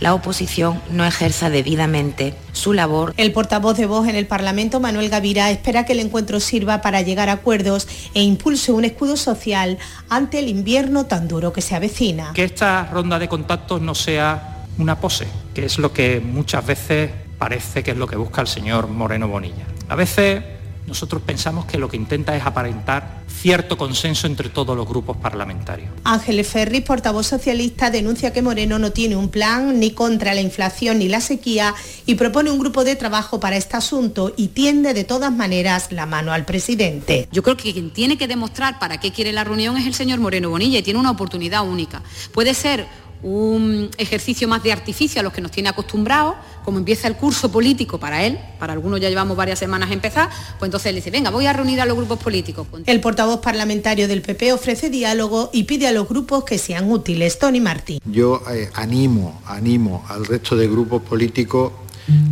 la 0.00 0.12
oposición 0.12 0.82
no 0.90 1.04
ejerza 1.04 1.50
debidamente 1.50 2.34
su 2.50 2.72
labor. 2.72 3.14
El 3.16 3.30
portavoz 3.30 3.76
de 3.76 3.86
Voz 3.86 4.08
en 4.08 4.16
el 4.16 4.26
Parlamento, 4.26 4.80
Manuel 4.80 5.08
Gavira, 5.08 5.52
espera 5.52 5.86
que 5.86 5.92
el 5.92 6.00
encuentro 6.00 6.40
sirva 6.40 6.80
para 6.80 7.02
llegar 7.02 7.28
a 7.28 7.34
acuerdos 7.34 7.86
e 8.12 8.24
impulse 8.24 8.72
un 8.72 8.84
escudo 8.84 9.16
social 9.16 9.78
ante 10.08 10.40
el 10.40 10.48
invierno 10.48 11.06
tan 11.06 11.28
duro 11.28 11.52
que 11.52 11.62
se 11.62 11.76
avecina. 11.76 12.32
Que 12.34 12.42
esta 12.42 12.88
ronda 12.92 13.20
de 13.20 13.28
contactos 13.28 13.80
no 13.80 13.94
sea 13.94 14.64
una 14.78 14.98
pose, 14.98 15.28
que 15.54 15.64
es 15.64 15.78
lo 15.78 15.92
que 15.92 16.18
muchas 16.18 16.66
veces 16.66 17.12
parece 17.38 17.84
que 17.84 17.92
es 17.92 17.96
lo 17.96 18.08
que 18.08 18.16
busca 18.16 18.40
el 18.40 18.48
señor 18.48 18.88
Moreno 18.88 19.28
Bonilla. 19.28 19.64
A 19.88 19.94
veces 19.94 20.55
nosotros 20.86 21.22
pensamos 21.22 21.66
que 21.66 21.78
lo 21.78 21.88
que 21.88 21.96
intenta 21.96 22.36
es 22.36 22.44
aparentar 22.44 23.24
cierto 23.28 23.76
consenso 23.76 24.26
entre 24.26 24.48
todos 24.48 24.76
los 24.76 24.88
grupos 24.88 25.16
parlamentarios. 25.16 25.90
Ángeles 26.04 26.48
Ferri, 26.48 26.80
portavoz 26.80 27.26
socialista, 27.26 27.90
denuncia 27.90 28.32
que 28.32 28.42
Moreno 28.42 28.78
no 28.78 28.92
tiene 28.92 29.16
un 29.16 29.28
plan 29.28 29.78
ni 29.78 29.90
contra 29.90 30.34
la 30.34 30.40
inflación 30.40 30.98
ni 30.98 31.08
la 31.08 31.20
sequía 31.20 31.74
y 32.06 32.14
propone 32.14 32.50
un 32.50 32.58
grupo 32.58 32.84
de 32.84 32.96
trabajo 32.96 33.40
para 33.40 33.56
este 33.56 33.76
asunto 33.76 34.32
y 34.36 34.48
tiende 34.48 34.94
de 34.94 35.04
todas 35.04 35.32
maneras 35.32 35.92
la 35.92 36.06
mano 36.06 36.32
al 36.32 36.44
presidente. 36.44 37.28
Yo 37.30 37.42
creo 37.42 37.56
que 37.56 37.72
quien 37.72 37.92
tiene 37.92 38.16
que 38.16 38.28
demostrar 38.28 38.78
para 38.78 38.98
qué 38.98 39.12
quiere 39.12 39.32
la 39.32 39.44
reunión 39.44 39.76
es 39.76 39.86
el 39.86 39.94
señor 39.94 40.20
Moreno 40.20 40.50
Bonilla 40.50 40.78
y 40.78 40.82
tiene 40.82 41.00
una 41.00 41.10
oportunidad 41.10 41.66
única. 41.66 42.02
Puede 42.32 42.54
ser 42.54 42.86
un 43.22 43.90
ejercicio 43.98 44.46
más 44.48 44.62
de 44.62 44.72
artificio 44.72 45.20
a 45.20 45.22
los 45.22 45.32
que 45.32 45.40
nos 45.40 45.50
tiene 45.50 45.68
acostumbrados, 45.68 46.34
como 46.64 46.78
empieza 46.78 47.08
el 47.08 47.16
curso 47.16 47.50
político 47.50 47.98
para 47.98 48.24
él, 48.24 48.38
para 48.58 48.72
algunos 48.72 49.00
ya 49.00 49.08
llevamos 49.08 49.36
varias 49.36 49.58
semanas 49.58 49.90
empezar, 49.90 50.28
pues 50.58 50.68
entonces 50.68 50.90
él 50.90 50.96
dice, 50.96 51.10
venga, 51.10 51.30
voy 51.30 51.46
a 51.46 51.52
reunir 51.52 51.80
a 51.80 51.86
los 51.86 51.96
grupos 51.96 52.18
políticos. 52.18 52.66
El 52.86 53.00
portavoz 53.00 53.40
parlamentario 53.40 54.08
del 54.08 54.22
PP 54.22 54.52
ofrece 54.52 54.90
diálogo 54.90 55.50
y 55.52 55.64
pide 55.64 55.86
a 55.86 55.92
los 55.92 56.08
grupos 56.08 56.44
que 56.44 56.58
sean 56.58 56.90
útiles. 56.90 57.38
Tony 57.38 57.60
Martín. 57.60 58.00
Yo 58.04 58.42
eh, 58.50 58.70
animo, 58.74 59.40
animo 59.46 60.04
al 60.08 60.26
resto 60.26 60.56
de 60.56 60.68
grupos 60.68 61.02
políticos 61.02 61.72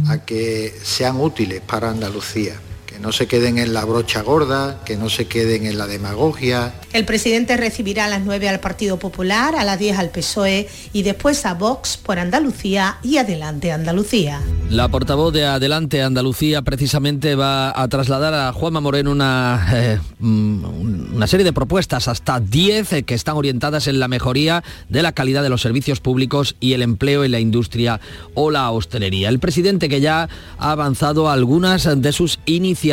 a 0.08 0.18
que 0.18 0.72
sean 0.84 1.20
útiles 1.20 1.60
para 1.60 1.90
Andalucía 1.90 2.54
que 2.94 3.00
no 3.00 3.10
se 3.10 3.26
queden 3.26 3.58
en 3.58 3.74
la 3.74 3.84
brocha 3.84 4.22
gorda, 4.22 4.80
que 4.84 4.96
no 4.96 5.10
se 5.10 5.26
queden 5.26 5.66
en 5.66 5.78
la 5.78 5.88
demagogia. 5.88 6.74
El 6.92 7.04
presidente 7.04 7.56
recibirá 7.56 8.04
a 8.04 8.08
las 8.08 8.24
9 8.24 8.48
al 8.48 8.60
Partido 8.60 9.00
Popular, 9.00 9.56
a 9.56 9.64
las 9.64 9.80
10 9.80 9.98
al 9.98 10.10
PSOE 10.10 10.68
y 10.92 11.02
después 11.02 11.44
a 11.44 11.54
Vox 11.54 11.96
por 11.96 12.20
Andalucía 12.20 12.98
y 13.02 13.16
Adelante 13.16 13.72
Andalucía. 13.72 14.40
La 14.70 14.86
portavoz 14.86 15.32
de 15.32 15.44
Adelante 15.44 16.02
Andalucía 16.02 16.62
precisamente 16.62 17.34
va 17.34 17.72
a 17.74 17.88
trasladar 17.88 18.32
a 18.32 18.52
Juanma 18.52 18.80
Moreno 18.80 19.10
una, 19.10 19.66
eh, 19.72 19.98
mm, 20.20 21.16
una 21.16 21.26
serie 21.26 21.42
de 21.42 21.52
propuestas, 21.52 22.06
hasta 22.06 22.38
10 22.38 22.92
eh, 22.92 23.02
que 23.02 23.14
están 23.14 23.36
orientadas 23.36 23.88
en 23.88 23.98
la 23.98 24.06
mejoría 24.06 24.62
de 24.88 25.02
la 25.02 25.10
calidad 25.10 25.42
de 25.42 25.48
los 25.48 25.62
servicios 25.62 25.98
públicos 25.98 26.54
y 26.60 26.74
el 26.74 26.82
empleo 26.82 27.24
en 27.24 27.32
la 27.32 27.40
industria 27.40 28.00
o 28.34 28.52
la 28.52 28.70
hostelería. 28.70 29.30
El 29.30 29.40
presidente 29.40 29.88
que 29.88 30.00
ya 30.00 30.28
ha 30.58 30.70
avanzado 30.70 31.28
algunas 31.28 31.88
de 32.00 32.12
sus 32.12 32.38
iniciativas 32.46 32.83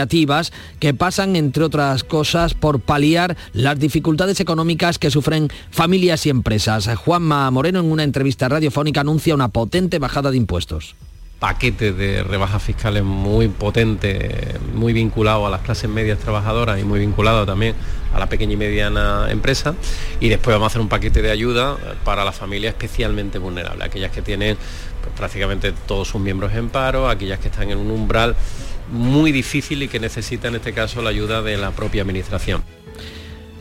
que 0.79 0.93
pasan, 0.93 1.35
entre 1.35 1.63
otras 1.63 2.03
cosas, 2.03 2.53
por 2.53 2.79
paliar 2.79 3.35
las 3.53 3.79
dificultades 3.79 4.39
económicas 4.39 4.99
que 4.99 5.11
sufren 5.11 5.49
familias 5.71 6.25
y 6.25 6.29
empresas. 6.29 6.87
Juanma 6.95 7.49
Moreno 7.51 7.79
en 7.79 7.91
una 7.91 8.03
entrevista 8.03 8.49
radiofónica 8.49 9.01
anuncia 9.01 9.35
una 9.35 9.49
potente 9.49 9.99
bajada 9.99 10.31
de 10.31 10.37
impuestos 10.37 10.95
paquete 11.41 11.91
de 11.91 12.21
rebajas 12.21 12.61
fiscales 12.61 13.03
muy 13.03 13.47
potente, 13.47 14.59
muy 14.75 14.93
vinculado 14.93 15.47
a 15.47 15.49
las 15.49 15.61
clases 15.61 15.89
medias 15.89 16.19
trabajadoras 16.19 16.79
y 16.79 16.83
muy 16.83 16.99
vinculado 16.99 17.47
también 17.47 17.73
a 18.13 18.19
la 18.19 18.29
pequeña 18.29 18.53
y 18.53 18.57
mediana 18.57 19.25
empresa. 19.31 19.73
Y 20.19 20.29
después 20.29 20.53
vamos 20.53 20.65
a 20.65 20.67
hacer 20.67 20.81
un 20.81 20.87
paquete 20.87 21.23
de 21.23 21.31
ayuda 21.31 21.77
para 22.05 22.23
las 22.23 22.35
familias 22.35 22.75
especialmente 22.75 23.39
vulnerables, 23.39 23.87
aquellas 23.87 24.11
que 24.11 24.21
tienen 24.21 24.55
pues, 25.01 25.15
prácticamente 25.15 25.73
todos 25.87 26.09
sus 26.09 26.21
miembros 26.21 26.53
en 26.53 26.69
paro, 26.69 27.09
aquellas 27.09 27.39
que 27.39 27.47
están 27.47 27.71
en 27.71 27.79
un 27.79 27.89
umbral 27.89 28.35
muy 28.91 29.31
difícil 29.31 29.83
y 29.83 29.87
que 29.87 29.99
necesita 29.99 30.49
en 30.49 30.55
este 30.55 30.73
caso 30.73 31.01
la 31.01 31.09
ayuda 31.09 31.41
de 31.41 31.57
la 31.57 31.71
propia 31.71 32.01
Administración. 32.01 32.63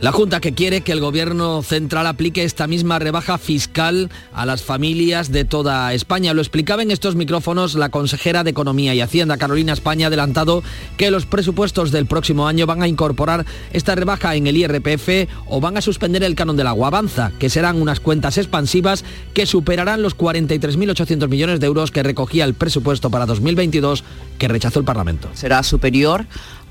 La 0.01 0.13
Junta 0.13 0.41
que 0.41 0.55
quiere 0.55 0.81
que 0.81 0.93
el 0.93 1.01
Gobierno 1.01 1.63
central 1.63 2.07
aplique 2.07 2.45
esta 2.45 2.67
misma 2.67 2.99
rebaja 2.99 3.37
fiscal 3.37 4.09
a 4.33 4.47
las 4.47 4.63
familias 4.63 5.31
de 5.31 5.45
toda 5.45 5.93
España. 5.93 6.33
Lo 6.33 6.41
explicaba 6.41 6.83
en 6.83 6.91
estos 6.91 7.17
micrófonos 7.17 7.75
la 7.75 7.91
consejera 7.91 8.43
de 8.43 8.49
Economía 8.49 8.95
y 8.95 9.03
Hacienda, 9.03 9.37
Carolina 9.37 9.75
España, 9.75 10.07
adelantado 10.07 10.63
que 10.97 11.11
los 11.11 11.27
presupuestos 11.27 11.91
del 11.91 12.07
próximo 12.07 12.49
año 12.49 12.65
van 12.65 12.81
a 12.83 12.89
incorporar 12.89 13.45
esta 13.75 13.95
rebaja 13.95 14.35
en 14.37 14.47
el 14.47 14.57
IRPF 14.57 15.29
o 15.47 15.61
van 15.61 15.77
a 15.77 15.83
suspender 15.83 16.23
el 16.23 16.35
canon 16.35 16.57
del 16.57 16.69
agua. 16.69 16.89
Avanza, 16.89 17.33
que 17.39 17.51
serán 17.51 17.83
unas 17.83 18.01
cuentas 18.01 18.39
expansivas 18.39 19.05
que 19.35 19.45
superarán 19.45 20.01
los 20.01 20.17
43.800 20.17 21.29
millones 21.29 21.61
de 21.61 21.67
euros 21.67 21.91
que 21.91 22.03
recogía 22.03 22.47
el 22.47 22.55
presupuesto 22.55 23.11
para 23.11 23.27
2022 23.27 24.03
que 24.39 24.49
rechazó 24.49 24.79
el 24.79 24.87
Parlamento. 24.87 25.29
Será 25.35 25.63
superior 25.63 26.25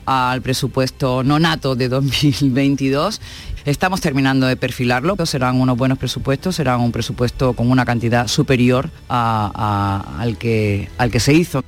al 0.10 0.42
presupuesto 0.42 1.24
nonato 1.24 1.76
de 1.76 1.88
2022. 1.88 3.22
Estamos 3.66 4.02
terminando 4.02 4.48
de 4.48 4.56
perfilarlo, 4.56 5.16
serán 5.28 5.62
unos 5.62 5.78
buenos 5.78 6.00
presupuestos, 6.00 6.56
serán 6.56 6.82
un 6.82 6.92
presupuesto 6.92 7.54
con 7.54 7.70
una 7.70 7.86
cantidad 7.86 8.28
superior 8.28 8.90
al, 9.08 10.38
que, 10.40 10.90
al 10.98 11.12
que 11.12 11.20
se 11.20 11.34
hizo. 11.34 11.64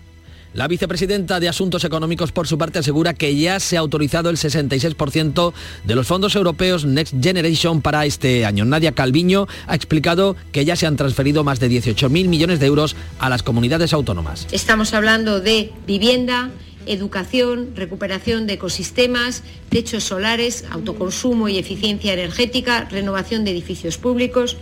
La 0.55 0.67
vicepresidenta 0.67 1.39
de 1.39 1.49
Asuntos 1.49 1.83
Económicos, 1.83 2.31
por 2.31 2.47
su 2.47 2.57
parte, 2.57 2.79
asegura 2.79 3.13
que 3.13 3.35
ya 3.35 3.59
se 3.59 3.77
ha 3.77 3.79
autorizado 3.79 4.31
el 4.31 4.37
66% 4.37 5.53
de 5.85 5.95
los 5.95 6.07
fondos 6.07 6.35
europeos 6.35 6.83
Next 6.83 7.13
Generation 7.21 7.81
para 7.81 8.05
este 8.07 8.43
año. 8.45 8.65
Nadia 8.65 8.91
Calviño 8.91 9.47
ha 9.67 9.75
explicado 9.75 10.35
que 10.51 10.65
ya 10.65 10.75
se 10.75 10.87
han 10.87 10.97
transferido 10.97 11.43
más 11.43 11.59
de 11.59 11.69
18.000 11.69 12.27
millones 12.27 12.59
de 12.59 12.65
euros 12.65 12.95
a 13.19 13.29
las 13.29 13.43
comunidades 13.43 13.93
autónomas. 13.93 14.47
Estamos 14.51 14.93
hablando 14.95 15.39
de 15.39 15.71
vivienda, 15.85 16.49
educación, 16.85 17.71
recuperación 17.75 18.47
de 18.47 18.53
ecosistemas, 18.53 19.43
techos 19.69 20.03
solares, 20.03 20.65
autoconsumo 20.69 21.49
y 21.49 21.57
eficiencia 21.57 22.13
energética, 22.13 22.87
renovación 22.89 23.45
de 23.45 23.51
edificios 23.51 23.97
públicos. 23.97 24.57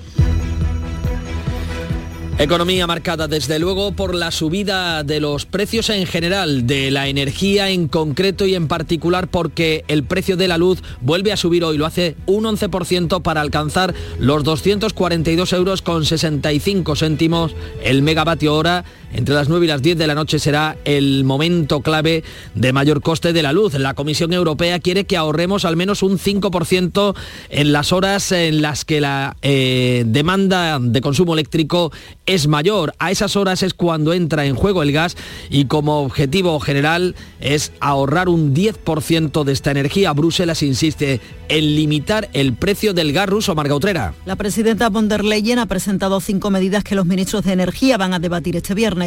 Economía 2.39 2.87
marcada 2.87 3.27
desde 3.27 3.59
luego 3.59 3.91
por 3.91 4.15
la 4.15 4.31
subida 4.31 5.03
de 5.03 5.19
los 5.19 5.45
precios 5.45 5.89
en 5.89 6.05
general, 6.05 6.65
de 6.65 6.89
la 6.89 7.09
energía 7.09 7.69
en 7.69 7.89
concreto 7.89 8.45
y 8.45 8.55
en 8.55 8.69
particular 8.69 9.27
porque 9.27 9.83
el 9.89 10.05
precio 10.05 10.37
de 10.37 10.47
la 10.47 10.57
luz 10.57 10.81
vuelve 11.01 11.33
a 11.33 11.37
subir 11.37 11.65
hoy, 11.65 11.77
lo 11.77 11.85
hace 11.85 12.15
un 12.27 12.45
11% 12.45 13.21
para 13.21 13.41
alcanzar 13.41 13.93
los 14.19 14.45
242 14.45 15.51
euros 15.51 15.81
con 15.81 16.05
65 16.05 16.95
céntimos 16.95 17.53
el 17.83 18.03
megavatio 18.03 18.55
hora. 18.55 18.85
Entre 19.13 19.33
las 19.33 19.49
9 19.49 19.65
y 19.65 19.69
las 19.69 19.81
10 19.81 19.97
de 19.97 20.07
la 20.07 20.15
noche 20.15 20.39
será 20.39 20.77
el 20.85 21.23
momento 21.23 21.81
clave 21.81 22.23
de 22.53 22.73
mayor 22.73 23.01
coste 23.01 23.33
de 23.33 23.41
la 23.41 23.53
luz. 23.53 23.73
La 23.73 23.95
Comisión 23.95 24.33
Europea 24.33 24.79
quiere 24.79 25.05
que 25.05 25.17
ahorremos 25.17 25.65
al 25.65 25.75
menos 25.75 26.03
un 26.03 26.19
5% 26.19 27.15
en 27.49 27.71
las 27.71 27.91
horas 27.91 28.31
en 28.31 28.61
las 28.61 28.85
que 28.85 29.01
la 29.01 29.35
eh, 29.41 30.03
demanda 30.05 30.79
de 30.79 31.01
consumo 31.01 31.33
eléctrico 31.33 31.91
es 32.25 32.47
mayor. 32.47 32.93
A 32.99 33.09
esas 33.09 33.35
horas 33.35 33.63
es 33.63 33.73
cuando 33.73 34.13
entra 34.13 34.45
en 34.45 34.55
juego 34.55 34.83
el 34.83 34.91
gas 34.91 35.17
y 35.49 35.65
como 35.65 36.01
objetivo 36.01 36.59
general 36.59 37.15
es 37.39 37.71
ahorrar 37.79 38.29
un 38.29 38.53
10% 38.53 39.43
de 39.43 39.51
esta 39.51 39.71
energía. 39.71 40.13
Bruselas 40.13 40.61
insiste 40.61 41.19
en 41.47 41.75
limitar 41.75 42.29
el 42.33 42.53
precio 42.53 42.93
del 42.93 43.11
gas 43.11 43.27
ruso, 43.27 43.55
Marga 43.55 43.75
Utrera. 43.75 44.13
La 44.25 44.35
presidenta 44.35 44.89
von 44.89 45.09
der 45.09 45.25
Leyen 45.25 45.57
ha 45.57 45.65
presentado 45.65 46.19
cinco 46.19 46.51
medidas 46.51 46.83
que 46.83 46.93
los 46.95 47.07
ministros 47.07 47.43
de 47.43 47.53
Energía 47.53 47.97
van 47.97 48.13
a 48.13 48.19
debatir 48.19 48.55
este 48.55 48.75
viernes. 48.75 48.98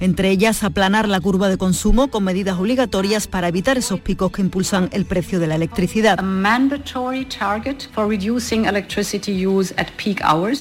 Entre 0.00 0.30
ellas, 0.30 0.64
aplanar 0.64 1.08
la 1.08 1.20
curva 1.20 1.48
de 1.48 1.56
consumo 1.56 2.08
con 2.08 2.24
medidas 2.24 2.58
obligatorias 2.58 3.26
para 3.26 3.48
evitar 3.48 3.78
esos 3.78 4.00
picos 4.00 4.32
que 4.32 4.42
impulsan 4.42 4.88
el 4.92 5.04
precio 5.04 5.38
de 5.40 5.46
la 5.46 5.54
electricidad. 5.54 6.18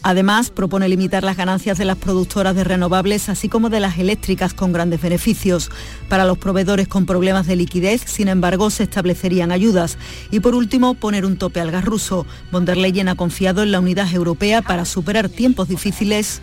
Además, 0.03 0.49
propone 0.49 0.87
limitar 0.87 1.23
las 1.23 1.37
ganancias 1.37 1.77
de 1.77 1.85
las 1.85 1.97
productoras 1.97 2.55
de 2.55 2.63
renovables, 2.63 3.29
así 3.29 3.49
como 3.49 3.69
de 3.69 3.79
las 3.79 3.97
eléctricas 3.97 4.53
con 4.53 4.71
grandes 4.71 5.01
beneficios. 5.01 5.69
Para 6.09 6.25
los 6.25 6.37
proveedores 6.37 6.87
con 6.87 7.05
problemas 7.05 7.47
de 7.47 7.55
liquidez, 7.55 8.01
sin 8.05 8.27
embargo, 8.27 8.69
se 8.69 8.83
establecerían 8.83 9.51
ayudas. 9.51 9.97
Y 10.31 10.39
por 10.39 10.55
último, 10.55 10.93
poner 10.93 11.25
un 11.25 11.37
tope 11.37 11.59
al 11.59 11.71
gas 11.71 11.85
ruso. 11.85 12.25
Von 12.51 12.65
der 12.65 12.77
Leyen 12.77 13.09
ha 13.09 13.15
confiado 13.15 13.63
en 13.63 13.71
la 13.71 13.79
unidad 13.79 14.13
europea 14.13 14.61
para 14.61 14.85
superar 14.85 15.29
tiempos 15.29 15.67
difíciles 15.67 16.41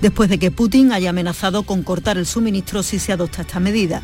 después 0.00 0.28
de 0.28 0.38
que 0.38 0.50
Putin 0.50 0.92
haya 0.92 1.10
amenazado 1.10 1.64
con 1.64 1.82
cortar 1.82 2.18
el 2.18 2.26
suministro 2.26 2.82
si 2.82 2.98
se 2.98 3.12
adopta 3.12 3.42
esta 3.42 3.60
medida. 3.60 4.02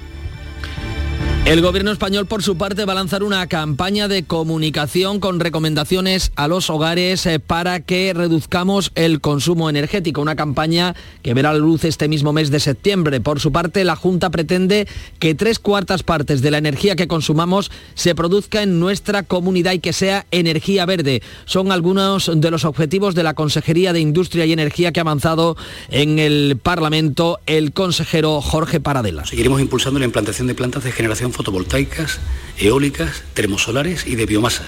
El 1.47 1.63
gobierno 1.63 1.93
español, 1.93 2.27
por 2.27 2.43
su 2.43 2.57
parte, 2.57 2.85
va 2.87 2.93
a 2.93 2.97
lanzar 2.97 3.23
una 3.23 3.47
campaña 3.47 4.09
de 4.09 4.25
comunicación 4.25 5.21
con 5.21 5.39
recomendaciones 5.39 6.33
a 6.35 6.49
los 6.49 6.71
hogares 6.71 7.25
eh, 7.25 7.39
para 7.39 7.79
que 7.79 8.13
reduzcamos 8.13 8.91
el 8.97 9.21
consumo 9.21 9.71
energético. 9.71 10.21
Una 10.21 10.35
campaña 10.35 10.97
que 11.23 11.35
verá 11.35 11.53
la 11.53 11.61
luz 11.61 11.85
este 11.85 12.09
mismo 12.09 12.33
mes 12.33 12.51
de 12.51 12.59
septiembre. 12.59 13.21
Por 13.21 13.39
su 13.39 13.53
parte, 13.53 13.85
la 13.85 13.95
Junta 13.95 14.31
pretende 14.31 14.89
que 15.21 15.37
tres 15.37 15.61
cuartas 15.61 16.03
partes 16.03 16.43
de 16.43 16.51
la 16.51 16.59
energía 16.59 16.97
que 16.97 17.07
consumamos 17.07 17.71
se 17.95 18.17
produzca 18.17 18.65
en 18.65 18.81
nuestra 18.81 19.23
comunidad 19.23 19.71
y 19.71 19.79
que 19.79 19.93
sea 19.93 20.27
energía 20.33 20.85
verde. 20.85 21.23
Son 21.45 21.71
algunos 21.71 22.29
de 22.35 22.51
los 22.51 22.65
objetivos 22.65 23.15
de 23.15 23.23
la 23.23 23.35
Consejería 23.35 23.93
de 23.93 24.01
Industria 24.01 24.47
y 24.47 24.53
Energía 24.53 24.91
que 24.91 24.99
ha 24.99 25.03
avanzado 25.03 25.57
en 25.91 26.19
el 26.19 26.59
Parlamento 26.61 27.39
el 27.47 27.73
consejero 27.73 28.41
Jorge 28.41 28.81
Paradela. 28.81 29.25
Seguiremos 29.27 29.61
impulsando 29.61 30.01
la 30.01 30.07
implantación 30.07 30.49
de 30.49 30.57
plantas 30.57 30.83
de 30.83 30.91
generación 30.91 31.36
fotovoltaicas, 31.37 32.19
eólicas, 32.59 33.23
termosolares 33.35 34.07
y 34.07 34.17
de 34.17 34.25
biomasa, 34.25 34.67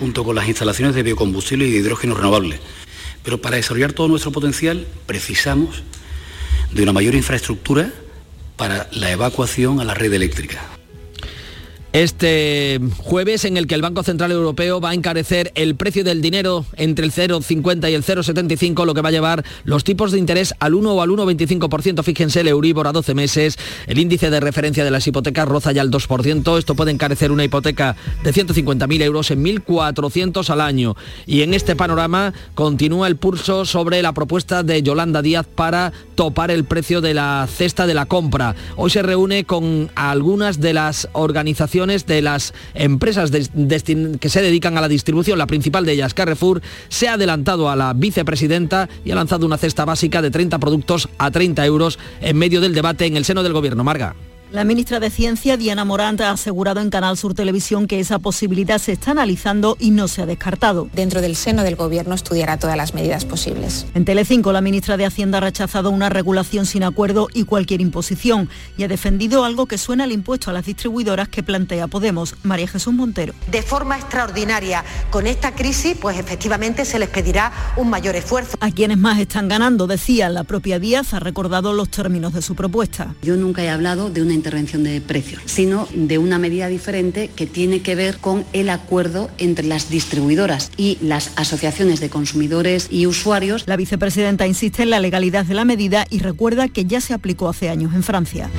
junto 0.00 0.24
con 0.24 0.34
las 0.34 0.48
instalaciones 0.48 0.96
de 0.96 1.04
biocombustible 1.04 1.68
y 1.68 1.70
de 1.70 1.78
hidrógeno 1.78 2.16
renovable. 2.16 2.58
Pero 3.22 3.40
para 3.40 3.56
desarrollar 3.56 3.92
todo 3.92 4.08
nuestro 4.08 4.32
potencial 4.32 4.88
precisamos 5.06 5.84
de 6.72 6.82
una 6.82 6.92
mayor 6.92 7.14
infraestructura 7.14 7.92
para 8.56 8.88
la 8.92 9.12
evacuación 9.12 9.80
a 9.80 9.84
la 9.84 9.94
red 9.94 10.12
eléctrica 10.12 10.79
este 11.92 12.80
jueves 12.98 13.44
en 13.44 13.56
el 13.56 13.66
que 13.66 13.74
el 13.74 13.82
Banco 13.82 14.02
Central 14.02 14.30
Europeo 14.30 14.80
va 14.80 14.90
a 14.90 14.94
encarecer 14.94 15.50
el 15.56 15.74
precio 15.74 16.04
del 16.04 16.22
dinero 16.22 16.64
entre 16.76 17.04
el 17.04 17.12
0,50 17.12 17.90
y 17.90 17.94
el 17.94 18.04
0,75, 18.04 18.84
lo 18.84 18.94
que 18.94 19.02
va 19.02 19.08
a 19.08 19.12
llevar 19.12 19.44
los 19.64 19.82
tipos 19.82 20.12
de 20.12 20.18
interés 20.18 20.54
al 20.60 20.74
1 20.74 20.92
o 20.92 21.02
al 21.02 21.10
1,25%. 21.10 22.02
Fíjense, 22.04 22.40
el 22.40 22.48
Euribor 22.48 22.86
a 22.86 22.92
12 22.92 23.14
meses, 23.14 23.58
el 23.86 23.98
índice 23.98 24.30
de 24.30 24.38
referencia 24.38 24.84
de 24.84 24.90
las 24.90 25.06
hipotecas 25.06 25.48
roza 25.48 25.72
ya 25.72 25.82
el 25.82 25.90
2%. 25.90 26.58
Esto 26.58 26.74
puede 26.74 26.92
encarecer 26.92 27.32
una 27.32 27.44
hipoteca 27.44 27.96
de 28.22 28.32
150.000 28.32 29.02
euros 29.02 29.30
en 29.32 29.44
1.400 29.44 30.48
al 30.50 30.60
año. 30.60 30.96
Y 31.26 31.42
en 31.42 31.54
este 31.54 31.74
panorama 31.74 32.32
continúa 32.54 33.08
el 33.08 33.16
pulso 33.16 33.64
sobre 33.64 34.02
la 34.02 34.12
propuesta 34.12 34.62
de 34.62 34.82
Yolanda 34.82 35.22
Díaz 35.22 35.46
para 35.46 35.92
topar 36.14 36.50
el 36.50 36.64
precio 36.64 37.00
de 37.00 37.14
la 37.14 37.48
cesta 37.52 37.86
de 37.86 37.94
la 37.94 38.06
compra. 38.06 38.54
Hoy 38.76 38.90
se 38.90 39.02
reúne 39.02 39.44
con 39.44 39.90
algunas 39.96 40.60
de 40.60 40.74
las 40.74 41.08
organizaciones 41.12 41.79
de 41.80 42.20
las 42.20 42.52
empresas 42.74 43.30
que 43.30 44.28
se 44.28 44.42
dedican 44.42 44.76
a 44.76 44.80
la 44.80 44.88
distribución, 44.88 45.38
la 45.38 45.46
principal 45.46 45.86
de 45.86 45.92
ellas, 45.92 46.14
Carrefour, 46.14 46.60
se 46.88 47.08
ha 47.08 47.14
adelantado 47.14 47.70
a 47.70 47.76
la 47.76 47.94
vicepresidenta 47.94 48.88
y 49.04 49.12
ha 49.12 49.14
lanzado 49.14 49.46
una 49.46 49.56
cesta 49.56 49.84
básica 49.84 50.20
de 50.20 50.30
30 50.30 50.58
productos 50.58 51.08
a 51.18 51.30
30 51.30 51.64
euros 51.64 51.98
en 52.20 52.36
medio 52.36 52.60
del 52.60 52.74
debate 52.74 53.06
en 53.06 53.16
el 53.16 53.24
seno 53.24 53.42
del 53.42 53.54
gobierno. 53.54 53.82
Marga. 53.82 54.14
La 54.52 54.64
ministra 54.64 54.98
de 54.98 55.10
Ciencia, 55.10 55.56
Diana 55.56 55.84
Morant, 55.84 56.20
ha 56.22 56.32
asegurado 56.32 56.80
en 56.80 56.90
Canal 56.90 57.16
Sur 57.16 57.34
Televisión 57.34 57.86
que 57.86 58.00
esa 58.00 58.18
posibilidad 58.18 58.78
se 58.78 58.90
está 58.90 59.12
analizando 59.12 59.76
y 59.78 59.92
no 59.92 60.08
se 60.08 60.22
ha 60.22 60.26
descartado. 60.26 60.88
Dentro 60.92 61.20
del 61.20 61.36
seno 61.36 61.62
del 61.62 61.76
Gobierno 61.76 62.16
estudiará 62.16 62.58
todas 62.58 62.76
las 62.76 62.92
medidas 62.92 63.24
posibles. 63.24 63.86
En 63.94 64.04
Telecinco, 64.04 64.50
la 64.50 64.60
ministra 64.60 64.96
de 64.96 65.06
Hacienda 65.06 65.38
ha 65.38 65.42
rechazado 65.42 65.90
una 65.90 66.08
regulación 66.08 66.66
sin 66.66 66.82
acuerdo 66.82 67.28
y 67.32 67.44
cualquier 67.44 67.80
imposición 67.80 68.48
y 68.76 68.82
ha 68.82 68.88
defendido 68.88 69.44
algo 69.44 69.66
que 69.66 69.78
suena 69.78 70.02
al 70.02 70.10
impuesto 70.10 70.50
a 70.50 70.52
las 70.52 70.66
distribuidoras 70.66 71.28
que 71.28 71.44
plantea 71.44 71.86
Podemos. 71.86 72.34
María 72.42 72.66
Jesús 72.66 72.92
Montero. 72.92 73.34
De 73.52 73.62
forma 73.62 73.98
extraordinaria, 73.98 74.84
con 75.10 75.28
esta 75.28 75.54
crisis, 75.54 75.96
pues 75.96 76.18
efectivamente 76.18 76.84
se 76.84 76.98
les 76.98 77.08
pedirá 77.08 77.52
un 77.76 77.88
mayor 77.88 78.16
esfuerzo. 78.16 78.56
A 78.60 78.72
quienes 78.72 78.98
más 78.98 79.20
están 79.20 79.46
ganando, 79.46 79.86
decía 79.86 80.28
la 80.28 80.42
propia 80.42 80.80
Díaz, 80.80 81.14
ha 81.14 81.20
recordado 81.20 81.72
los 81.72 81.88
términos 81.88 82.34
de 82.34 82.42
su 82.42 82.56
propuesta. 82.56 83.14
Yo 83.22 83.36
nunca 83.36 83.62
he 83.62 83.70
hablado 83.70 84.10
de 84.10 84.22
una 84.22 84.39
intervención 84.40 84.82
de 84.82 85.00
precios, 85.00 85.42
sino 85.44 85.86
de 85.92 86.16
una 86.18 86.38
medida 86.38 86.68
diferente 86.68 87.28
que 87.36 87.46
tiene 87.46 87.82
que 87.82 87.94
ver 87.94 88.16
con 88.16 88.44
el 88.52 88.70
acuerdo 88.70 89.30
entre 89.38 89.66
las 89.66 89.90
distribuidoras 89.90 90.72
y 90.76 90.98
las 91.02 91.32
asociaciones 91.36 92.00
de 92.00 92.08
consumidores 92.08 92.88
y 92.90 93.06
usuarios. 93.06 93.64
La 93.66 93.76
vicepresidenta 93.76 94.46
insiste 94.46 94.82
en 94.82 94.90
la 94.90 94.98
legalidad 94.98 95.44
de 95.44 95.54
la 95.54 95.64
medida 95.64 96.06
y 96.08 96.20
recuerda 96.20 96.68
que 96.68 96.86
ya 96.86 97.00
se 97.00 97.12
aplicó 97.12 97.48
hace 97.48 97.68
años 97.68 97.94
en 97.94 98.02
Francia. 98.02 98.50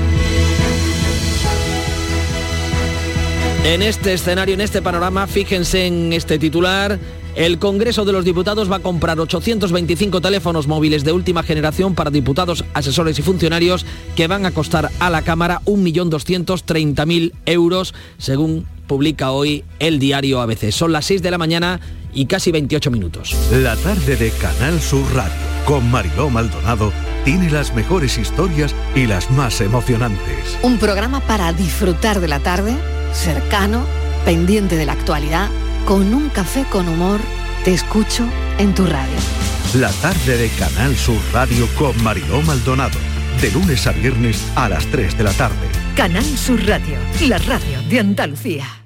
En 3.63 3.81
este 3.81 4.13
escenario, 4.13 4.55
en 4.55 4.61
este 4.61 4.81
panorama, 4.81 5.27
fíjense 5.27 5.85
en 5.85 6.13
este 6.13 6.39
titular. 6.39 6.99
El 7.35 7.59
Congreso 7.59 8.03
de 8.03 8.11
los 8.11 8.25
Diputados 8.25 8.69
va 8.69 8.77
a 8.77 8.81
comprar 8.81 9.19
825 9.19 10.19
teléfonos 10.19 10.67
móviles 10.67 11.03
de 11.05 11.13
última 11.13 11.43
generación 11.43 11.95
para 11.95 12.11
diputados, 12.11 12.65
asesores 12.73 13.17
y 13.19 13.21
funcionarios 13.21 13.85
que 14.15 14.27
van 14.27 14.45
a 14.45 14.51
costar 14.51 14.89
a 14.99 15.09
la 15.09 15.21
Cámara 15.21 15.61
1.230.000 15.65 17.31
euros, 17.45 17.93
según 18.17 18.67
publica 18.85 19.31
hoy 19.31 19.63
el 19.79 19.99
diario 19.99 20.41
ABC. 20.41 20.71
Son 20.71 20.91
las 20.91 21.05
6 21.05 21.21
de 21.21 21.31
la 21.31 21.37
mañana 21.37 21.79
y 22.13 22.25
casi 22.25 22.51
28 22.51 22.91
minutos. 22.91 23.33
La 23.51 23.77
tarde 23.77 24.17
de 24.17 24.31
Canal 24.31 24.81
Sur 24.81 25.05
Radio 25.13 25.31
con 25.65 25.89
Mariló 25.89 26.29
Maldonado 26.29 26.91
tiene 27.23 27.49
las 27.49 27.73
mejores 27.73 28.17
historias 28.17 28.75
y 28.93 29.05
las 29.05 29.31
más 29.31 29.61
emocionantes. 29.61 30.57
Un 30.63 30.79
programa 30.79 31.21
para 31.21 31.53
disfrutar 31.53 32.19
de 32.19 32.27
la 32.27 32.39
tarde, 32.39 32.75
cercano, 33.13 33.85
pendiente 34.25 34.75
de 34.75 34.85
la 34.85 34.93
actualidad 34.93 35.49
con 35.91 36.13
un 36.13 36.29
café 36.29 36.63
con 36.69 36.87
humor, 36.87 37.19
te 37.65 37.73
escucho 37.73 38.25
en 38.59 38.73
tu 38.73 38.85
radio. 38.85 39.13
La 39.73 39.91
tarde 39.91 40.37
de 40.37 40.47
Canal 40.51 40.95
Sur 40.95 41.19
Radio 41.33 41.67
con 41.77 42.01
Mariló 42.01 42.41
Maldonado. 42.43 42.97
De 43.41 43.51
lunes 43.51 43.85
a 43.87 43.91
viernes 43.91 44.41
a 44.55 44.69
las 44.69 44.85
3 44.85 45.17
de 45.17 45.23
la 45.25 45.33
tarde. 45.33 45.67
Canal 45.97 46.23
Sur 46.23 46.65
Radio, 46.65 46.95
la 47.27 47.39
radio 47.39 47.81
de 47.89 47.99
Andalucía. 47.99 48.80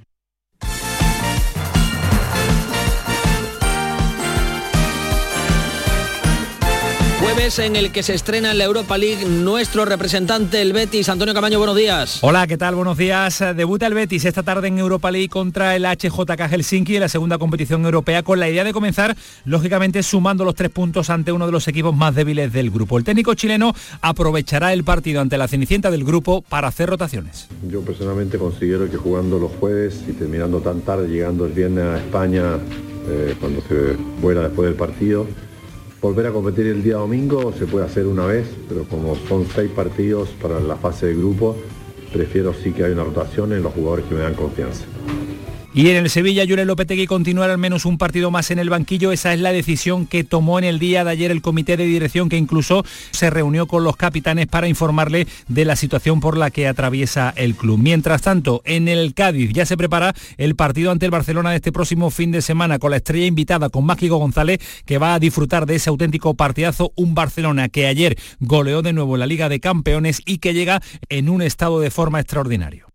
Jueves 7.25 7.57
en 7.57 7.75
el 7.75 7.91
que 7.91 8.03
se 8.03 8.13
estrena 8.13 8.51
en 8.51 8.59
la 8.59 8.65
Europa 8.65 8.99
League 8.99 9.25
nuestro 9.25 9.83
representante, 9.83 10.61
el 10.61 10.73
Betis. 10.73 11.09
Antonio 11.09 11.33
Camaño, 11.33 11.57
buenos 11.57 11.75
días. 11.75 12.19
Hola, 12.21 12.45
¿qué 12.45 12.55
tal? 12.55 12.75
Buenos 12.75 12.99
días. 12.99 13.43
Debuta 13.55 13.87
el 13.87 13.95
Betis 13.95 14.25
esta 14.25 14.43
tarde 14.43 14.67
en 14.67 14.77
Europa 14.77 15.09
League 15.09 15.29
contra 15.29 15.75
el 15.75 15.85
HJK 15.85 16.39
Helsinki 16.47 16.93
en 16.93 17.01
la 17.01 17.09
segunda 17.09 17.39
competición 17.39 17.83
europea 17.83 18.21
con 18.21 18.39
la 18.39 18.47
idea 18.47 18.63
de 18.63 18.73
comenzar, 18.73 19.17
lógicamente, 19.43 20.03
sumando 20.03 20.45
los 20.45 20.53
tres 20.53 20.69
puntos 20.69 21.09
ante 21.09 21.31
uno 21.31 21.47
de 21.47 21.51
los 21.51 21.67
equipos 21.67 21.95
más 21.95 22.13
débiles 22.13 22.53
del 22.53 22.69
grupo. 22.69 22.99
El 22.99 23.03
técnico 23.03 23.33
chileno 23.33 23.73
aprovechará 24.01 24.71
el 24.71 24.83
partido 24.83 25.19
ante 25.19 25.39
la 25.39 25.47
cenicienta 25.47 25.89
del 25.89 26.03
grupo 26.03 26.43
para 26.43 26.67
hacer 26.67 26.89
rotaciones. 26.89 27.47
Yo 27.67 27.81
personalmente 27.81 28.37
considero 28.37 28.87
que 28.87 28.97
jugando 28.97 29.39
los 29.39 29.51
jueves 29.53 30.03
y 30.07 30.11
terminando 30.11 30.59
tan 30.59 30.81
tarde, 30.81 31.07
llegando 31.07 31.47
el 31.47 31.53
viernes 31.53 31.85
a 31.85 31.97
España 31.97 32.59
eh, 33.09 33.35
cuando 33.39 33.61
se 33.61 33.97
vuela 34.21 34.41
después 34.41 34.67
del 34.67 34.75
partido. 34.75 35.25
Volver 36.05 36.27
a 36.27 36.31
competir 36.31 36.67
el 36.67 36.83
día 36.83 36.97
domingo 36.97 37.51
se 37.51 37.65
puede 37.65 37.87
hacer 37.87 38.05
una 38.05 38.27
vez, 38.27 38.47
pero 38.69 38.83
como 38.83 39.15
son 39.15 39.47
seis 39.47 39.71
partidos 39.71 40.29
para 40.39 40.59
la 40.59 40.75
fase 40.75 41.07
de 41.07 41.15
grupo, 41.15 41.55
prefiero 42.13 42.53
sí 42.53 42.73
que 42.73 42.83
haya 42.83 42.93
una 42.93 43.05
rotación 43.05 43.53
en 43.53 43.63
los 43.63 43.73
jugadores 43.73 44.05
que 44.05 44.13
me 44.13 44.21
dan 44.21 44.35
confianza. 44.35 44.85
Y 45.77 45.89
en 45.89 45.97
el 45.97 46.09
Sevilla, 46.09 46.45
Jurel 46.47 46.69
Lopetegui 46.69 47.05
continuar 47.05 47.49
al 47.49 47.57
menos 47.57 47.83
un 47.83 47.97
partido 47.97 48.31
más 48.31 48.49
en 48.49 48.59
el 48.59 48.69
banquillo. 48.69 49.11
Esa 49.11 49.33
es 49.33 49.41
la 49.41 49.51
decisión 49.51 50.07
que 50.07 50.23
tomó 50.23 50.57
en 50.57 50.63
el 50.63 50.79
día 50.79 51.03
de 51.03 51.11
ayer 51.11 51.31
el 51.31 51.41
comité 51.41 51.75
de 51.75 51.83
dirección, 51.83 52.29
que 52.29 52.37
incluso 52.37 52.85
se 53.11 53.29
reunió 53.29 53.67
con 53.67 53.83
los 53.83 53.97
capitanes 53.97 54.47
para 54.47 54.69
informarle 54.69 55.27
de 55.49 55.65
la 55.65 55.75
situación 55.75 56.21
por 56.21 56.37
la 56.37 56.49
que 56.49 56.69
atraviesa 56.69 57.33
el 57.35 57.55
club. 57.55 57.77
Mientras 57.77 58.21
tanto, 58.21 58.61
en 58.63 58.87
el 58.87 59.13
Cádiz 59.13 59.51
ya 59.51 59.65
se 59.65 59.75
prepara 59.75 60.15
el 60.37 60.55
partido 60.55 60.91
ante 60.91 61.07
el 61.07 61.11
Barcelona 61.11 61.49
de 61.49 61.57
este 61.57 61.73
próximo 61.73 62.09
fin 62.09 62.31
de 62.31 62.41
semana, 62.41 62.79
con 62.79 62.91
la 62.91 62.97
estrella 62.97 63.25
invitada, 63.25 63.67
con 63.67 63.85
Mágico 63.85 64.15
González, 64.15 64.61
que 64.85 64.97
va 64.97 65.13
a 65.13 65.19
disfrutar 65.19 65.65
de 65.65 65.75
ese 65.75 65.89
auténtico 65.89 66.35
partidazo. 66.35 66.93
Un 66.95 67.15
Barcelona 67.15 67.67
que 67.67 67.87
ayer 67.87 68.17
goleó 68.39 68.81
de 68.81 68.93
nuevo 68.93 69.15
en 69.15 69.19
la 69.19 69.27
Liga 69.27 69.49
de 69.49 69.59
Campeones 69.59 70.21
y 70.25 70.37
que 70.37 70.53
llega 70.53 70.81
en 71.09 71.27
un 71.27 71.41
estado 71.41 71.81
de 71.81 71.91
forma 71.91 72.21
extraordinario. 72.21 72.94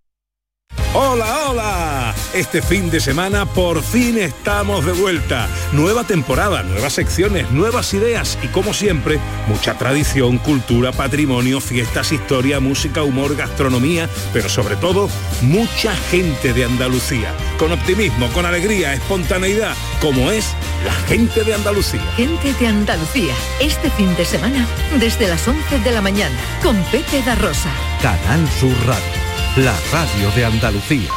Hola, 0.93 1.49
hola. 1.49 2.15
Este 2.35 2.61
fin 2.61 2.91
de 2.91 2.99
semana 2.99 3.47
por 3.47 3.81
fin 3.81 4.19
estamos 4.19 4.85
de 4.85 4.91
vuelta. 4.91 5.49
Nueva 5.71 6.03
temporada, 6.03 6.65
nuevas 6.65 6.95
secciones, 6.95 7.49
nuevas 7.53 7.95
ideas 7.95 8.37
y 8.43 8.49
como 8.49 8.75
siempre, 8.75 9.21
mucha 9.47 9.79
tradición, 9.79 10.39
cultura, 10.39 10.91
patrimonio, 10.91 11.61
fiestas, 11.61 12.11
historia, 12.11 12.59
música, 12.59 13.05
humor, 13.05 13.37
gastronomía, 13.37 14.09
pero 14.33 14.49
sobre 14.49 14.75
todo, 14.75 15.09
mucha 15.43 15.95
gente 16.11 16.53
de 16.53 16.65
Andalucía. 16.65 17.33
Con 17.57 17.71
optimismo, 17.71 18.27
con 18.33 18.45
alegría, 18.45 18.93
espontaneidad, 18.93 19.77
como 20.01 20.33
es 20.33 20.45
la 20.85 20.95
gente 21.07 21.45
de 21.45 21.55
Andalucía. 21.55 22.03
Gente 22.17 22.53
de 22.55 22.67
Andalucía, 22.67 23.35
este 23.61 23.91
fin 23.91 24.13
de 24.17 24.25
semana, 24.25 24.67
desde 24.99 25.29
las 25.29 25.47
11 25.47 25.79
de 25.79 25.93
la 25.93 26.01
mañana, 26.01 26.37
con 26.65 26.77
Pepe 26.91 27.23
da 27.23 27.37
Rosa. 27.37 27.71
Canal 28.03 28.49
Sur 28.59 28.75
Radio 28.87 29.20
la 29.57 29.77
radio 29.93 30.31
de 30.37 30.45
Andalucía. 30.45 31.11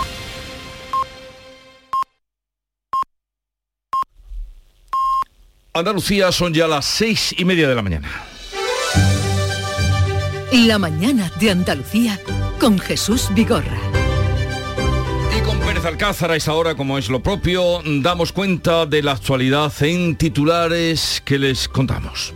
Andalucía 5.74 6.32
son 6.32 6.54
ya 6.54 6.67
las 6.67 6.86
seis 6.86 7.34
y 7.38 7.46
media 7.46 7.69
de 7.69 7.76
la 7.76 7.82
mañana. 7.84 8.10
La 10.52 10.80
mañana 10.80 11.32
de 11.39 11.52
Andalucía 11.52 12.19
con 12.60 12.80
Jesús 12.80 13.30
Vigorra. 13.34 13.78
Y 15.38 15.41
con 15.41 15.60
Pérez 15.60 15.86
Alcázar 15.86 16.32
a 16.32 16.36
esa 16.36 16.54
hora, 16.54 16.76
como 16.76 16.98
es 16.98 17.10
lo 17.10 17.22
propio, 17.22 17.82
damos 17.86 18.32
cuenta 18.32 18.88
de 18.88 19.04
la 19.04 19.12
actualidad 19.12 19.72
en 19.82 20.15
titulares 20.15 21.22
que 21.24 21.38
les 21.38 21.67
contamos. 21.67 22.34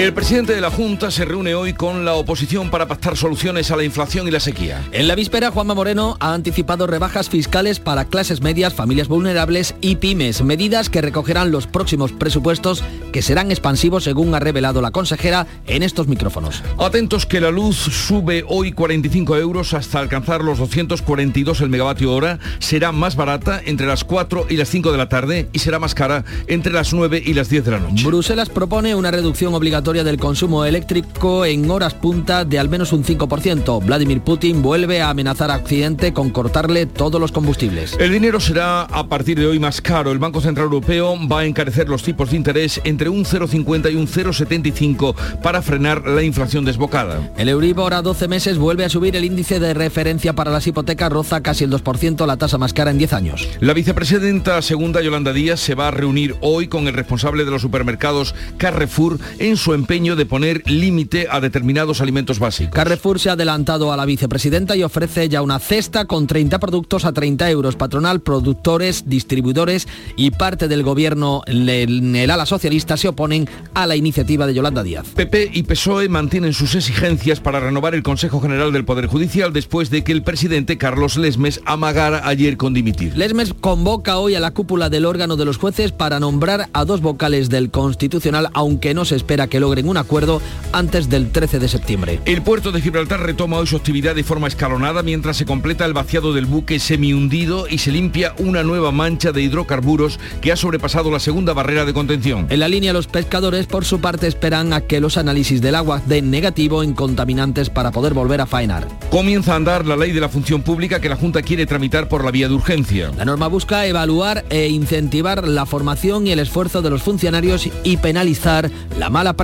El 0.00 0.14
presidente 0.14 0.54
de 0.54 0.62
la 0.62 0.70
Junta 0.70 1.10
se 1.10 1.26
reúne 1.26 1.54
hoy 1.54 1.74
con 1.74 2.06
la 2.06 2.14
oposición 2.14 2.70
para 2.70 2.88
pactar 2.88 3.18
soluciones 3.18 3.70
a 3.70 3.76
la 3.76 3.84
inflación 3.84 4.26
y 4.26 4.30
la 4.30 4.40
sequía. 4.40 4.82
En 4.92 5.06
la 5.06 5.14
víspera, 5.14 5.50
Juanma 5.50 5.74
Moreno 5.74 6.16
ha 6.20 6.32
anticipado 6.32 6.86
rebajas 6.86 7.28
fiscales 7.28 7.80
para 7.80 8.06
clases 8.06 8.40
medias, 8.40 8.72
familias 8.72 9.08
vulnerables 9.08 9.74
y 9.82 9.96
pymes, 9.96 10.40
medidas 10.40 10.88
que 10.88 11.02
recogerán 11.02 11.50
los 11.50 11.66
próximos 11.66 12.12
presupuestos 12.12 12.82
que 13.12 13.20
serán 13.20 13.50
expansivos 13.50 14.04
según 14.04 14.34
ha 14.34 14.38
revelado 14.38 14.80
la 14.80 14.90
consejera 14.90 15.46
en 15.66 15.82
estos 15.82 16.08
micrófonos. 16.08 16.62
Atentos 16.78 17.26
que 17.26 17.42
la 17.42 17.50
luz 17.50 17.76
sube 17.76 18.42
hoy 18.48 18.72
45 18.72 19.36
euros 19.36 19.74
hasta 19.74 19.98
alcanzar 19.98 20.42
los 20.42 20.56
242 20.56 21.60
el 21.60 21.68
megavatio 21.68 22.14
hora, 22.14 22.38
será 22.58 22.90
más 22.90 23.16
barata 23.16 23.60
entre 23.66 23.86
las 23.86 24.04
4 24.04 24.46
y 24.48 24.56
las 24.56 24.70
5 24.70 24.92
de 24.92 24.96
la 24.96 25.10
tarde 25.10 25.50
y 25.52 25.58
será 25.58 25.78
más 25.78 25.94
cara 25.94 26.24
entre 26.46 26.72
las 26.72 26.94
9 26.94 27.22
y 27.22 27.34
las 27.34 27.50
10 27.50 27.66
de 27.66 27.70
la 27.70 27.80
noche. 27.80 28.06
Bruselas 28.06 28.48
propone 28.48 28.94
una 28.94 29.10
reducción 29.10 29.52
obligatoria 29.52 29.89
del 29.90 30.18
consumo 30.18 30.64
eléctrico 30.64 31.44
en 31.44 31.68
horas 31.68 31.94
punta 31.94 32.44
de 32.44 32.60
al 32.60 32.68
menos 32.68 32.92
un 32.92 33.04
5%. 33.04 33.84
Vladimir 33.84 34.20
Putin 34.20 34.62
vuelve 34.62 35.02
a 35.02 35.10
amenazar 35.10 35.50
a 35.50 35.56
Occidente 35.56 36.12
con 36.12 36.30
cortarle 36.30 36.86
todos 36.86 37.20
los 37.20 37.32
combustibles. 37.32 37.96
El 37.98 38.12
dinero 38.12 38.38
será 38.38 38.82
a 38.82 39.08
partir 39.08 39.38
de 39.38 39.46
hoy 39.46 39.58
más 39.58 39.80
caro. 39.80 40.12
El 40.12 40.20
Banco 40.20 40.40
Central 40.40 40.66
Europeo 40.66 41.16
va 41.28 41.40
a 41.40 41.44
encarecer 41.44 41.88
los 41.88 42.04
tipos 42.04 42.30
de 42.30 42.36
interés 42.36 42.80
entre 42.84 43.08
un 43.08 43.24
0,50 43.24 43.92
y 43.92 43.96
un 43.96 44.06
0,75 44.06 45.14
para 45.42 45.60
frenar 45.60 46.06
la 46.06 46.22
inflación 46.22 46.64
desbocada. 46.64 47.32
El 47.36 47.48
Euribor 47.48 47.92
a 47.92 48.02
12 48.02 48.28
meses 48.28 48.58
vuelve 48.58 48.84
a 48.84 48.88
subir 48.88 49.16
el 49.16 49.24
índice 49.24 49.58
de 49.58 49.74
referencia 49.74 50.34
para 50.34 50.52
las 50.52 50.66
hipotecas, 50.68 51.10
roza 51.10 51.42
casi 51.42 51.64
el 51.64 51.70
2%, 51.70 52.26
la 52.26 52.36
tasa 52.36 52.58
más 52.58 52.72
cara 52.72 52.92
en 52.92 52.98
10 52.98 53.12
años. 53.12 53.48
La 53.58 53.74
vicepresidenta 53.74 54.62
segunda 54.62 55.02
Yolanda 55.02 55.32
Díaz 55.32 55.58
se 55.58 55.74
va 55.74 55.88
a 55.88 55.90
reunir 55.90 56.36
hoy 56.40 56.68
con 56.68 56.86
el 56.86 56.94
responsable 56.94 57.44
de 57.44 57.50
los 57.50 57.62
supermercados 57.62 58.34
Carrefour 58.56 59.18
en 59.38 59.56
su 59.56 59.74
empeño 59.80 60.14
de 60.14 60.26
poner 60.26 60.62
límite 60.66 61.26
a 61.30 61.40
determinados 61.40 62.00
alimentos 62.00 62.38
básicos. 62.38 62.74
Carrefour 62.74 63.18
se 63.18 63.30
ha 63.30 63.32
adelantado 63.32 63.92
a 63.92 63.96
la 63.96 64.04
vicepresidenta 64.04 64.76
y 64.76 64.82
ofrece 64.82 65.28
ya 65.28 65.42
una 65.42 65.58
cesta 65.58 66.04
con 66.04 66.26
30 66.26 66.58
productos 66.58 67.04
a 67.04 67.12
30 67.12 67.50
euros. 67.50 67.76
Patronal, 67.76 68.20
productores, 68.20 69.08
distribuidores 69.08 69.88
y 70.16 70.30
parte 70.32 70.68
del 70.68 70.82
gobierno 70.82 71.42
en 71.46 72.14
el 72.14 72.30
ala 72.30 72.46
socialista 72.46 72.96
se 72.96 73.08
oponen 73.08 73.48
a 73.74 73.86
la 73.86 73.96
iniciativa 73.96 74.46
de 74.46 74.54
Yolanda 74.54 74.82
Díaz. 74.82 75.06
PP 75.14 75.50
y 75.54 75.62
PSOE 75.62 76.08
mantienen 76.08 76.52
sus 76.52 76.74
exigencias 76.74 77.40
para 77.40 77.60
renovar 77.60 77.94
el 77.94 78.02
Consejo 78.02 78.40
General 78.40 78.72
del 78.72 78.84
Poder 78.84 79.06
Judicial 79.06 79.52
después 79.52 79.90
de 79.90 80.04
que 80.04 80.12
el 80.12 80.22
presidente 80.22 80.76
Carlos 80.76 81.16
Lesmes 81.16 81.60
amagara 81.64 82.26
ayer 82.28 82.56
con 82.56 82.74
dimitir. 82.74 83.16
Lesmes 83.16 83.54
convoca 83.54 84.18
hoy 84.18 84.34
a 84.34 84.40
la 84.40 84.50
cúpula 84.50 84.90
del 84.90 85.06
órgano 85.06 85.36
de 85.36 85.44
los 85.44 85.56
jueces 85.56 85.92
para 85.92 86.20
nombrar 86.20 86.68
a 86.72 86.84
dos 86.84 87.00
vocales 87.00 87.48
del 87.48 87.70
Constitucional, 87.70 88.50
aunque 88.52 88.94
no 88.94 89.04
se 89.04 89.16
espera 89.16 89.46
que 89.46 89.59
lo 89.60 89.70
logren 89.70 89.88
un 89.88 89.96
acuerdo 89.96 90.42
antes 90.72 91.08
del 91.08 91.30
13 91.30 91.60
de 91.60 91.68
septiembre. 91.68 92.20
El 92.24 92.42
puerto 92.42 92.72
de 92.72 92.80
Gibraltar 92.80 93.20
retoma 93.20 93.58
hoy 93.58 93.68
su 93.68 93.76
actividad 93.76 94.16
de 94.16 94.24
forma 94.24 94.48
escalonada 94.48 95.04
mientras 95.04 95.36
se 95.36 95.46
completa 95.46 95.84
el 95.84 95.92
vaciado 95.92 96.32
del 96.32 96.46
buque 96.46 96.80
semi-hundido 96.80 97.68
y 97.68 97.78
se 97.78 97.92
limpia 97.92 98.34
una 98.38 98.64
nueva 98.64 98.90
mancha 98.90 99.30
de 99.30 99.42
hidrocarburos 99.42 100.18
que 100.40 100.50
ha 100.50 100.56
sobrepasado 100.56 101.12
la 101.12 101.20
segunda 101.20 101.52
barrera 101.52 101.84
de 101.84 101.92
contención. 101.92 102.48
En 102.50 102.58
la 102.58 102.66
línea 102.66 102.92
los 102.92 103.06
pescadores 103.06 103.66
por 103.66 103.84
su 103.84 104.00
parte 104.00 104.26
esperan 104.26 104.72
a 104.72 104.80
que 104.80 104.98
los 104.98 105.16
análisis 105.16 105.60
del 105.60 105.76
agua 105.76 106.02
den 106.06 106.32
negativo 106.32 106.82
en 106.82 106.94
contaminantes 106.94 107.70
para 107.70 107.92
poder 107.92 108.12
volver 108.12 108.40
a 108.40 108.46
faenar. 108.46 108.88
Comienza 109.10 109.52
a 109.52 109.56
andar 109.56 109.86
la 109.86 109.96
ley 109.96 110.10
de 110.10 110.20
la 110.20 110.28
función 110.28 110.62
pública 110.62 111.00
que 111.00 111.08
la 111.08 111.16
Junta 111.16 111.42
quiere 111.42 111.66
tramitar 111.66 112.08
por 112.08 112.24
la 112.24 112.32
vía 112.32 112.48
de 112.48 112.54
urgencia. 112.54 113.12
La 113.16 113.24
norma 113.24 113.46
busca 113.46 113.86
evaluar 113.86 114.44
e 114.50 114.68
incentivar 114.68 115.46
la 115.46 115.66
formación 115.66 116.26
y 116.26 116.32
el 116.32 116.40
esfuerzo 116.40 116.82
de 116.82 116.90
los 116.90 117.02
funcionarios 117.02 117.68
y 117.84 117.96
penalizar 117.98 118.70
la 118.98 119.10
mala 119.10 119.34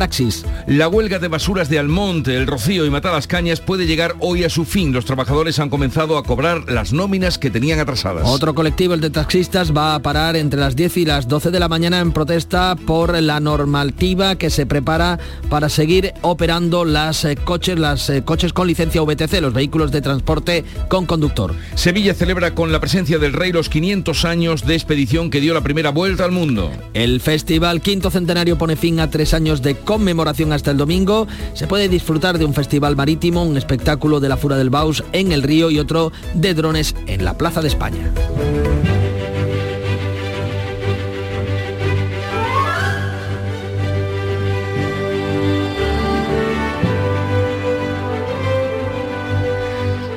la 0.66 0.88
huelga 0.88 1.18
de 1.18 1.26
basuras 1.26 1.68
de 1.68 1.78
Almonte, 1.78 2.36
El 2.36 2.46
Rocío 2.46 2.86
y 2.86 2.90
Matalas 2.90 3.26
Cañas 3.26 3.60
puede 3.60 3.86
llegar 3.86 4.14
hoy 4.20 4.44
a 4.44 4.50
su 4.50 4.64
fin. 4.64 4.92
Los 4.92 5.04
trabajadores 5.04 5.58
han 5.58 5.68
comenzado 5.68 6.16
a 6.16 6.22
cobrar 6.22 6.70
las 6.70 6.92
nóminas 6.92 7.38
que 7.38 7.50
tenían 7.50 7.80
atrasadas. 7.80 8.22
Otro 8.26 8.54
colectivo, 8.54 8.94
el 8.94 9.00
de 9.00 9.10
taxistas, 9.10 9.76
va 9.76 9.94
a 9.94 9.98
parar 10.00 10.36
entre 10.36 10.60
las 10.60 10.76
10 10.76 10.96
y 10.98 11.04
las 11.06 11.26
12 11.26 11.50
de 11.50 11.58
la 11.58 11.68
mañana 11.68 11.98
en 11.98 12.12
protesta 12.12 12.76
por 12.76 13.20
la 13.20 13.40
normativa 13.40 14.36
que 14.36 14.50
se 14.50 14.64
prepara 14.64 15.18
para 15.50 15.68
seguir 15.68 16.12
operando 16.22 16.84
las 16.84 17.24
eh, 17.24 17.36
coches, 17.36 17.78
las 17.78 18.08
eh, 18.08 18.22
coches 18.22 18.52
con 18.52 18.68
licencia 18.68 19.02
VTC, 19.02 19.40
los 19.40 19.54
vehículos 19.54 19.90
de 19.90 20.02
transporte 20.02 20.64
con 20.88 21.06
conductor. 21.06 21.54
Sevilla 21.74 22.14
celebra 22.14 22.54
con 22.54 22.70
la 22.70 22.80
presencia 22.80 23.18
del 23.18 23.32
rey 23.32 23.50
los 23.50 23.68
500 23.68 24.24
años 24.24 24.66
de 24.66 24.74
expedición 24.74 25.30
que 25.30 25.40
dio 25.40 25.52
la 25.52 25.62
primera 25.62 25.90
vuelta 25.90 26.24
al 26.24 26.32
mundo. 26.32 26.70
El 26.94 27.20
festival 27.20 27.80
quinto 27.80 28.10
centenario 28.10 28.56
pone 28.56 28.76
fin 28.76 29.00
a 29.00 29.10
tres 29.10 29.34
años 29.34 29.62
de 29.62 29.74
conmemoración 29.96 30.52
hasta 30.52 30.70
el 30.70 30.76
domingo. 30.76 31.26
Se 31.54 31.66
puede 31.66 31.88
disfrutar 31.88 32.36
de 32.36 32.44
un 32.44 32.52
festival 32.52 32.96
marítimo, 32.96 33.42
un 33.42 33.56
espectáculo 33.56 34.20
de 34.20 34.28
la 34.28 34.36
Fura 34.36 34.58
del 34.58 34.68
Baus 34.68 35.02
en 35.12 35.32
el 35.32 35.42
río 35.42 35.70
y 35.70 35.78
otro 35.78 36.12
de 36.34 36.52
drones 36.52 36.94
en 37.06 37.24
la 37.24 37.38
Plaza 37.38 37.62
de 37.62 37.68
España. 37.68 38.12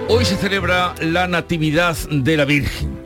Hoy 0.10 0.26
se 0.26 0.36
celebra 0.36 0.94
la 1.02 1.28
Natividad 1.28 1.96
de 2.10 2.36
la 2.36 2.44
Virgen. 2.44 2.99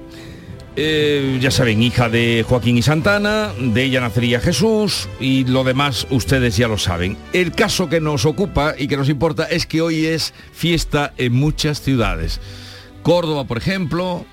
Eh, 0.75 1.38
ya 1.39 1.51
saben, 1.51 1.83
hija 1.83 2.09
de 2.09 2.43
Joaquín 2.47 2.77
y 2.77 2.81
Santana, 2.81 3.51
de 3.59 3.83
ella 3.83 4.01
nacería 4.01 4.39
Jesús 4.39 5.07
y 5.19 5.45
lo 5.45 5.63
demás 5.63 6.07
ustedes 6.09 6.57
ya 6.57 6.67
lo 6.67 6.79
saben. 6.79 7.15
El 7.31 7.51
caso 7.51 7.89
que 7.89 8.01
nos 8.01 8.25
ocupa 8.25 8.73
y 8.77 8.88
que 8.88 8.97
nos 8.97 9.07
importa 9.07 9.45
es 9.45 9.67
que 9.67 9.81
hoy 9.81 10.07
es 10.07 10.33
fiesta 10.51 11.13
en 11.17 11.33
muchas 11.33 11.79
ciudades. 11.79 12.41
Córdoba, 13.03 13.43
por 13.45 13.59
ejemplo, 13.59 14.25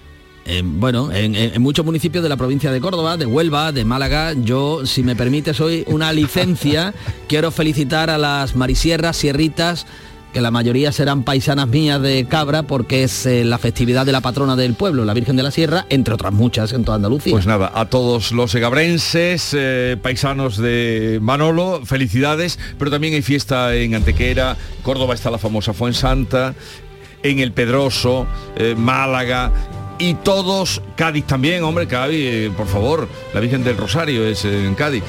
bueno, 0.64 1.12
en, 1.12 1.61
muchos 1.61 1.85
municipios 1.85 2.22
de 2.22 2.29
la 2.29 2.37
provincia 2.37 2.72
de 2.72 2.81
Córdoba, 2.81 3.16
de 3.16 3.26
Huelva, 3.26 3.72
de 3.72 3.85
Málaga, 3.85 4.33
yo, 4.33 4.87
si 4.87 5.03
me 5.03 5.14
permite, 5.14 5.55
soy 5.55 5.85
una 5.87 6.12
licencia. 6.12 6.94
Quiero 7.29 7.50
felicitar 7.50 8.11
a 8.11 8.18
las 8.18 8.57
marisierras, 8.57 9.16
sierritas, 9.16 9.87
que 10.33 10.40
la 10.40 10.51
mayoría 10.51 10.93
serán 10.93 11.25
paisanas 11.25 11.69
mías 11.69 12.01
de 12.01 12.27
Cabra 12.29 12.62
porque 12.62 13.05
es 13.05 13.27
eh, 13.27 13.45
la 13.45 13.59
festividad 13.59 14.07
de 14.07 14.12
la 14.12 14.21
patrona 14.21 14.57
del 14.57 14.75
pueblo, 14.75 15.05
la 15.05 15.14
Virgen 15.14 15.37
de 15.37 15.43
la 15.43 15.51
Sierra, 15.51 15.87
entre 15.88 16.14
otras 16.14 16.33
muchas 16.33 16.73
en 16.73 16.85
toda 16.85 16.97
Andalucía. 16.97 17.33
Pues 17.33 17.47
nada, 17.47 17.73
a 17.75 17.87
todos 17.87 18.33
los 18.33 18.51
segabrenses, 18.51 19.55
eh, 19.57 19.97
paisanos 20.01 20.57
de 20.57 21.19
Manolo, 21.21 21.85
felicidades, 21.85 22.59
pero 22.79 22.90
también 22.90 23.14
hay 23.14 23.23
fiesta 23.23 23.75
en 23.75 23.95
Antequera, 23.95 24.57
Córdoba 24.83 25.14
está 25.14 25.31
la 25.31 25.38
famosa 25.38 25.73
Fuensanta, 25.73 26.55
en 27.23 27.38
El 27.40 27.53
Pedroso, 27.53 28.27
eh, 28.57 28.75
Málaga 28.77 29.53
y 29.99 30.14
todos, 30.14 30.81
Cádiz 30.97 31.27
también, 31.27 31.62
hombre, 31.62 31.87
Cádiz, 31.87 32.51
por 32.57 32.66
favor, 32.66 33.09
la 33.35 33.40
Virgen 33.40 33.62
del 33.62 33.77
Rosario 33.77 34.25
es 34.25 34.45
en 34.45 34.75
Cádiz. 34.75 35.03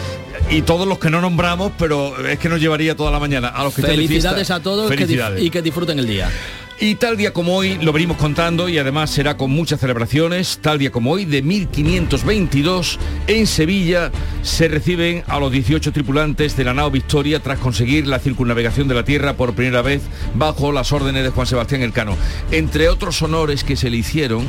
Y 0.52 0.64
todos 0.64 0.86
los 0.86 1.00
que 1.00 1.10
no 1.10 1.22
nombramos, 1.22 1.72
pero 1.80 2.28
es 2.28 2.38
que 2.38 2.50
nos 2.50 2.60
llevaría 2.60 2.94
toda 2.94 3.10
la 3.10 3.20
mañana. 3.20 3.48
A 3.48 3.64
los 3.64 3.74
que 3.74 3.84
Felicidades 3.84 4.48
fiesta, 4.48 4.56
a 4.56 4.60
todos 4.60 4.92
que 4.92 5.34
y 5.40 5.50
que 5.50 5.62
disfruten 5.62 5.98
el 5.98 6.06
día. 6.06 6.30
Y 6.78 6.96
tal 6.96 7.16
día 7.16 7.32
como 7.32 7.56
hoy 7.56 7.78
lo 7.82 7.94
venimos 7.94 8.18
contando 8.18 8.68
y 8.68 8.78
además 8.78 9.12
será 9.12 9.38
con 9.38 9.50
muchas 9.50 9.80
celebraciones. 9.80 10.60
Tal 10.62 10.78
día 10.78 10.92
como 10.92 11.12
hoy, 11.12 11.24
de 11.24 11.42
1522, 11.42 13.00
en 13.28 13.48
Sevilla 13.48 14.12
se 14.42 14.68
reciben 14.68 15.24
a 15.28 15.40
los 15.40 15.54
18 15.54 15.94
tripulantes 15.94 16.58
de 16.58 16.66
la 16.66 16.74
nao 16.74 16.92
Victoria 16.92 17.40
tras 17.40 17.60
conseguir 17.60 18.06
la 18.06 18.20
circunnavegación 18.20 18.90
de 18.90 18.96
la 18.96 19.06
Tierra 19.06 19.38
por 19.38 19.54
primera 19.54 19.82
vez 19.82 20.02
bajo 20.34 20.74
las 20.74 20.92
órdenes 20.92 21.24
de 21.24 21.30
Juan 21.30 21.48
Sebastián 21.48 21.82
Elcano. 21.82 22.18
Entre 22.52 22.90
otros 22.90 23.22
honores 23.22 23.64
que 23.64 23.78
se 23.78 23.90
le 23.90 23.96
hicieron, 23.96 24.46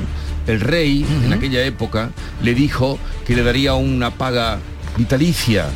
el 0.49 0.61
rey 0.61 1.07
en 1.25 1.33
aquella 1.33 1.63
época 1.65 2.11
le 2.43 2.55
dijo 2.55 2.99
que 3.25 3.37
le 3.37 3.45
daría 3.45 3.75
una 3.75 4.11
paga 4.11 4.59
vitalicia. 4.97 5.67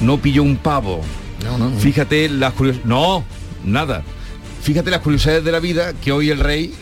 No 0.00 0.18
pilló 0.18 0.42
un 0.42 0.56
pavo. 0.56 1.02
Fíjate 1.78 2.28
las 2.28 2.52
curios... 2.54 2.78
No, 2.84 3.24
nada. 3.64 4.02
Fíjate 4.62 4.90
las 4.90 5.00
curiosidades 5.00 5.44
de 5.44 5.52
la 5.52 5.60
vida 5.60 5.92
que 5.94 6.12
hoy 6.12 6.30
el 6.30 6.40
rey 6.40 6.74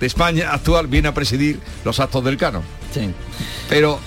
de 0.00 0.06
España 0.06 0.50
actual 0.52 0.86
viene 0.86 1.08
a 1.08 1.14
presidir 1.14 1.58
los 1.84 1.98
actos 2.00 2.24
del 2.24 2.36
cano. 2.36 2.62
Sí. 2.94 3.10
Pero 3.68 4.00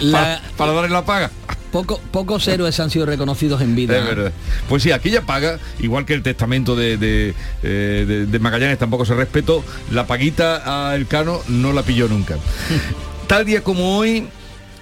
La- 0.00 0.18
para, 0.20 0.42
para 0.56 0.72
darle 0.72 0.90
la 0.90 1.04
paga. 1.04 1.30
Poco, 1.70 2.00
pocos 2.12 2.46
héroes 2.46 2.78
han 2.78 2.88
sido 2.88 3.04
reconocidos 3.04 3.60
en 3.60 3.74
vida. 3.74 3.98
Es 3.98 4.04
verdad. 4.06 4.32
Pues 4.68 4.82
sí, 4.84 4.92
aquella 4.92 5.22
paga, 5.22 5.58
igual 5.80 6.04
que 6.06 6.14
el 6.14 6.22
testamento 6.22 6.76
de, 6.76 6.96
de, 6.96 7.34
eh, 7.64 8.04
de- 8.06 8.26
de 8.26 8.38
Magallanes 8.38 8.78
tampoco 8.78 9.04
se 9.04 9.14
respetó, 9.14 9.64
la 9.90 10.06
paguita 10.06 10.90
a 10.90 10.94
Elcano 10.94 11.40
no 11.48 11.72
la 11.72 11.82
pilló 11.82 12.06
nunca. 12.08 12.36
Tal 13.26 13.44
día 13.44 13.62
como 13.64 13.98
hoy, 13.98 14.28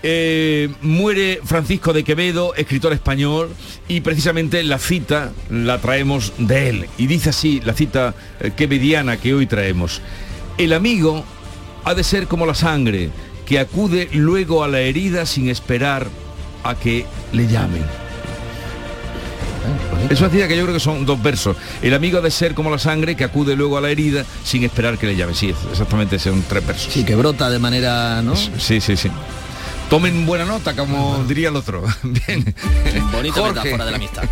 eh, 0.03 0.69
muere 0.83 1.41
Francisco 1.45 1.93
de 1.93 2.05
Quevedo, 2.05 2.55
escritor 2.55 2.93
español, 2.93 3.51
y 3.89 4.01
precisamente 4.01 4.63
la 4.63 4.79
cita 4.79 5.33
la 5.51 5.79
traemos 5.79 6.33
de 6.39 6.69
él. 6.69 6.87
Y 6.99 7.07
dice 7.07 7.31
así, 7.31 7.61
la 7.65 7.75
cita 7.75 8.15
eh, 8.41 8.53
quevediana 8.57 9.17
que 9.17 9.35
hoy 9.35 9.47
traemos. 9.47 10.01
El 10.59 10.73
amigo 10.73 11.25
ha 11.85 11.95
de 11.95 12.05
ser 12.05 12.27
como 12.27 12.47
la 12.47 12.55
sangre, 12.55 13.11
que 13.47 13.59
acude 13.59 14.09
luego 14.13 14.65
a 14.65 14.69
la 14.69 14.81
herida 14.81 15.27
sin 15.27 15.49
esperar 15.49 16.09
a 16.65 16.75
que 16.75 17.07
le 17.33 17.47
llamen. 17.47 17.85
Eso 20.11 20.29
decía 20.29 20.49
que 20.49 20.57
yo 20.57 20.63
creo 20.65 20.75
que 20.75 20.81
son 20.81 21.07
dos 21.07 21.23
versos. 21.23 21.57
El 21.81 21.95
amigo 21.95 22.19
ha 22.19 22.21
de 22.21 22.31
ser 22.31 22.55
como 22.55 22.71
la 22.71 22.79
sangre 22.79 23.15
que 23.15 23.25
acude 23.25 23.57
luego 23.57 23.79
a 23.79 23.81
la 23.81 23.91
herida 23.91 24.25
sin 24.45 24.65
esperar 24.65 24.99
que 24.99 25.07
le 25.07 25.17
llamen. 25.17 25.35
Sí, 25.35 25.55
exactamente 25.71 26.19
son 26.19 26.43
tres 26.49 26.67
versos. 26.67 26.93
Sí, 26.93 27.05
que 27.05 27.15
brota 27.15 27.49
de 27.49 27.59
manera, 27.59 28.21
¿no? 28.23 28.35
Sí, 28.37 28.81
sí, 28.81 28.97
sí. 28.97 29.11
Tomen 29.93 30.25
buena 30.25 30.47
nota, 30.47 30.75
como 30.75 31.23
diría 31.29 31.51
el 31.51 31.57
otro. 31.57 31.83
Bien. 32.03 32.55
Bonita 33.13 33.43
metáfora 33.43 33.85
de 33.85 33.91
la 33.91 33.97
amistad. 33.99 34.23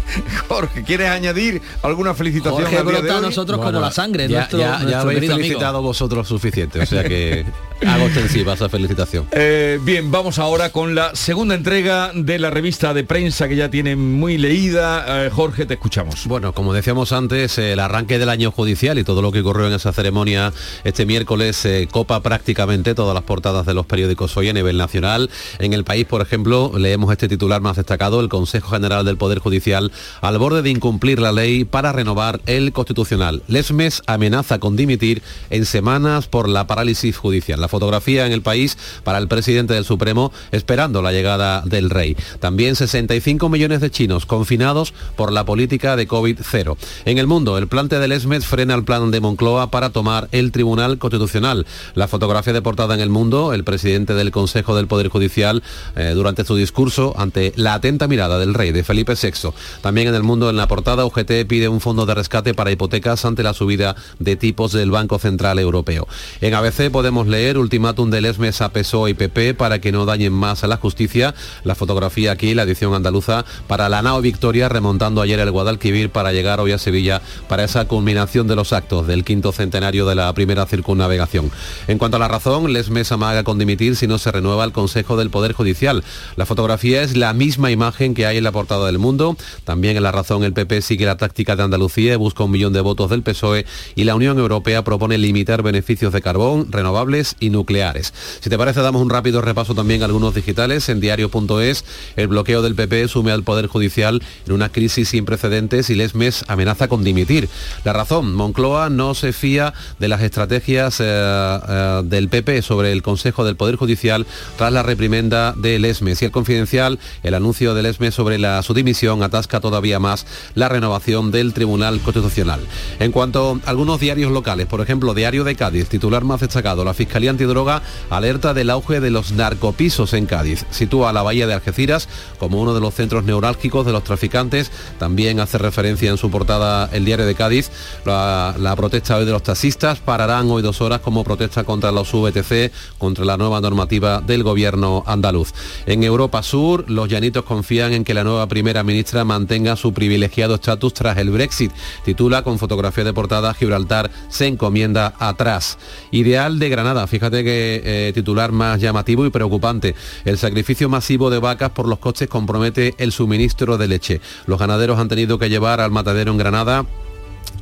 Jorge, 0.49 0.83
¿quieres 0.85 1.11
añadir 1.11 1.61
alguna 1.83 2.15
felicitación 2.15 2.63
Jorge 2.63 2.81
brota 2.83 3.19
a 3.19 3.21
nosotros 3.21 3.59
como 3.59 3.79
la 3.79 3.91
sangre, 3.91 4.27
Ya, 4.27 4.39
nuestro, 4.39 4.59
ya- 4.59 4.65
ya 4.65 4.79
nuestro 4.79 5.01
habéis 5.01 5.17
querido 5.17 5.35
amigo. 5.35 5.47
felicitado 5.49 5.83
vosotros 5.83 6.27
suficiente, 6.27 6.81
o 6.81 6.87
sea 6.87 7.05
que 7.05 7.45
hago 7.87 8.07
extensiva 8.07 8.55
esa 8.55 8.69
felicitación. 8.69 9.27
Eh, 9.33 9.79
bien, 9.83 10.11
vamos 10.11 10.39
ahora 10.39 10.71
con 10.71 10.95
la 10.95 11.15
segunda 11.15 11.55
entrega 11.55 12.13
de 12.15 12.39
la 12.39 12.51
revista 12.51 12.95
de 12.95 13.05
prensa 13.05 13.49
que 13.49 13.57
ya 13.57 13.71
tiene 13.71 13.97
muy 13.97 14.39
leída. 14.39 15.27
Eh, 15.27 15.31
Jorge, 15.31 15.67
te 15.67 15.75
escuchamos. 15.75 16.27
Bueno, 16.27 16.53
como 16.53 16.73
decíamos 16.73 17.13
antes, 17.13 17.59
el 17.59 17.81
arranque 17.81 18.19
del 18.19 18.29
año 18.29 18.51
judicial 18.51 18.99
y 18.99 19.05
todo 19.05 19.23
lo 19.23 19.33
que 19.33 19.41
ocurrió 19.41 19.67
en 19.67 19.73
esa 19.73 19.93
ceremonia 19.93 20.53
este 20.85 21.07
miércoles 21.07 21.65
eh, 21.65 21.89
copa 21.91 22.21
prácticamente 22.21 22.95
todas 22.95 23.15
las 23.15 23.25
portadas 23.25 23.67
de 23.67 23.75
los 23.75 23.87
periódicos 23.87 24.37
hoy 24.37 24.49
a 24.49 24.53
nivel 24.53 24.77
nacional. 24.77 25.31
En 25.59 25.73
el 25.73 25.85
país, 25.85 26.07
por 26.07 26.21
ejemplo, 26.21 26.73
leemos 26.77 27.11
este 27.13 27.29
titular 27.29 27.61
más 27.61 27.77
destacado, 27.77 28.21
el 28.21 28.29
Consejo 28.29 28.71
General 28.71 29.05
del 29.05 29.17
Poder 29.17 29.39
Judicial 29.39 29.93
al 30.21 30.39
borde 30.39 30.63
de 30.63 30.71
incumplir 30.71 31.21
la 31.21 31.33
ley 31.33 31.65
para 31.65 31.93
renovar 31.93 32.41
el 32.47 32.73
Constitucional. 32.73 33.43
Lesmes 33.47 34.03
amenaza 34.07 34.59
con 34.59 34.77
dimitir 34.77 35.23
en 35.51 35.65
semanas 35.65 36.27
por 36.27 36.49
la 36.49 36.67
parálisis 36.67 37.17
judicial. 37.17 37.61
La 37.61 37.69
fotografía 37.71 38.27
en 38.27 38.33
el 38.33 38.43
país 38.43 38.77
para 39.05 39.19
el 39.19 39.29
presidente 39.29 39.73
del 39.73 39.85
Supremo 39.87 40.33
esperando 40.53 41.01
la 41.01 41.13
llegada 41.13 41.63
del 41.65 41.89
rey. 41.89 42.17
También 42.41 42.77
65 42.77 43.49
millones 43.49 43.81
de 43.81 43.91
chinos 43.91 44.27
confinados 44.27 44.93
por 45.17 45.33
la 45.33 45.45
política 45.45 45.97
de 45.97 46.07
COVID-0. 46.07 46.77
En 47.07 47.19
el 47.19 47.27
mundo, 47.27 47.57
el 47.57 47.69
plante 47.69 47.99
del 47.99 48.13
ESMED 48.13 48.43
frena 48.43 48.75
el 48.75 48.85
plan 48.85 49.11
de 49.11 49.21
Moncloa 49.21 49.71
para 49.71 49.91
tomar 49.91 50.29
el 50.33 50.53
Tribunal 50.53 50.99
Constitucional. 50.99 51.67
La 51.95 52.09
fotografía 52.09 52.53
de 52.53 52.63
portada 52.63 52.95
en 52.95 53.01
el 53.01 53.11
mundo, 53.11 53.53
el 53.53 53.65
presidente 53.65 54.15
del 54.15 54.31
Consejo 54.31 54.77
del 54.77 54.89
Poder 54.89 55.09
Judicial, 55.09 55.63
eh, 55.97 56.13
durante 56.15 56.45
su 56.45 56.57
discurso 56.57 57.15
ante 57.17 57.53
la 57.57 57.75
atenta 57.75 58.09
mirada 58.09 58.39
del 58.39 58.55
rey 58.55 58.73
de 58.73 58.85
Felipe 58.85 59.15
VI. 59.15 59.53
También 59.81 60.09
en 60.09 60.15
el 60.15 60.23
mundo, 60.23 60.51
en 60.51 60.57
la 60.57 60.69
portada, 60.69 61.05
UGT 61.07 61.47
pide 61.47 61.69
un 61.69 61.81
fondo 61.81 62.07
de 62.07 62.15
rescate 62.15 62.55
para 62.55 62.71
hipotecas 62.71 63.25
ante 63.25 63.43
la 63.43 63.55
subida 63.55 63.95
de 64.19 64.37
tipos 64.37 64.73
del 64.73 64.91
Banco 64.91 65.19
Central 65.19 65.59
Europeo. 65.59 66.09
En 66.41 66.55
ABC 66.55 66.91
podemos 66.91 67.27
leer 67.27 67.59
ultimátum 67.61 68.11
del 68.11 68.25
ESMES 68.25 68.61
a 68.61 68.73
PSOE 68.73 69.11
y 69.11 69.15
PP 69.15 69.55
para 69.55 69.81
que 69.81 69.93
no 69.93 70.05
dañen 70.07 70.33
más 70.33 70.65
a 70.65 70.67
la 70.67 70.77
justicia. 70.77 71.35
La 71.65 71.75
fotografía 71.75 72.33
aquí, 72.33 72.55
la 72.55 72.63
edición 72.65 72.95
andaluza, 72.95 73.45
para 73.67 73.89
la 73.89 74.03
nao 74.03 74.21
Victoria, 74.21 74.69
remontando 74.69 75.23
ayer 75.23 75.39
el 75.39 75.51
Guadalquivir 75.51 76.11
para 76.11 76.33
llegar 76.33 76.61
hoy 76.61 76.73
a 76.73 76.79
Sevilla 76.79 77.23
para 77.49 77.65
esa 77.65 77.87
culminación 77.87 78.49
de 78.49 78.57
los 78.57 78.73
actos 78.73 79.07
del 79.07 79.25
quinto 79.25 79.53
centenario 79.53 80.07
de 80.07 80.15
la 80.15 80.33
primera 80.33 80.67
circunnavegación. 80.67 81.51
En 81.87 81.99
cuanto 81.99 82.17
a 82.17 82.21
la 82.21 82.29
razón, 82.29 82.73
Lesmes 82.73 83.13
amaga 83.13 83.45
con 83.45 83.59
dimitir 83.59 83.97
si 83.97 84.07
no 84.07 84.19
se 84.19 84.33
renueva 84.33 84.65
el 84.65 84.73
Consejo 84.73 85.17
del 85.17 85.31
Poder 85.31 85.53
Judicial. 85.53 86.03
La 86.37 86.47
fotografía 86.47 87.03
es 87.03 87.17
la 87.17 87.33
misma 87.33 87.71
imagen 87.71 88.15
que 88.15 88.27
hay 88.27 88.39
en 88.39 88.45
la 88.45 88.53
portada 88.53 88.87
del 88.87 88.99
mundo. 88.99 89.37
También 89.65 89.97
en 89.97 90.03
la 90.03 90.13
razón 90.13 90.45
el 90.45 90.53
PP 90.53 90.83
sigue 90.83 91.07
la 91.07 91.17
táctica 91.17 91.57
de 91.57 91.63
Andalucía 91.63 92.15
y 92.15 92.17
busca 92.17 92.45
un 92.45 92.51
millón 92.51 92.73
de 92.73 92.81
votos 92.81 93.11
del 93.11 93.23
PSOE 93.23 93.67
y 93.95 94.05
la 94.05 94.15
Unión 94.15 94.39
Europea 94.39 94.85
propone 94.85 95.19
limitar 95.19 95.63
beneficios 95.63 96.13
de 96.13 96.23
carbón, 96.23 96.71
renovables 96.71 97.37
y 97.41 97.50
nucleares. 97.51 98.13
Si 98.41 98.51
te 98.51 98.59
parece, 98.59 98.81
damos 98.81 99.03
un 99.03 99.11
rápido 99.11 99.41
repaso 99.41 99.75
también 99.75 100.03
a 100.03 100.07
algunos 100.07 100.35
digitales. 100.35 100.89
En 100.89 101.01
diario.es, 101.01 101.85
el 102.17 102.29
bloqueo 102.29 102.63
del 102.63 102.75
PP 102.75 103.09
sume 103.09 103.33
al 103.33 103.43
Poder 103.43 103.67
Judicial 103.67 104.23
en 104.47 104.53
una 104.53 104.71
crisis 104.71 105.11
sin 105.11 105.25
precedentes 105.25 105.91
y 105.91 105.95
Lesmes 105.95 106.45
amenaza 106.49 106.89
con 106.89 107.05
dimitir. 107.05 107.49
La 107.85 107.93
razón, 107.93 108.35
Moncloa 108.35 108.91
no 108.91 109.15
se 109.15 109.33
fía 109.33 109.75
de 109.99 110.09
las 110.09 110.23
estrategias 110.23 111.01
eh, 111.01 111.05
eh, 111.05 112.03
del 112.05 112.29
PP 112.29 112.63
sobre 112.63 112.93
el 112.93 113.03
Consejo 113.03 113.45
del 113.45 113.57
Poder 113.57 113.77
Judicial 113.77 114.27
tras 114.57 114.73
la 114.73 114.83
reprimenda 114.83 115.53
de 115.57 115.79
Lesmes. 115.79 116.23
Y 116.23 116.25
el 116.25 116.31
confidencial, 116.31 116.99
el 117.23 117.35
anuncio 117.35 117.75
de 117.75 117.83
Lesmes 117.83 118.15
sobre 118.15 118.41
su 118.63 118.75
dimisión 118.75 119.23
atasca 119.23 119.61
todavía 119.61 119.99
más 119.99 120.27
la 120.55 120.69
renovación 120.69 121.31
del 121.31 121.53
Tribunal 121.53 122.01
Constitucional. 122.01 122.61
En 122.99 123.13
cuanto 123.13 123.61
a 123.65 123.71
algunos 123.71 124.01
diarios 124.01 124.33
locales, 124.33 124.67
por 124.67 124.81
ejemplo, 124.81 125.15
Diario 125.15 125.45
de 125.45 125.57
Cádiz, 125.57 125.89
titular 125.89 126.25
más 126.25 126.41
destacado, 126.41 126.85
la 126.85 126.95
Fiscalía 126.95 127.31
Antidroga 127.41 127.81
alerta 128.11 128.53
del 128.53 128.69
auge 128.69 129.01
de 129.01 129.09
los 129.09 129.33
narcopisos 129.33 130.13
en 130.13 130.27
Cádiz. 130.27 130.67
Sitúa 130.71 131.11
la 131.15 131.23
bahía 131.23 131.47
de 131.47 131.55
Algeciras 131.55 132.07
como 132.39 132.61
uno 132.61 132.75
de 132.75 132.83
los 132.83 132.93
centros 132.93 133.25
neurálgicos 133.25 133.87
de 133.87 133.93
los 133.93 134.05
traficantes. 134.05 134.71
También 134.99 135.41
hace 135.41 135.57
referencia 135.57 136.11
en 136.11 136.19
su 136.19 136.31
portada 136.31 136.91
el 136.93 137.07
Diario 137.07 137.25
de 137.25 137.35
Cádiz. 137.35 137.71
La, 138.05 138.75
protesta 138.77 139.17
hoy 139.17 139.25
de 139.25 139.33
los 139.33 139.43
taxistas 139.43 140.01
pararán 140.01 140.51
hoy 140.51 140.61
dos 140.61 140.83
horas 140.83 141.01
como 141.01 141.25
protesta 141.25 141.65
contra 141.65 141.91
los 141.93 142.13
VTC, 142.13 142.73
contra 142.99 143.25
la 143.25 143.39
nueva 143.39 143.59
normativa 143.63 144.21
del 144.21 144.43
gobierno 144.43 145.03
andaluz. 145.07 145.55
En 145.87 146.03
Europa 146.05 146.43
Sur, 146.43 146.91
los 146.91 147.09
llanitos 147.09 147.45
confían 147.45 147.95
en 147.95 148.05
que 148.05 148.13
la 148.13 148.23
nueva 148.23 148.49
primera 148.49 148.83
ministra 148.83 149.25
mantenga 149.25 149.77
su 149.77 149.95
privilegiado 149.95 150.57
estatus 150.57 150.93
tras 150.93 151.17
el 151.17 151.31
Brexit. 151.31 151.73
Titula 152.05 152.43
con 152.43 152.59
fotografía 152.59 153.05
de 153.05 153.15
portada 153.15 153.55
Gibraltar 153.55 154.11
se 154.29 154.47
encomienda 154.47 155.15
atrás. 155.19 155.79
Ideal 156.11 156.59
de 156.59 156.69
Granada, 156.69 157.07
que 157.45 157.83
eh, 157.85 158.13
titular 158.15 158.53
más 158.53 158.81
llamativo 158.81 159.27
y 159.27 159.31
preocupante. 159.31 159.95
El 160.25 160.39
sacrificio 160.39 160.89
masivo 160.89 161.31
de 161.31 161.39
vacas 161.39 161.71
por 161.71 161.87
los 161.87 161.99
costes 161.99 162.29
compromete 162.29 162.95
el 162.99 163.13
suministro 163.13 163.77
de 163.77 163.89
leche. 163.89 164.21
Los 164.47 164.59
ganaderos 164.59 164.99
han 164.99 165.09
tenido 165.09 165.39
que 165.39 165.51
llevar 165.51 165.81
al 165.81 165.91
matadero 165.91 166.33
en 166.33 166.39
Granada 166.39 166.87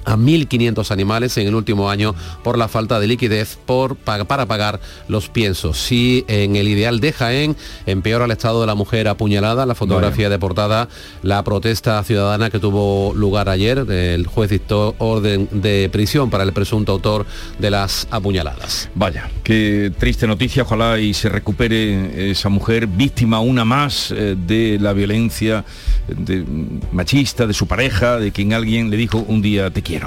a 0.08 0.16
1.500 0.16 0.90
animales 0.90 1.36
en 1.36 1.46
el 1.46 1.54
último 1.54 1.90
año 1.90 2.14
por 2.42 2.56
la 2.56 2.68
falta 2.68 2.98
de 2.98 3.06
liquidez 3.06 3.58
por, 3.66 3.96
para 3.96 4.46
pagar 4.46 4.80
los 5.06 5.28
piensos. 5.28 5.78
Si 5.78 6.24
en 6.28 6.56
el 6.56 6.68
ideal 6.68 7.00
de 7.00 7.12
Jaén 7.12 7.56
empeora 7.86 8.24
el 8.24 8.30
estado 8.30 8.60
de 8.62 8.66
la 8.66 8.74
mujer 8.74 9.08
apuñalada, 9.08 9.66
la 9.66 9.74
fotografía 9.74 10.30
de 10.30 10.38
portada, 10.38 10.88
la 11.22 11.44
protesta 11.44 12.02
ciudadana 12.04 12.50
que 12.50 12.58
tuvo 12.58 13.12
lugar 13.14 13.48
ayer, 13.48 13.78
el 13.90 14.26
juez 14.26 14.50
dictó 14.50 14.94
orden 14.98 15.48
de 15.52 15.88
prisión 15.92 16.30
para 16.30 16.44
el 16.44 16.52
presunto 16.52 16.92
autor 16.92 17.26
de 17.58 17.70
las 17.70 18.08
apuñaladas. 18.10 18.88
Vaya, 18.94 19.30
qué 19.42 19.92
triste 19.98 20.26
noticia, 20.26 20.62
ojalá 20.62 20.98
y 20.98 21.12
se 21.12 21.28
recupere 21.28 22.30
esa 22.30 22.48
mujer 22.48 22.86
víctima 22.86 23.40
una 23.40 23.64
más 23.64 24.10
eh, 24.10 24.36
de 24.38 24.78
la 24.80 24.92
violencia 24.92 25.64
de, 26.06 26.44
machista 26.92 27.46
de 27.46 27.54
su 27.54 27.66
pareja, 27.66 28.18
de 28.18 28.32
quien 28.32 28.52
alguien 28.52 28.90
le 28.90 28.96
dijo 28.96 29.18
un 29.26 29.42
día 29.42 29.70
te 29.70 29.82
quiero. 29.82 29.97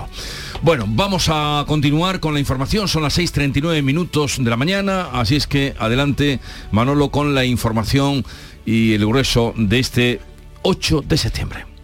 Bueno, 0.62 0.86
vamos 0.88 1.28
a 1.30 1.66
continuar 1.68 2.20
con 2.20 2.34
la 2.34 2.40
información. 2.40 2.88
Son 2.88 3.04
las 3.04 3.18
6.39 3.18 3.82
minutos 3.82 4.38
de 4.44 4.50
la 4.50 4.58
mañana, 4.58 5.10
así 5.14 5.36
es 5.36 5.48
que 5.48 5.74
adelante 5.80 6.40
Manolo 6.72 7.10
con 7.10 7.34
la 7.34 7.46
información 7.46 8.24
y 8.66 8.94
el 8.94 9.06
grueso 9.06 9.54
de 9.58 9.80
este 9.80 10.20
8 10.62 11.02
de 11.08 11.18
septiembre. 11.18 11.71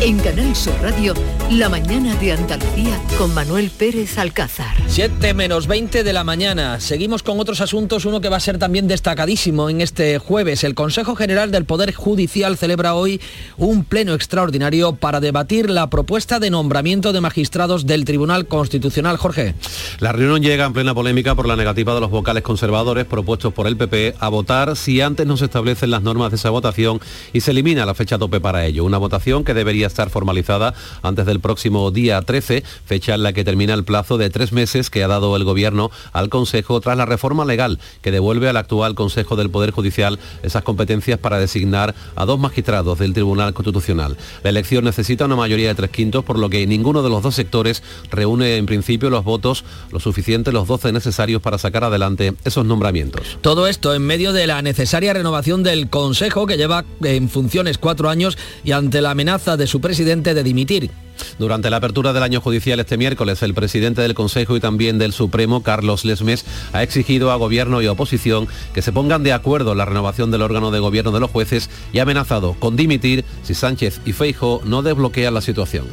En 0.00 0.18
Canal 0.18 0.54
Sur 0.54 0.74
Radio, 0.82 1.14
La 1.50 1.68
mañana 1.68 2.14
de 2.16 2.32
Andalucía 2.32 3.00
con 3.16 3.32
Manuel 3.32 3.70
Pérez 3.70 4.18
Alcázar. 4.18 4.76
7 4.86 5.32
menos 5.34 5.66
20 5.66 6.04
de 6.04 6.12
la 6.12 6.24
mañana. 6.24 6.78
Seguimos 6.80 7.22
con 7.22 7.40
otros 7.40 7.60
asuntos, 7.60 8.04
uno 8.04 8.20
que 8.20 8.28
va 8.28 8.36
a 8.36 8.40
ser 8.40 8.58
también 8.58 8.86
destacadísimo 8.86 9.70
en 9.70 9.80
este 9.80 10.18
jueves. 10.18 10.62
El 10.64 10.74
Consejo 10.74 11.16
General 11.16 11.50
del 11.50 11.64
Poder 11.64 11.94
Judicial 11.94 12.58
celebra 12.58 12.94
hoy 12.94 13.20
un 13.56 13.84
pleno 13.84 14.14
extraordinario 14.14 14.96
para 14.96 15.20
debatir 15.20 15.70
la 15.70 15.88
propuesta 15.88 16.38
de 16.38 16.50
nombramiento 16.50 17.12
de 17.12 17.20
magistrados 17.20 17.86
del 17.86 18.04
Tribunal 18.04 18.46
Constitucional. 18.46 19.16
Jorge. 19.16 19.54
La 20.00 20.12
reunión 20.12 20.42
llega 20.42 20.66
en 20.66 20.72
plena 20.74 20.92
polémica 20.92 21.34
por 21.34 21.46
la 21.46 21.56
negativa 21.56 21.94
de 21.94 22.00
los 22.00 22.10
vocales 22.10 22.42
conservadores 22.42 23.06
propuestos 23.06 23.54
por 23.54 23.66
el 23.66 23.76
PP 23.76 24.16
a 24.18 24.28
votar 24.28 24.76
si 24.76 25.00
antes 25.00 25.26
no 25.26 25.36
se 25.36 25.46
establecen 25.46 25.90
las 25.90 26.02
normas 26.02 26.30
de 26.30 26.36
esa 26.36 26.50
votación 26.50 27.00
y 27.32 27.40
se 27.40 27.52
elimina 27.52 27.86
la 27.86 27.94
fecha 27.94 28.18
tope 28.18 28.40
para 28.40 28.66
ello. 28.66 28.84
Una 28.84 28.98
votación 28.98 29.44
que 29.44 29.54
debería 29.54 29.83
estar 29.86 30.10
formalizada 30.10 30.74
antes 31.02 31.26
del 31.26 31.40
próximo 31.40 31.90
día 31.90 32.20
13, 32.20 32.62
fecha 32.84 33.14
en 33.14 33.22
la 33.22 33.32
que 33.32 33.44
termina 33.44 33.74
el 33.74 33.84
plazo 33.84 34.18
de 34.18 34.30
tres 34.30 34.52
meses 34.52 34.90
que 34.90 35.04
ha 35.04 35.08
dado 35.08 35.36
el 35.36 35.44
Gobierno 35.44 35.90
al 36.12 36.28
Consejo 36.28 36.80
tras 36.80 36.96
la 36.96 37.06
reforma 37.06 37.44
legal 37.44 37.78
que 38.02 38.10
devuelve 38.10 38.48
al 38.48 38.56
actual 38.56 38.94
Consejo 38.94 39.36
del 39.36 39.50
Poder 39.50 39.70
Judicial 39.70 40.18
esas 40.42 40.62
competencias 40.62 41.18
para 41.18 41.38
designar 41.38 41.94
a 42.16 42.24
dos 42.24 42.38
magistrados 42.38 42.98
del 42.98 43.12
Tribunal 43.12 43.54
Constitucional. 43.54 44.16
La 44.42 44.50
elección 44.50 44.84
necesita 44.84 45.24
una 45.24 45.36
mayoría 45.36 45.68
de 45.68 45.74
tres 45.74 45.90
quintos, 45.90 46.24
por 46.24 46.38
lo 46.38 46.50
que 46.50 46.66
ninguno 46.66 47.02
de 47.02 47.10
los 47.10 47.22
dos 47.22 47.34
sectores 47.34 47.82
reúne 48.10 48.56
en 48.56 48.66
principio 48.66 49.10
los 49.10 49.24
votos 49.24 49.64
lo 49.90 50.00
suficiente, 50.00 50.52
los 50.52 50.66
12 50.66 50.92
necesarios 50.92 51.42
para 51.42 51.58
sacar 51.58 51.84
adelante 51.84 52.34
esos 52.44 52.64
nombramientos. 52.64 53.38
Todo 53.40 53.66
esto 53.66 53.94
en 53.94 54.02
medio 54.02 54.32
de 54.32 54.46
la 54.46 54.62
necesaria 54.62 55.12
renovación 55.12 55.62
del 55.62 55.88
Consejo 55.88 56.46
que 56.46 56.56
lleva 56.56 56.84
en 57.02 57.28
funciones 57.28 57.78
cuatro 57.78 58.08
años 58.08 58.38
y 58.64 58.72
ante 58.72 59.00
la 59.00 59.10
amenaza 59.10 59.56
de 59.56 59.66
su 59.66 59.73
presidente 59.80 60.34
de 60.34 60.42
dimitir. 60.42 60.90
Durante 61.38 61.70
la 61.70 61.78
apertura 61.78 62.12
del 62.12 62.22
año 62.22 62.40
judicial 62.40 62.80
este 62.80 62.96
miércoles, 62.96 63.42
el 63.42 63.54
presidente 63.54 64.02
del 64.02 64.14
Consejo 64.14 64.56
y 64.56 64.60
también 64.60 64.98
del 64.98 65.12
Supremo, 65.12 65.62
Carlos 65.62 66.04
Lesmes, 66.04 66.44
ha 66.72 66.82
exigido 66.82 67.30
a 67.30 67.36
gobierno 67.36 67.82
y 67.82 67.86
oposición 67.86 68.48
que 68.72 68.82
se 68.82 68.92
pongan 68.92 69.22
de 69.22 69.32
acuerdo 69.32 69.72
en 69.72 69.78
la 69.78 69.84
renovación 69.84 70.30
del 70.30 70.42
órgano 70.42 70.70
de 70.70 70.80
gobierno 70.80 71.12
de 71.12 71.20
los 71.20 71.30
jueces 71.30 71.70
y 71.92 71.98
ha 71.98 72.02
amenazado 72.02 72.54
con 72.58 72.76
dimitir 72.76 73.24
si 73.42 73.54
Sánchez 73.54 74.00
y 74.04 74.12
Feijo 74.12 74.60
no 74.64 74.82
desbloquean 74.82 75.34
la 75.34 75.40
situación. 75.40 75.86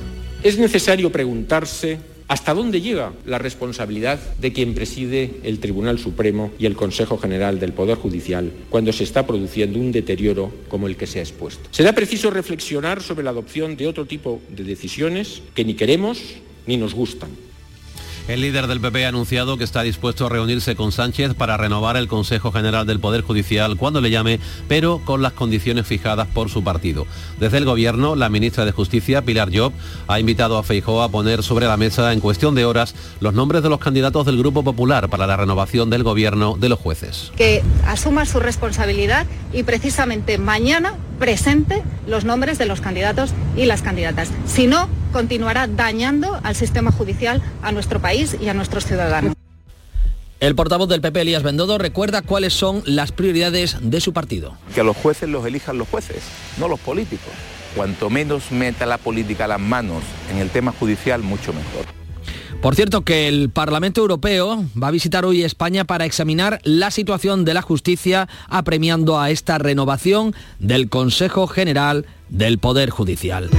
Es 0.44 0.58
necesario 0.58 1.12
preguntarse 1.12 2.00
¿Hasta 2.32 2.54
dónde 2.54 2.80
llega 2.80 3.12
la 3.26 3.40
responsabilidad 3.40 4.18
de 4.38 4.54
quien 4.54 4.74
preside 4.74 5.42
el 5.44 5.60
Tribunal 5.60 6.00
Supremo 6.00 6.54
y 6.58 6.66
el 6.66 6.78
Consejo 6.78 7.18
General 7.18 7.60
del 7.60 7.74
Poder 7.74 7.98
Judicial 7.98 8.54
cuando 8.70 8.94
se 8.94 9.04
está 9.04 9.28
produciendo 9.28 9.78
un 9.78 9.92
deterioro 9.92 10.50
como 10.70 10.88
el 10.88 10.96
que 10.96 11.08
se 11.08 11.20
ha 11.20 11.24
expuesto? 11.24 11.68
Será 11.72 11.92
preciso 11.92 12.32
reflexionar 12.32 13.04
sobre 13.04 13.26
la 13.26 13.32
adopción 13.32 13.76
de 13.76 13.86
otro 13.86 14.06
tipo 14.06 14.40
de 14.48 14.64
decisiones 14.64 15.42
que 15.54 15.66
ni 15.66 15.74
queremos 15.74 16.22
ni 16.68 16.78
nos 16.78 16.94
gustan 16.94 17.32
el 18.28 18.42
líder 18.42 18.68
del 18.68 18.80
PP 18.80 19.06
ha 19.06 19.10
anunciado 19.10 19.58
que 19.58 19.64
está 19.64 19.84
dispuesto 19.84 20.26
a 20.26 20.30
reunirse 20.30 20.76
con 20.76 20.92
Sánchez 20.92 21.34
para 21.34 21.58
renovar 21.58 21.98
el 21.98 22.08
Consejo 22.08 22.52
General 22.52 22.86
del 22.86 23.00
Poder 23.00 23.22
Judicial 23.22 23.78
cuando 23.78 24.02
le 24.02 24.10
llame, 24.10 24.40
pero 24.68 25.02
con 25.04 25.22
las 25.22 25.34
condiciones 25.34 25.88
fijadas 25.88 26.28
por 26.28 26.50
su 26.50 26.64
partido. 26.64 27.08
Desde 27.40 27.58
el 27.58 27.66
Gobierno, 27.66 28.16
la 28.16 28.30
ministra 28.30 28.66
de 28.66 28.72
Justicia, 28.72 29.22
Pilar 29.24 29.50
Job, 29.54 29.74
ha 30.08 30.20
invitado 30.20 30.58
a 30.58 30.64
Feijóo 30.64 31.02
a 31.02 31.10
poner 31.10 31.44
sobre 31.44 31.66
la 31.66 31.78
mesa 31.78 32.14
en 32.14 32.20
cuestión 32.20 32.56
de 32.56 32.66
horas 32.66 32.96
los 33.20 33.34
nombres 33.34 33.64
de 33.64 33.70
los 33.70 33.80
candidatos 33.80 34.26
del 34.26 34.38
Grupo 34.38 34.64
Popular 34.64 35.10
para 35.10 35.28
la 35.28 35.38
renovación 35.38 35.90
del 35.90 36.04
Gobierno 36.04 36.58
de 36.58 36.70
los 36.70 36.80
jueces. 36.80 37.32
Que 37.36 37.64
asuma 37.86 38.26
su 38.26 38.40
responsabilidad 38.40 39.26
y 39.54 39.64
precisamente 39.64 40.38
mañana 40.38 40.96
presente 41.20 41.84
los 42.08 42.26
nombres 42.26 42.58
de 42.58 42.66
los 42.66 42.82
candidatos 42.82 43.32
y 43.56 43.66
las 43.66 43.82
candidatas. 43.82 44.32
Si 44.46 44.68
no, 44.68 44.90
continuará 45.12 45.68
dañando 45.68 46.40
al 46.44 46.56
sistema 46.56 46.92
judicial, 46.92 47.42
a 47.62 47.72
nuestro 47.72 48.02
país 48.02 48.38
y 48.42 48.50
a 48.50 48.54
nuestros 48.54 48.86
ciudadanos. 48.86 49.34
El 50.40 50.56
portavoz 50.56 50.90
del 50.90 51.02
PP, 51.02 51.22
Elías 51.22 51.44
Bendodo, 51.44 51.78
recuerda 51.78 52.24
cuáles 52.24 52.54
son 52.54 52.82
las 52.86 53.12
prioridades 53.12 53.78
de 53.80 54.02
su 54.02 54.12
partido. 54.12 54.58
Que 54.74 54.82
a 54.82 54.84
los 54.84 54.98
jueces 54.98 55.30
los 55.30 55.46
elijan 55.46 55.78
los 55.78 55.88
jueces, 55.88 56.24
no 56.58 56.68
los 56.68 56.80
políticos. 56.80 57.32
Cuanto 57.76 58.10
menos 58.10 58.52
meta 58.52 58.88
la 58.88 58.98
política 58.98 59.48
las 59.48 59.60
manos 59.60 60.02
en 60.32 60.40
el 60.40 60.50
tema 60.50 60.72
judicial, 60.72 61.22
mucho 61.22 61.54
mejor. 61.54 61.86
Por 62.62 62.76
cierto, 62.76 63.02
que 63.02 63.28
el 63.28 63.50
Parlamento 63.50 64.02
Europeo 64.02 64.66
va 64.82 64.90
a 64.90 64.92
visitar 64.92 65.26
hoy 65.26 65.44
España 65.44 65.86
para 65.86 66.06
examinar 66.06 66.60
la 66.64 66.92
situación 66.92 67.46
de 67.46 67.54
la 67.54 67.62
justicia, 67.62 68.28
apremiando 68.50 69.20
a 69.20 69.32
esta 69.32 69.58
renovación 69.58 70.36
del 70.60 70.90
Consejo 70.90 71.48
General 71.48 72.06
del 72.30 72.60
Poder 72.60 72.90
Judicial. 72.90 73.50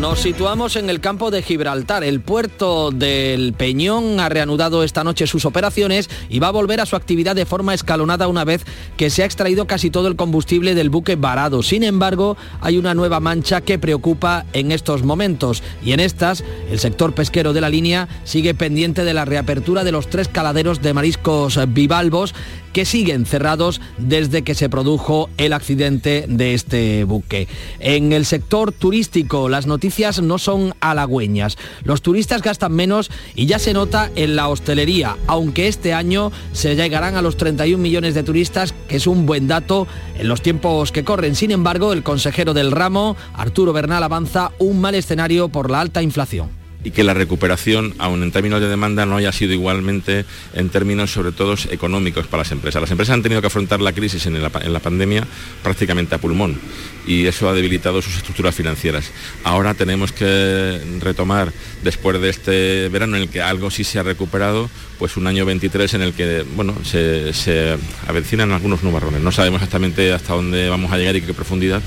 Nos 0.00 0.20
situamos 0.20 0.76
en 0.76 0.90
el 0.90 1.00
campo 1.00 1.30
de 1.30 1.40
Gibraltar. 1.40 2.02
El 2.04 2.20
puerto 2.20 2.90
del 2.90 3.52
Peñón 3.52 4.18
ha 4.18 4.28
reanudado 4.28 4.82
esta 4.82 5.04
noche 5.04 5.26
sus 5.26 5.44
operaciones 5.44 6.10
y 6.28 6.40
va 6.40 6.48
a 6.48 6.52
volver 6.52 6.80
a 6.80 6.86
su 6.86 6.96
actividad 6.96 7.36
de 7.36 7.46
forma 7.46 7.74
escalonada 7.74 8.28
una 8.28 8.44
vez 8.44 8.64
que 8.96 9.08
se 9.08 9.22
ha 9.22 9.26
extraído 9.26 9.66
casi 9.66 9.90
todo 9.90 10.08
el 10.08 10.16
combustible 10.16 10.74
del 10.74 10.90
buque 10.90 11.16
varado. 11.16 11.62
Sin 11.62 11.84
embargo, 11.84 12.36
hay 12.60 12.76
una 12.76 12.92
nueva 12.92 13.20
mancha 13.20 13.60
que 13.60 13.78
preocupa 13.78 14.44
en 14.52 14.72
estos 14.72 15.04
momentos 15.04 15.62
y 15.82 15.92
en 15.92 16.00
estas 16.00 16.44
el 16.70 16.80
sector 16.80 17.14
pesquero 17.14 17.52
de 17.52 17.60
la 17.60 17.70
línea 17.70 18.08
sigue 18.24 18.52
pendiente 18.52 19.04
de 19.04 19.14
la 19.14 19.24
reapertura 19.24 19.84
de 19.84 19.92
los 19.92 20.10
tres 20.10 20.28
caladeros 20.28 20.82
de 20.82 20.92
mariscos 20.92 21.58
bivalvos 21.68 22.34
que 22.72 22.84
siguen 22.84 23.24
cerrados 23.24 23.80
desde 23.98 24.42
que 24.42 24.56
se 24.56 24.68
produjo 24.68 25.30
el 25.36 25.52
accidente 25.52 26.24
de 26.28 26.54
este 26.54 27.04
buque. 27.04 27.46
En 27.78 28.12
el 28.12 28.26
sector 28.26 28.72
turístico 28.72 29.48
las 29.48 29.68
noticias 29.68 29.93
no 30.20 30.38
son 30.38 30.74
halagüeñas. 30.80 31.56
Los 31.84 32.02
turistas 32.02 32.42
gastan 32.42 32.72
menos 32.72 33.10
y 33.34 33.46
ya 33.46 33.58
se 33.58 33.72
nota 33.72 34.10
en 34.16 34.34
la 34.34 34.48
hostelería, 34.48 35.16
aunque 35.26 35.68
este 35.68 35.94
año 35.94 36.32
se 36.52 36.74
llegarán 36.74 37.14
a 37.14 37.22
los 37.22 37.36
31 37.36 37.80
millones 37.80 38.14
de 38.14 38.22
turistas, 38.22 38.74
que 38.88 38.96
es 38.96 39.06
un 39.06 39.24
buen 39.24 39.46
dato 39.46 39.86
en 40.18 40.28
los 40.28 40.42
tiempos 40.42 40.90
que 40.90 41.04
corren. 41.04 41.36
Sin 41.36 41.52
embargo, 41.52 41.92
el 41.92 42.02
consejero 42.02 42.54
del 42.54 42.72
ramo, 42.72 43.16
Arturo 43.34 43.72
Bernal, 43.72 44.02
avanza 44.02 44.50
un 44.58 44.80
mal 44.80 44.94
escenario 44.94 45.48
por 45.48 45.70
la 45.70 45.80
alta 45.80 46.02
inflación. 46.02 46.63
Y 46.84 46.90
que 46.90 47.02
la 47.02 47.14
recuperación, 47.14 47.94
aun 47.98 48.22
en 48.22 48.30
términos 48.30 48.60
de 48.60 48.68
demanda, 48.68 49.06
no 49.06 49.16
haya 49.16 49.32
sido 49.32 49.52
igualmente 49.52 50.26
en 50.52 50.68
términos 50.68 51.10
sobre 51.10 51.32
todo 51.32 51.54
económicos 51.70 52.26
para 52.26 52.42
las 52.42 52.52
empresas. 52.52 52.82
Las 52.82 52.90
empresas 52.90 53.14
han 53.14 53.22
tenido 53.22 53.40
que 53.40 53.46
afrontar 53.46 53.80
la 53.80 53.92
crisis 53.92 54.26
en 54.26 54.40
la, 54.42 54.50
pandemia 54.50 55.26
prácticamente 55.62 56.14
a 56.14 56.18
pulmón 56.18 56.58
y 57.06 57.24
eso 57.24 57.48
ha 57.48 57.54
debilitado 57.54 58.02
sus 58.02 58.18
estructuras 58.18 58.54
financieras. 58.54 59.10
Ahora 59.44 59.72
tenemos 59.72 60.12
que 60.12 60.80
retomar, 61.00 61.52
después 61.82 62.20
de 62.20 62.28
este 62.28 62.88
verano 62.90 63.16
en 63.16 63.22
el 63.22 63.28
que 63.30 63.40
algo 63.40 63.70
sí 63.70 63.82
se 63.82 63.98
ha 63.98 64.02
recuperado, 64.02 64.68
pues 64.98 65.16
un 65.16 65.26
año 65.26 65.46
23 65.46 65.94
en 65.94 66.02
el 66.02 66.12
que 66.12 66.44
bueno, 66.54 66.74
se, 66.84 67.32
se 67.32 67.78
avecinan 68.06 68.52
algunos 68.52 68.82
nubarrones. 68.82 69.22
No 69.22 69.32
sabemos 69.32 69.62
exactamente 69.62 70.12
hasta 70.12 70.34
dónde 70.34 70.68
vamos 70.68 70.92
a 70.92 70.98
llegar 70.98 71.16
y 71.16 71.22
qué 71.22 71.32
profundidad 71.32 71.82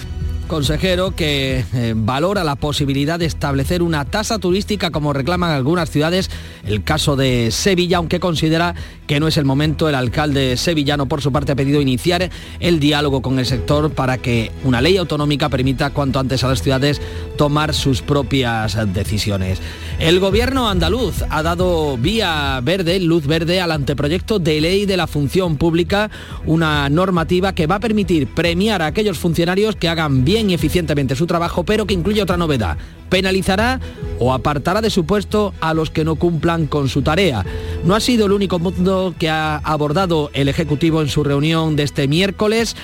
consejero 0.48 1.16
que 1.16 1.64
eh, 1.74 1.94
valora 1.96 2.44
la 2.44 2.56
posibilidad 2.56 3.20
de 3.20 3.26
establecer 3.26 3.82
una 3.82 4.06
tasa 4.06 4.40
turística 4.40 4.92
como 4.92 5.14
reclaman 5.14 5.52
algunas 5.52 5.90
ciudades, 5.90 6.30
el 6.66 6.84
caso 6.84 7.16
de 7.16 7.52
Sevilla, 7.52 7.98
aunque 7.98 8.20
considera 8.20 8.76
que 9.08 9.20
no 9.20 9.28
es 9.28 9.38
el 9.38 9.46
momento. 9.46 9.88
El 9.88 9.96
alcalde 9.96 10.58
sevillano, 10.58 11.08
por 11.08 11.22
su 11.22 11.32
parte, 11.32 11.54
ha 11.54 11.56
pedido 11.56 11.82
iniciar 11.82 12.30
el 12.60 12.80
diálogo 12.80 13.22
con 13.22 13.40
el 13.40 13.46
sector 13.46 13.92
para 13.92 14.18
que 14.18 14.52
una 14.64 14.82
ley 14.82 14.98
autonómica 14.98 15.50
permita 15.50 15.92
cuanto 15.92 16.20
antes 16.20 16.44
a 16.44 16.50
las 16.50 16.62
ciudades 16.62 17.02
tomar 17.38 17.74
sus 17.74 18.02
propias 18.02 18.78
decisiones. 18.94 19.60
El 20.00 20.20
gobierno 20.20 20.70
andaluz 20.70 21.24
ha 21.30 21.42
dado 21.42 21.98
vía 21.98 22.60
verde, 22.64 23.00
luz 23.00 23.26
verde, 23.26 23.62
al 23.62 23.72
anteproyecto 23.72 24.40
de 24.40 24.62
ley 24.62 24.86
de 24.86 24.98
la 24.98 25.08
función 25.08 25.58
pública, 25.58 26.12
una 26.46 26.90
normativa 26.90 27.54
que 27.54 27.68
va 27.68 27.76
a 27.76 27.80
permitir 27.80 28.28
premiar 28.28 28.82
a 28.82 28.88
aquellos 28.88 29.18
funcionarios 29.18 29.76
que 29.76 29.90
hagan 29.90 30.24
bien 30.24 30.37
y 30.44 30.54
eficientemente 30.54 31.16
su 31.16 31.26
trabajo, 31.26 31.64
pero 31.64 31.86
que 31.86 31.94
incluye 31.94 32.22
otra 32.22 32.38
novedad. 32.38 32.78
Penalizará 33.10 33.80
o 34.20 34.34
apartará 34.34 34.82
de 34.82 34.90
su 34.90 35.06
puesto 35.06 35.54
a 35.62 35.74
los 35.74 35.90
que 35.90 36.04
no 36.04 36.16
cumplan 36.16 36.68
con 36.68 36.90
su 36.90 37.02
tarea. 37.02 37.46
No 37.84 37.96
ha 37.96 38.00
sido 38.00 38.26
el 38.26 38.32
único 38.32 38.60
mundo 38.60 39.14
que 39.18 39.30
ha 39.30 39.58
abordado 39.58 40.30
el 40.34 40.50
Ejecutivo 40.50 41.02
en 41.02 41.10
su 41.10 41.24
reunión 41.24 41.76
de 41.76 41.84
este 41.84 42.08
miércoles. 42.08 42.76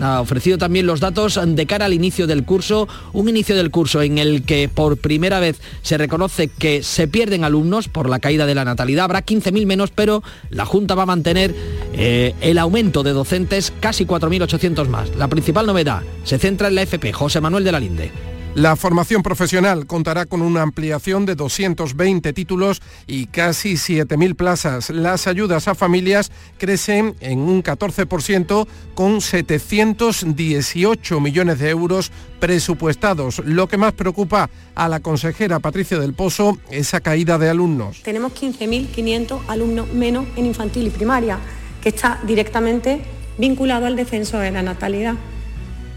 Ha 0.00 0.20
ofrecido 0.20 0.58
también 0.58 0.86
los 0.86 1.00
datos 1.00 1.38
de 1.44 1.66
cara 1.66 1.86
al 1.86 1.92
inicio 1.92 2.26
del 2.26 2.44
curso, 2.44 2.88
un 3.12 3.28
inicio 3.28 3.56
del 3.56 3.70
curso 3.70 4.02
en 4.02 4.18
el 4.18 4.42
que 4.44 4.68
por 4.68 4.96
primera 4.96 5.40
vez 5.40 5.60
se 5.82 5.98
reconoce 5.98 6.48
que 6.48 6.82
se 6.82 7.08
pierden 7.08 7.44
alumnos 7.44 7.88
por 7.88 8.08
la 8.08 8.18
caída 8.18 8.46
de 8.46 8.54
la 8.54 8.64
natalidad. 8.64 9.04
Habrá 9.04 9.24
15.000 9.24 9.66
menos, 9.66 9.90
pero 9.90 10.22
la 10.50 10.64
Junta 10.64 10.94
va 10.94 11.04
a 11.04 11.06
mantener 11.06 11.54
eh, 11.92 12.34
el 12.40 12.58
aumento 12.58 13.02
de 13.02 13.12
docentes, 13.12 13.72
casi 13.80 14.06
4.800 14.06 14.88
más. 14.88 15.14
La 15.16 15.28
principal 15.28 15.66
novedad 15.66 16.02
se 16.24 16.38
centra 16.38 16.68
en 16.68 16.74
la 16.74 16.82
FP, 16.82 17.12
José 17.12 17.40
Manuel 17.40 17.64
de 17.64 17.72
la 17.72 17.80
Linde. 17.80 18.37
La 18.54 18.74
formación 18.74 19.22
profesional 19.22 19.86
contará 19.86 20.26
con 20.26 20.42
una 20.42 20.62
ampliación 20.62 21.26
de 21.26 21.36
220 21.36 22.32
títulos 22.32 22.82
y 23.06 23.26
casi 23.26 23.74
7.000 23.74 24.34
plazas. 24.34 24.90
Las 24.90 25.28
ayudas 25.28 25.68
a 25.68 25.76
familias 25.76 26.32
crecen 26.56 27.14
en 27.20 27.40
un 27.40 27.62
14% 27.62 28.66
con 28.94 29.20
718 29.20 31.20
millones 31.20 31.58
de 31.60 31.70
euros 31.70 32.10
presupuestados. 32.40 33.40
Lo 33.44 33.68
que 33.68 33.76
más 33.76 33.92
preocupa 33.92 34.50
a 34.74 34.88
la 34.88 35.00
consejera 35.00 35.60
Patricia 35.60 36.00
del 36.00 36.14
Pozo 36.14 36.58
es 36.70 36.88
esa 36.88 37.00
caída 37.00 37.38
de 37.38 37.50
alumnos. 37.50 38.02
Tenemos 38.02 38.32
15.500 38.32 39.40
alumnos 39.46 39.92
menos 39.92 40.26
en 40.36 40.46
infantil 40.46 40.86
y 40.86 40.90
primaria, 40.90 41.38
que 41.80 41.90
está 41.90 42.18
directamente 42.26 43.02
vinculado 43.36 43.86
al 43.86 43.94
descenso 43.94 44.38
de 44.38 44.50
la 44.50 44.62
natalidad. 44.62 45.14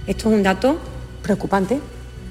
Esto 0.06 0.30
es 0.30 0.36
un 0.36 0.43
dato 0.43 0.80
preocupante 1.24 1.80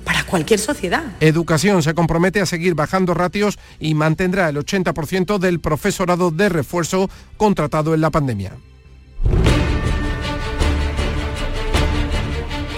para 0.04 0.24
cualquier 0.24 0.60
sociedad. 0.60 1.04
Educación 1.20 1.82
se 1.82 1.94
compromete 1.94 2.40
a 2.40 2.46
seguir 2.46 2.74
bajando 2.74 3.14
ratios 3.14 3.58
y 3.78 3.94
mantendrá 3.94 4.48
el 4.48 4.56
80% 4.56 5.38
del 5.38 5.60
profesorado 5.60 6.30
de 6.30 6.48
refuerzo 6.48 7.10
contratado 7.36 7.94
en 7.94 8.00
la 8.00 8.10
pandemia. 8.10 8.52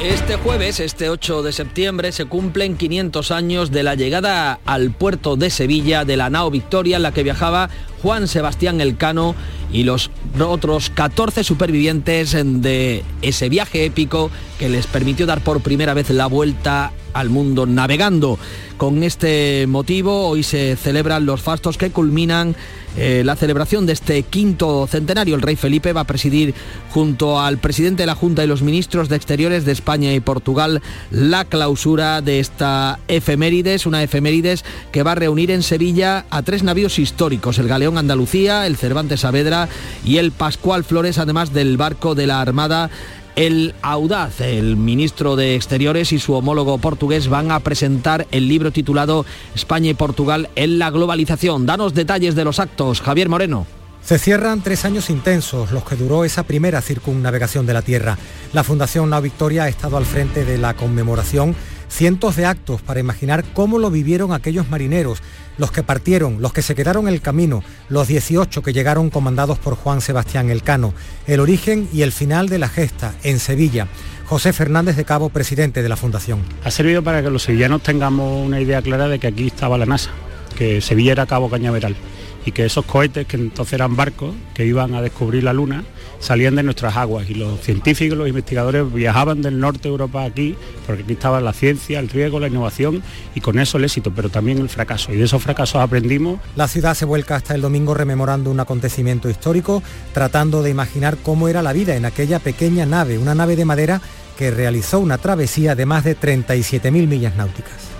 Este 0.02 0.34
jueves, 0.34 0.80
este 0.80 1.10
8 1.10 1.44
de 1.44 1.52
septiembre, 1.52 2.10
se 2.10 2.24
cumplen 2.24 2.76
500 2.76 3.30
años 3.30 3.70
de 3.70 3.84
la 3.84 3.94
llegada 3.94 4.58
al 4.64 4.90
puerto 4.90 5.36
de 5.36 5.48
Sevilla 5.48 6.04
de 6.04 6.16
la 6.16 6.28
nao 6.28 6.50
Victoria 6.50 6.96
en 6.96 7.04
la 7.04 7.12
que 7.12 7.22
viajaba 7.22 7.70
Juan 8.02 8.26
Sebastián 8.26 8.80
Elcano 8.80 9.34
y 9.72 9.84
los 9.84 10.10
otros 10.40 10.90
14 10.90 11.44
supervivientes 11.44 12.32
de 12.32 13.04
ese 13.22 13.48
viaje 13.48 13.84
épico 13.84 14.30
que 14.58 14.68
les 14.68 14.86
permitió 14.86 15.24
dar 15.24 15.42
por 15.42 15.60
primera 15.60 15.94
vez 15.94 16.10
la 16.10 16.26
vuelta 16.26 16.92
al 17.14 17.30
mundo 17.30 17.66
navegando. 17.66 18.38
Con 18.76 19.02
este 19.02 19.66
motivo 19.68 20.26
hoy 20.26 20.42
se 20.42 20.76
celebran 20.76 21.24
los 21.24 21.40
fastos 21.40 21.78
que 21.78 21.90
culminan 21.90 22.56
eh, 22.96 23.22
la 23.24 23.36
celebración 23.36 23.86
de 23.86 23.92
este 23.92 24.22
quinto 24.24 24.86
centenario. 24.86 25.34
El 25.34 25.42
rey 25.42 25.56
Felipe 25.56 25.92
va 25.92 26.02
a 26.02 26.06
presidir 26.06 26.52
junto 26.90 27.40
al 27.40 27.58
presidente 27.58 28.02
de 28.02 28.06
la 28.06 28.14
Junta 28.14 28.44
y 28.44 28.46
los 28.46 28.62
ministros 28.62 29.08
de 29.08 29.16
Exteriores 29.16 29.64
de 29.64 29.72
España 29.72 30.12
y 30.12 30.20
Portugal 30.20 30.82
la 31.10 31.44
clausura 31.44 32.20
de 32.20 32.40
esta 32.40 32.98
efemérides, 33.08 33.86
una 33.86 34.02
efemérides 34.02 34.64
que 34.90 35.02
va 35.02 35.12
a 35.12 35.16
reunir 35.16 35.50
en 35.50 35.62
Sevilla 35.62 36.26
a 36.28 36.42
tres 36.42 36.62
navíos 36.64 36.98
históricos, 36.98 37.58
el 37.58 37.68
Galeón 37.68 37.91
Andalucía, 37.98 38.66
el 38.66 38.76
Cervantes 38.76 39.20
Saavedra 39.20 39.68
y 40.04 40.18
el 40.18 40.32
Pascual 40.32 40.84
Flores, 40.84 41.18
además 41.18 41.52
del 41.52 41.76
barco 41.76 42.14
de 42.14 42.26
la 42.26 42.40
Armada 42.40 42.90
el 43.36 43.74
Audaz, 43.82 44.40
el 44.40 44.76
ministro 44.76 45.36
de 45.36 45.54
Exteriores 45.54 46.12
y 46.12 46.18
su 46.18 46.34
homólogo 46.34 46.78
portugués 46.78 47.28
van 47.28 47.50
a 47.50 47.60
presentar 47.60 48.26
el 48.30 48.48
libro 48.48 48.72
titulado 48.72 49.24
España 49.54 49.90
y 49.90 49.94
Portugal 49.94 50.50
en 50.54 50.78
la 50.78 50.90
globalización. 50.90 51.64
Danos 51.66 51.94
detalles 51.94 52.34
de 52.34 52.44
los 52.44 52.58
actos, 52.58 53.00
Javier 53.00 53.28
Moreno. 53.28 53.66
Se 54.02 54.18
cierran 54.18 54.62
tres 54.62 54.84
años 54.84 55.10
intensos, 55.10 55.70
los 55.70 55.84
que 55.84 55.94
duró 55.94 56.24
esa 56.24 56.42
primera 56.42 56.80
circunnavegación 56.80 57.66
de 57.66 57.72
la 57.72 57.82
Tierra. 57.82 58.18
La 58.52 58.64
Fundación 58.64 59.08
Nao 59.10 59.22
Victoria 59.22 59.64
ha 59.64 59.68
estado 59.68 59.96
al 59.96 60.04
frente 60.04 60.44
de 60.44 60.58
la 60.58 60.74
conmemoración 60.74 61.54
cientos 61.92 62.36
de 62.36 62.46
actos 62.46 62.80
para 62.80 63.00
imaginar 63.00 63.44
cómo 63.52 63.78
lo 63.78 63.90
vivieron 63.90 64.32
aquellos 64.32 64.68
marineros, 64.68 65.22
los 65.58 65.70
que 65.70 65.82
partieron, 65.82 66.40
los 66.40 66.52
que 66.52 66.62
se 66.62 66.74
quedaron 66.74 67.06
en 67.06 67.14
el 67.14 67.20
camino, 67.20 67.62
los 67.88 68.08
18 68.08 68.62
que 68.62 68.72
llegaron 68.72 69.10
comandados 69.10 69.58
por 69.58 69.76
Juan 69.76 70.00
Sebastián 70.00 70.50
Elcano, 70.50 70.94
el 71.26 71.40
origen 71.40 71.88
y 71.92 72.02
el 72.02 72.12
final 72.12 72.48
de 72.48 72.58
la 72.58 72.68
gesta 72.68 73.14
en 73.22 73.38
Sevilla. 73.38 73.86
José 74.26 74.54
Fernández 74.54 74.96
de 74.96 75.04
Cabo, 75.04 75.28
presidente 75.28 75.82
de 75.82 75.88
la 75.90 75.96
Fundación. 75.96 76.40
Ha 76.64 76.70
servido 76.70 77.02
para 77.02 77.22
que 77.22 77.28
los 77.28 77.42
sevillanos 77.42 77.82
tengamos 77.82 78.46
una 78.46 78.60
idea 78.60 78.80
clara 78.80 79.08
de 79.08 79.18
que 79.18 79.26
aquí 79.26 79.48
estaba 79.48 79.76
la 79.76 79.84
NASA, 79.84 80.10
que 80.56 80.80
Sevilla 80.80 81.12
era 81.12 81.26
Cabo 81.26 81.50
Cañaveral 81.50 81.94
y 82.44 82.52
que 82.52 82.64
esos 82.64 82.84
cohetes, 82.84 83.26
que 83.26 83.36
entonces 83.36 83.74
eran 83.74 83.96
barcos 83.96 84.34
que 84.54 84.66
iban 84.66 84.94
a 84.94 85.02
descubrir 85.02 85.44
la 85.44 85.52
Luna, 85.52 85.84
salían 86.18 86.56
de 86.56 86.62
nuestras 86.62 86.96
aguas 86.96 87.28
y 87.30 87.34
los 87.34 87.60
científicos, 87.60 88.16
los 88.16 88.28
investigadores 88.28 88.92
viajaban 88.92 89.42
del 89.42 89.58
norte 89.60 89.82
de 89.84 89.88
Europa 89.90 90.24
aquí, 90.24 90.56
porque 90.86 91.02
aquí 91.02 91.12
estaba 91.12 91.40
la 91.40 91.52
ciencia, 91.52 92.00
el 92.00 92.08
riesgo, 92.08 92.40
la 92.40 92.48
innovación 92.48 93.02
y 93.34 93.40
con 93.40 93.58
eso 93.58 93.78
el 93.78 93.84
éxito, 93.84 94.12
pero 94.14 94.28
también 94.28 94.58
el 94.58 94.68
fracaso. 94.68 95.12
Y 95.12 95.16
de 95.16 95.24
esos 95.24 95.42
fracasos 95.42 95.80
aprendimos. 95.80 96.40
La 96.56 96.68
ciudad 96.68 96.94
se 96.94 97.04
vuelca 97.04 97.36
hasta 97.36 97.54
el 97.54 97.60
domingo 97.60 97.94
rememorando 97.94 98.50
un 98.50 98.60
acontecimiento 98.60 99.28
histórico, 99.30 99.82
tratando 100.12 100.62
de 100.62 100.70
imaginar 100.70 101.18
cómo 101.22 101.48
era 101.48 101.62
la 101.62 101.72
vida 101.72 101.96
en 101.96 102.04
aquella 102.04 102.38
pequeña 102.38 102.86
nave, 102.86 103.18
una 103.18 103.34
nave 103.34 103.56
de 103.56 103.64
madera 103.64 104.00
que 104.36 104.50
realizó 104.50 104.98
una 104.98 105.18
travesía 105.18 105.74
de 105.74 105.86
más 105.86 106.04
de 106.04 106.16
37.000 106.16 107.06
millas 107.06 107.36
náuticas. 107.36 107.91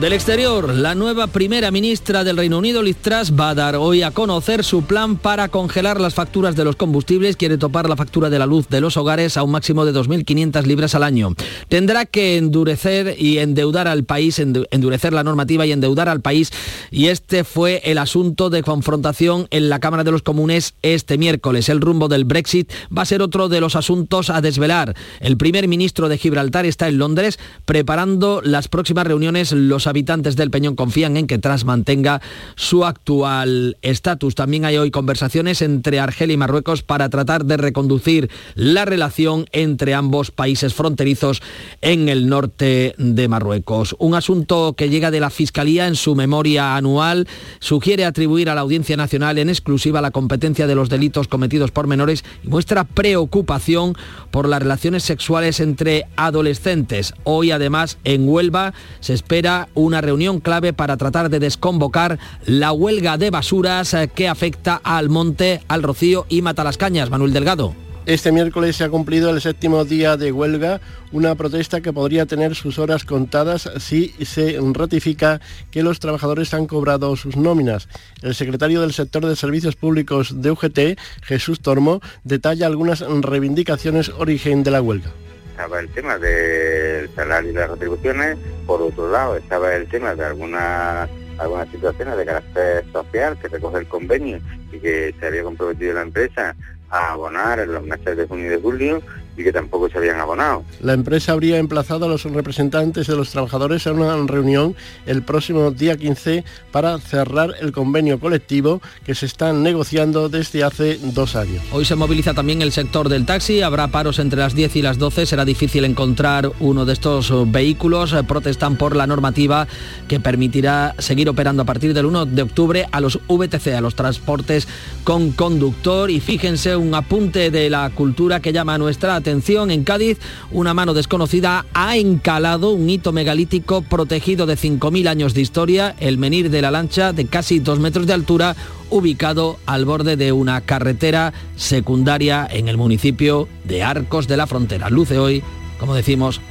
Del 0.00 0.12
exterior, 0.12 0.74
la 0.74 0.96
nueva 0.96 1.28
primera 1.28 1.70
ministra 1.70 2.24
del 2.24 2.36
Reino 2.36 2.58
Unido, 2.58 2.82
Liz 2.82 2.96
Truss, 2.96 3.32
va 3.32 3.50
a 3.50 3.54
dar 3.54 3.76
hoy 3.76 4.02
a 4.02 4.10
conocer 4.10 4.64
su 4.64 4.82
plan 4.82 5.16
para 5.16 5.48
congelar 5.48 6.00
las 6.00 6.14
facturas 6.14 6.56
de 6.56 6.64
los 6.64 6.74
combustibles. 6.74 7.36
Quiere 7.36 7.58
topar 7.58 7.88
la 7.88 7.94
factura 7.94 8.28
de 8.28 8.40
la 8.40 8.46
luz 8.46 8.66
de 8.68 8.80
los 8.80 8.96
hogares 8.96 9.36
a 9.36 9.44
un 9.44 9.52
máximo 9.52 9.84
de 9.84 9.94
2.500 9.94 10.64
libras 10.64 10.96
al 10.96 11.04
año. 11.04 11.36
Tendrá 11.68 12.06
que 12.06 12.36
endurecer 12.36 13.14
y 13.16 13.38
endeudar 13.38 13.86
al 13.86 14.02
país, 14.02 14.40
endurecer 14.40 15.12
la 15.12 15.22
normativa 15.22 15.64
y 15.64 15.70
endeudar 15.70 16.08
al 16.08 16.20
país. 16.20 16.50
Y 16.90 17.06
este 17.06 17.44
fue 17.44 17.80
el 17.84 17.98
asunto 17.98 18.50
de 18.50 18.64
confrontación 18.64 19.46
en 19.52 19.68
la 19.68 19.78
Cámara 19.78 20.02
de 20.02 20.10
los 20.10 20.22
Comunes 20.22 20.74
este 20.82 21.18
miércoles. 21.18 21.68
El 21.68 21.80
rumbo 21.80 22.08
del 22.08 22.24
Brexit 22.24 22.68
va 22.96 23.02
a 23.02 23.06
ser 23.06 23.22
otro 23.22 23.48
de 23.48 23.60
los 23.60 23.76
asuntos 23.76 24.28
a 24.28 24.40
desvelar. 24.40 24.96
El 25.20 25.36
primer 25.36 25.68
ministro 25.68 26.08
de 26.08 26.18
Gibraltar 26.18 26.66
está 26.66 26.88
en 26.88 26.98
Londres 26.98 27.38
preparando 27.64 28.42
las 28.42 28.66
próximas 28.66 29.06
reuniones. 29.06 29.52
Habitantes 29.86 30.36
del 30.36 30.50
Peñón 30.50 30.76
confían 30.76 31.16
en 31.16 31.26
que 31.26 31.38
Tras 31.38 31.64
mantenga 31.64 32.22
su 32.54 32.84
actual 32.84 33.76
estatus. 33.82 34.34
También 34.34 34.64
hay 34.64 34.76
hoy 34.76 34.90
conversaciones 34.90 35.62
entre 35.62 36.00
Argelia 36.00 36.34
y 36.34 36.38
Marruecos 36.38 36.82
para 36.82 37.08
tratar 37.08 37.44
de 37.44 37.56
reconducir 37.56 38.30
la 38.54 38.84
relación 38.84 39.46
entre 39.52 39.94
ambos 39.94 40.30
países 40.30 40.74
fronterizos 40.74 41.42
en 41.80 42.08
el 42.08 42.28
norte 42.28 42.94
de 42.98 43.28
Marruecos. 43.28 43.94
Un 43.98 44.14
asunto 44.14 44.74
que 44.76 44.88
llega 44.88 45.10
de 45.10 45.20
la 45.20 45.30
Fiscalía 45.30 45.86
en 45.86 45.96
su 45.96 46.14
memoria 46.14 46.76
anual 46.76 47.28
sugiere 47.60 48.04
atribuir 48.04 48.48
a 48.48 48.54
la 48.54 48.62
Audiencia 48.62 48.96
Nacional 48.96 49.38
en 49.38 49.48
exclusiva 49.48 50.00
la 50.00 50.10
competencia 50.10 50.66
de 50.66 50.74
los 50.74 50.88
delitos 50.88 51.28
cometidos 51.28 51.70
por 51.70 51.86
menores 51.86 52.24
y 52.42 52.48
muestra 52.48 52.84
preocupación 52.84 53.96
por 54.30 54.48
las 54.48 54.62
relaciones 54.62 55.02
sexuales 55.02 55.60
entre 55.60 56.06
adolescentes. 56.16 57.14
Hoy 57.24 57.50
además 57.50 57.98
en 58.04 58.28
Huelva 58.28 58.74
se 59.00 59.14
espera 59.14 59.68
una 59.74 60.00
reunión 60.00 60.40
clave 60.40 60.72
para 60.72 60.96
tratar 60.96 61.30
de 61.30 61.38
desconvocar 61.38 62.18
la 62.46 62.72
huelga 62.72 63.18
de 63.18 63.30
basuras 63.30 63.94
eh, 63.94 64.10
que 64.14 64.28
afecta 64.28 64.80
al 64.82 65.08
monte, 65.08 65.60
al 65.68 65.82
rocío 65.82 66.26
y 66.28 66.42
mata 66.42 66.64
las 66.64 66.78
cañas. 66.78 67.10
Manuel 67.10 67.32
Delgado. 67.32 67.74
Este 68.06 68.32
miércoles 68.32 68.76
se 68.76 68.84
ha 68.84 68.90
cumplido 68.90 69.30
el 69.30 69.40
séptimo 69.40 69.82
día 69.86 70.18
de 70.18 70.30
huelga, 70.30 70.82
una 71.10 71.34
protesta 71.36 71.80
que 71.80 71.90
podría 71.90 72.26
tener 72.26 72.54
sus 72.54 72.78
horas 72.78 73.04
contadas 73.04 73.70
si 73.78 74.10
se 74.22 74.58
ratifica 74.74 75.40
que 75.70 75.82
los 75.82 76.00
trabajadores 76.00 76.52
han 76.52 76.66
cobrado 76.66 77.16
sus 77.16 77.36
nóminas. 77.36 77.88
El 78.20 78.34
secretario 78.34 78.82
del 78.82 78.92
sector 78.92 79.24
de 79.24 79.36
servicios 79.36 79.76
públicos 79.76 80.42
de 80.42 80.50
UGT, 80.50 80.78
Jesús 81.22 81.60
Tormo, 81.60 82.02
detalla 82.24 82.66
algunas 82.66 83.00
reivindicaciones 83.00 84.10
origen 84.10 84.64
de 84.64 84.70
la 84.70 84.82
huelga 84.82 85.10
estaba 85.54 85.78
el 85.78 85.88
tema 85.90 86.18
del 86.18 87.08
salario 87.14 87.52
y 87.52 87.54
las 87.54 87.70
retribuciones, 87.70 88.36
por 88.66 88.82
otro 88.82 89.10
lado 89.10 89.36
estaba 89.36 89.74
el 89.74 89.86
tema 89.88 90.14
de 90.14 90.24
algunas 90.24 91.08
algunas 91.38 91.68
situaciones 91.68 92.16
de 92.16 92.24
carácter 92.24 92.84
social 92.92 93.36
que 93.38 93.48
recoge 93.48 93.78
el 93.78 93.88
convenio 93.88 94.38
y 94.72 94.78
que 94.78 95.14
se 95.18 95.26
había 95.26 95.42
comprometido 95.42 95.94
la 95.94 96.02
empresa 96.02 96.54
a 96.90 97.12
abonar 97.12 97.58
en 97.58 97.72
los 97.72 97.82
meses 97.82 98.16
de 98.16 98.26
junio 98.26 98.46
y 98.46 98.50
de 98.50 98.60
julio 98.60 99.02
y 99.36 99.42
que 99.42 99.52
tampoco 99.52 99.88
se 99.88 99.98
habían 99.98 100.20
abonado. 100.20 100.64
La 100.80 100.92
empresa 100.92 101.32
habría 101.32 101.58
emplazado 101.58 102.06
a 102.06 102.08
los 102.08 102.24
representantes 102.24 103.06
de 103.06 103.16
los 103.16 103.30
trabajadores 103.30 103.86
a 103.86 103.92
una 103.92 104.16
reunión 104.26 104.74
el 105.06 105.22
próximo 105.22 105.70
día 105.70 105.96
15 105.96 106.44
para 106.70 106.98
cerrar 106.98 107.54
el 107.60 107.72
convenio 107.72 108.20
colectivo 108.20 108.80
que 109.04 109.14
se 109.14 109.26
está 109.26 109.52
negociando 109.52 110.28
desde 110.28 110.64
hace 110.64 110.98
dos 111.02 111.36
años. 111.36 111.62
Hoy 111.72 111.84
se 111.84 111.96
moviliza 111.96 112.34
también 112.34 112.62
el 112.62 112.72
sector 112.72 113.08
del 113.08 113.26
taxi, 113.26 113.62
habrá 113.62 113.88
paros 113.88 114.18
entre 114.18 114.38
las 114.38 114.54
10 114.54 114.76
y 114.76 114.82
las 114.82 114.98
12, 114.98 115.26
será 115.26 115.44
difícil 115.44 115.84
encontrar 115.84 116.50
uno 116.60 116.84
de 116.84 116.92
estos 116.92 117.32
vehículos, 117.50 118.14
protestan 118.26 118.76
por 118.76 118.96
la 118.96 119.06
normativa 119.06 119.66
que 120.08 120.20
permitirá 120.20 120.94
seguir 120.98 121.28
operando 121.28 121.62
a 121.62 121.66
partir 121.66 121.94
del 121.94 122.06
1 122.06 122.26
de 122.26 122.42
octubre 122.42 122.86
a 122.90 123.00
los 123.00 123.18
VTC, 123.28 123.68
a 123.68 123.80
los 123.80 123.94
transportes 123.94 124.68
con 125.02 125.32
conductor 125.32 126.10
y 126.10 126.20
fíjense 126.20 126.76
un 126.76 126.94
apunte 126.94 127.50
de 127.50 127.70
la 127.70 127.90
cultura 127.90 128.40
que 128.40 128.52
llama 128.52 128.74
a 128.74 128.78
nuestra 128.78 129.20
atención, 129.24 129.70
en 129.70 129.84
Cádiz 129.84 130.18
una 130.50 130.74
mano 130.74 130.92
desconocida 130.92 131.64
ha 131.72 131.96
encalado 131.96 132.72
un 132.72 132.90
hito 132.90 133.10
megalítico 133.10 133.80
protegido 133.80 134.44
de 134.44 134.58
5.000 134.58 135.08
años 135.08 135.32
de 135.32 135.40
historia, 135.40 135.96
el 135.98 136.18
menir 136.18 136.50
de 136.50 136.60
la 136.60 136.70
lancha 136.70 137.14
de 137.14 137.26
casi 137.26 137.58
dos 137.58 137.80
metros 137.80 138.06
de 138.06 138.12
altura, 138.12 138.54
ubicado 138.90 139.58
al 139.64 139.86
borde 139.86 140.16
de 140.16 140.32
una 140.32 140.60
carretera 140.60 141.32
secundaria 141.56 142.46
en 142.50 142.68
el 142.68 142.76
municipio 142.76 143.48
de 143.64 143.82
Arcos 143.82 144.28
de 144.28 144.36
la 144.36 144.46
Frontera. 144.46 144.90
Luce 144.90 145.18
hoy, 145.18 145.42
como 145.80 145.94
decimos, 145.94 146.42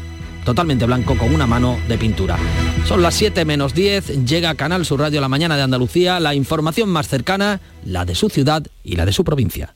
totalmente 0.44 0.86
blanco 0.86 1.16
con 1.16 1.34
una 1.34 1.46
mano 1.46 1.78
de 1.88 2.00
pintura. 2.00 2.38
Son 2.88 3.04
las 3.04 3.14
7 3.14 3.46
menos 3.46 3.76
10, 3.76 4.26
llega 4.26 4.56
Canal 4.56 4.84
Sur 4.84 5.00
Radio 5.00 5.22
La 5.22 5.30
Mañana 5.30 5.56
de 5.56 5.62
Andalucía, 5.62 6.20
la 6.20 6.34
información 6.34 6.90
más 6.90 7.08
cercana, 7.08 7.62
la 7.86 8.04
de 8.04 8.16
su 8.16 8.30
ciudad 8.30 8.66
y 8.84 8.96
la 8.96 9.06
de 9.06 9.14
su 9.14 9.24
provincia. 9.24 9.76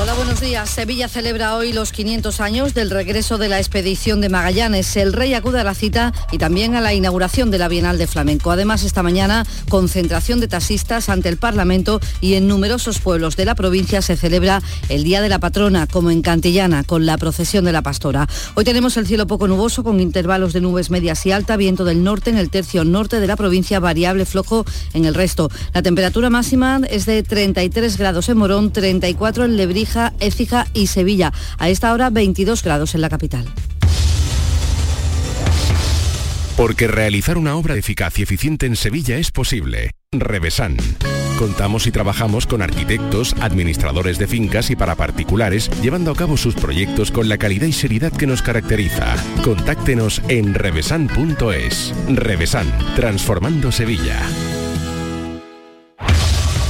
Hola, 0.00 0.14
buenos 0.14 0.40
días. 0.40 0.70
Sevilla 0.70 1.08
celebra 1.08 1.56
hoy 1.56 1.74
los 1.74 1.92
500 1.92 2.40
años 2.40 2.72
del 2.72 2.88
regreso 2.88 3.36
de 3.36 3.50
la 3.50 3.58
expedición 3.58 4.22
de 4.22 4.30
Magallanes. 4.30 4.96
El 4.96 5.12
rey 5.12 5.34
acude 5.34 5.60
a 5.60 5.64
la 5.64 5.74
cita 5.74 6.14
y 6.32 6.38
también 6.38 6.74
a 6.74 6.80
la 6.80 6.94
inauguración 6.94 7.50
de 7.50 7.58
la 7.58 7.68
Bienal 7.68 7.98
de 7.98 8.06
Flamenco. 8.06 8.50
Además, 8.50 8.82
esta 8.82 9.02
mañana, 9.02 9.46
concentración 9.68 10.40
de 10.40 10.48
taxistas 10.48 11.10
ante 11.10 11.28
el 11.28 11.36
Parlamento 11.36 12.00
y 12.22 12.32
en 12.32 12.48
numerosos 12.48 12.98
pueblos 12.98 13.36
de 13.36 13.44
la 13.44 13.54
provincia 13.54 14.00
se 14.00 14.16
celebra 14.16 14.62
el 14.88 15.04
Día 15.04 15.20
de 15.20 15.28
la 15.28 15.38
Patrona, 15.38 15.86
como 15.86 16.10
en 16.10 16.22
Cantillana, 16.22 16.82
con 16.82 17.04
la 17.04 17.18
procesión 17.18 17.66
de 17.66 17.72
la 17.72 17.82
Pastora. 17.82 18.26
Hoy 18.54 18.64
tenemos 18.64 18.96
el 18.96 19.06
cielo 19.06 19.26
poco 19.26 19.48
nuboso, 19.48 19.84
con 19.84 20.00
intervalos 20.00 20.54
de 20.54 20.62
nubes 20.62 20.88
medias 20.88 21.26
y 21.26 21.32
alta, 21.32 21.58
viento 21.58 21.84
del 21.84 22.02
norte 22.02 22.30
en 22.30 22.38
el 22.38 22.48
tercio 22.48 22.86
norte 22.86 23.20
de 23.20 23.26
la 23.26 23.36
provincia, 23.36 23.80
variable 23.80 24.24
flojo 24.24 24.64
en 24.94 25.04
el 25.04 25.14
resto. 25.14 25.50
La 25.74 25.82
temperatura 25.82 26.30
máxima 26.30 26.80
es 26.88 27.04
de 27.04 27.22
33 27.22 27.98
grados 27.98 28.30
en 28.30 28.38
Morón, 28.38 28.72
34 28.72 29.44
en 29.44 29.58
Lebrija, 29.58 29.89
Écija 30.20 30.66
y 30.74 30.86
Sevilla. 30.86 31.32
A 31.58 31.68
esta 31.68 31.92
hora 31.92 32.10
22 32.10 32.62
grados 32.62 32.94
en 32.94 33.00
la 33.00 33.08
capital. 33.08 33.44
Porque 36.56 36.86
realizar 36.88 37.38
una 37.38 37.56
obra 37.56 37.74
eficaz 37.76 38.18
y 38.18 38.22
eficiente 38.22 38.66
en 38.66 38.76
Sevilla 38.76 39.16
es 39.16 39.30
posible. 39.30 39.92
Revesan. 40.12 40.76
Contamos 41.38 41.86
y 41.86 41.90
trabajamos 41.90 42.46
con 42.46 42.60
arquitectos, 42.60 43.34
administradores 43.40 44.18
de 44.18 44.26
fincas 44.26 44.68
y 44.68 44.76
para 44.76 44.94
particulares, 44.94 45.70
llevando 45.80 46.10
a 46.10 46.14
cabo 46.14 46.36
sus 46.36 46.54
proyectos 46.54 47.10
con 47.10 47.30
la 47.30 47.38
calidad 47.38 47.66
y 47.66 47.72
seriedad 47.72 48.12
que 48.12 48.26
nos 48.26 48.42
caracteriza. 48.42 49.16
Contáctenos 49.42 50.20
en 50.28 50.52
revesan.es. 50.52 51.94
Revesan, 52.08 52.66
transformando 52.94 53.72
Sevilla. 53.72 54.20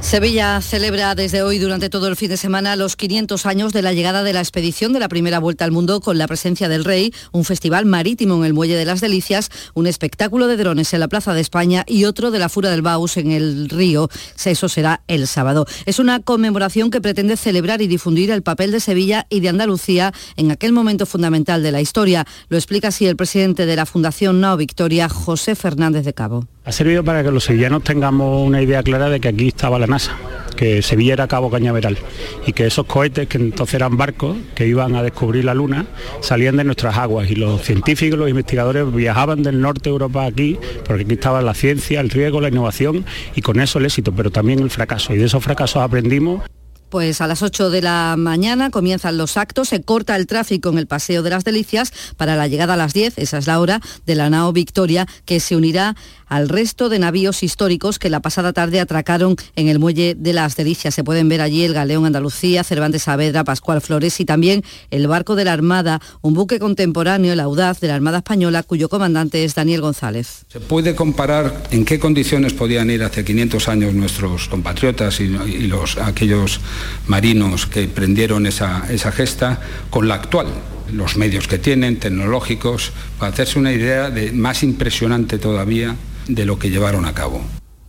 Sevilla 0.00 0.60
celebra 0.60 1.14
desde 1.14 1.42
hoy 1.42 1.58
durante 1.58 1.90
todo 1.90 2.08
el 2.08 2.16
fin 2.16 2.30
de 2.30 2.36
semana 2.36 2.74
los 2.74 2.96
500 2.96 3.46
años 3.46 3.72
de 3.72 3.82
la 3.82 3.92
llegada 3.92 4.24
de 4.24 4.32
la 4.32 4.40
expedición 4.40 4.92
de 4.92 4.98
la 4.98 5.08
primera 5.08 5.38
vuelta 5.38 5.64
al 5.64 5.70
mundo 5.70 6.00
con 6.00 6.18
la 6.18 6.26
presencia 6.26 6.68
del 6.68 6.84
rey, 6.84 7.14
un 7.32 7.44
festival 7.44 7.84
marítimo 7.84 8.34
en 8.36 8.44
el 8.44 8.54
Muelle 8.54 8.76
de 8.76 8.86
las 8.86 9.00
Delicias, 9.00 9.50
un 9.74 9.86
espectáculo 9.86 10.48
de 10.48 10.56
drones 10.56 10.92
en 10.94 11.00
la 11.00 11.08
Plaza 11.08 11.32
de 11.34 11.40
España 11.40 11.84
y 11.86 12.06
otro 12.06 12.30
de 12.30 12.40
la 12.40 12.48
Fura 12.48 12.70
del 12.70 12.82
Baus 12.82 13.18
en 13.18 13.30
el 13.30 13.68
río. 13.68 14.08
Eso 14.44 14.68
será 14.68 15.02
el 15.06 15.28
sábado. 15.28 15.66
Es 15.86 15.98
una 16.00 16.20
conmemoración 16.20 16.90
que 16.90 17.00
pretende 17.00 17.36
celebrar 17.36 17.80
y 17.82 17.86
difundir 17.86 18.30
el 18.30 18.42
papel 18.42 18.72
de 18.72 18.80
Sevilla 18.80 19.26
y 19.28 19.40
de 19.40 19.50
Andalucía 19.50 20.12
en 20.36 20.50
aquel 20.50 20.72
momento 20.72 21.06
fundamental 21.06 21.62
de 21.62 21.72
la 21.72 21.82
historia. 21.82 22.26
Lo 22.48 22.56
explica 22.56 22.88
así 22.88 23.06
el 23.06 23.16
presidente 23.16 23.64
de 23.64 23.76
la 23.76 23.86
Fundación 23.86 24.40
Nao 24.40 24.56
Victoria, 24.56 25.08
José 25.08 25.54
Fernández 25.54 26.04
de 26.04 26.14
Cabo. 26.14 26.48
Ha 26.70 26.72
servido 26.72 27.02
para 27.02 27.24
que 27.24 27.32
los 27.32 27.42
sevillanos 27.42 27.82
tengamos 27.82 28.46
una 28.46 28.62
idea 28.62 28.80
clara 28.84 29.10
de 29.10 29.18
que 29.18 29.26
aquí 29.26 29.48
estaba 29.48 29.76
la 29.80 29.88
NASA, 29.88 30.16
que 30.54 30.82
Sevilla 30.82 31.14
era 31.14 31.26
Cabo 31.26 31.50
Cañaveral 31.50 31.98
y 32.46 32.52
que 32.52 32.64
esos 32.64 32.86
cohetes, 32.86 33.26
que 33.26 33.38
entonces 33.38 33.74
eran 33.74 33.96
barcos 33.96 34.36
que 34.54 34.68
iban 34.68 34.94
a 34.94 35.02
descubrir 35.02 35.44
la 35.44 35.52
Luna, 35.52 35.86
salían 36.20 36.56
de 36.58 36.62
nuestras 36.62 36.96
aguas 36.96 37.28
y 37.28 37.34
los 37.34 37.62
científicos, 37.62 38.16
los 38.16 38.30
investigadores 38.30 38.94
viajaban 38.94 39.42
del 39.42 39.60
norte 39.60 39.80
de 39.82 39.90
Europa 39.90 40.24
aquí, 40.24 40.60
porque 40.86 41.02
aquí 41.02 41.14
estaba 41.14 41.42
la 41.42 41.54
ciencia, 41.54 42.00
el 42.00 42.08
riesgo, 42.08 42.40
la 42.40 42.50
innovación 42.50 43.04
y 43.34 43.42
con 43.42 43.58
eso 43.58 43.80
el 43.80 43.86
éxito, 43.86 44.12
pero 44.12 44.30
también 44.30 44.60
el 44.60 44.70
fracaso. 44.70 45.12
Y 45.12 45.18
de 45.18 45.24
esos 45.24 45.42
fracasos 45.42 45.82
aprendimos. 45.82 46.44
Pues 46.90 47.20
a 47.20 47.28
las 47.28 47.42
8 47.42 47.70
de 47.70 47.82
la 47.82 48.16
mañana 48.18 48.70
comienzan 48.70 49.16
los 49.16 49.36
actos, 49.36 49.68
se 49.68 49.80
corta 49.80 50.16
el 50.16 50.26
tráfico 50.26 50.70
en 50.70 50.78
el 50.78 50.88
Paseo 50.88 51.22
de 51.22 51.30
las 51.30 51.44
Delicias 51.44 51.92
para 52.16 52.34
la 52.34 52.48
llegada 52.48 52.74
a 52.74 52.76
las 52.76 52.92
10, 52.94 53.16
esa 53.18 53.38
es 53.38 53.46
la 53.46 53.60
hora, 53.60 53.80
de 54.06 54.16
la 54.16 54.28
nao 54.28 54.52
Victoria, 54.52 55.06
que 55.24 55.38
se 55.38 55.54
unirá 55.54 55.94
al 56.30 56.48
resto 56.48 56.88
de 56.88 56.98
navíos 56.98 57.42
históricos 57.42 57.98
que 57.98 58.08
la 58.08 58.20
pasada 58.20 58.54
tarde 58.54 58.80
atracaron 58.80 59.36
en 59.56 59.68
el 59.68 59.78
muelle 59.78 60.14
de 60.16 60.32
las 60.32 60.56
Delicias. 60.56 60.94
Se 60.94 61.04
pueden 61.04 61.28
ver 61.28 61.42
allí 61.42 61.64
el 61.64 61.74
Galeón 61.74 62.06
Andalucía, 62.06 62.64
Cervantes 62.64 63.02
Saavedra, 63.02 63.44
Pascual 63.44 63.82
Flores 63.82 64.20
y 64.20 64.24
también 64.24 64.62
el 64.90 65.06
barco 65.08 65.34
de 65.34 65.44
la 65.44 65.52
Armada, 65.52 66.00
un 66.22 66.34
buque 66.34 66.58
contemporáneo, 66.58 67.32
el 67.32 67.40
Audaz 67.40 67.80
de 67.80 67.88
la 67.88 67.96
Armada 67.96 68.18
Española, 68.18 68.62
cuyo 68.62 68.88
comandante 68.88 69.44
es 69.44 69.54
Daniel 69.54 69.80
González. 69.80 70.44
¿Se 70.48 70.60
puede 70.60 70.94
comparar 70.94 71.64
en 71.72 71.84
qué 71.84 71.98
condiciones 71.98 72.54
podían 72.54 72.90
ir 72.90 73.02
hace 73.02 73.24
500 73.24 73.68
años 73.68 73.94
nuestros 73.94 74.48
compatriotas 74.48 75.20
y, 75.20 75.26
los, 75.66 75.98
aquellos 75.98 76.60
marinos 77.08 77.66
que 77.66 77.88
prendieron 77.88 78.46
esa, 78.46 78.82
gesta 79.12 79.60
con 79.90 80.08
la 80.08 80.14
actual? 80.14 80.46
los 80.92 81.16
medios 81.16 81.46
que 81.46 81.56
tienen, 81.56 82.00
tecnológicos, 82.00 82.90
para 83.16 83.32
hacerse 83.32 83.60
una 83.60 83.72
idea 83.72 84.10
de 84.10 84.32
más 84.32 84.64
impresionante 84.64 85.38
todavía 85.38 85.94
de 86.34 86.44
lo 86.46 86.58
que 86.58 86.70
llevaron 86.70 87.04
a 87.04 87.14
cabo. 87.14 87.42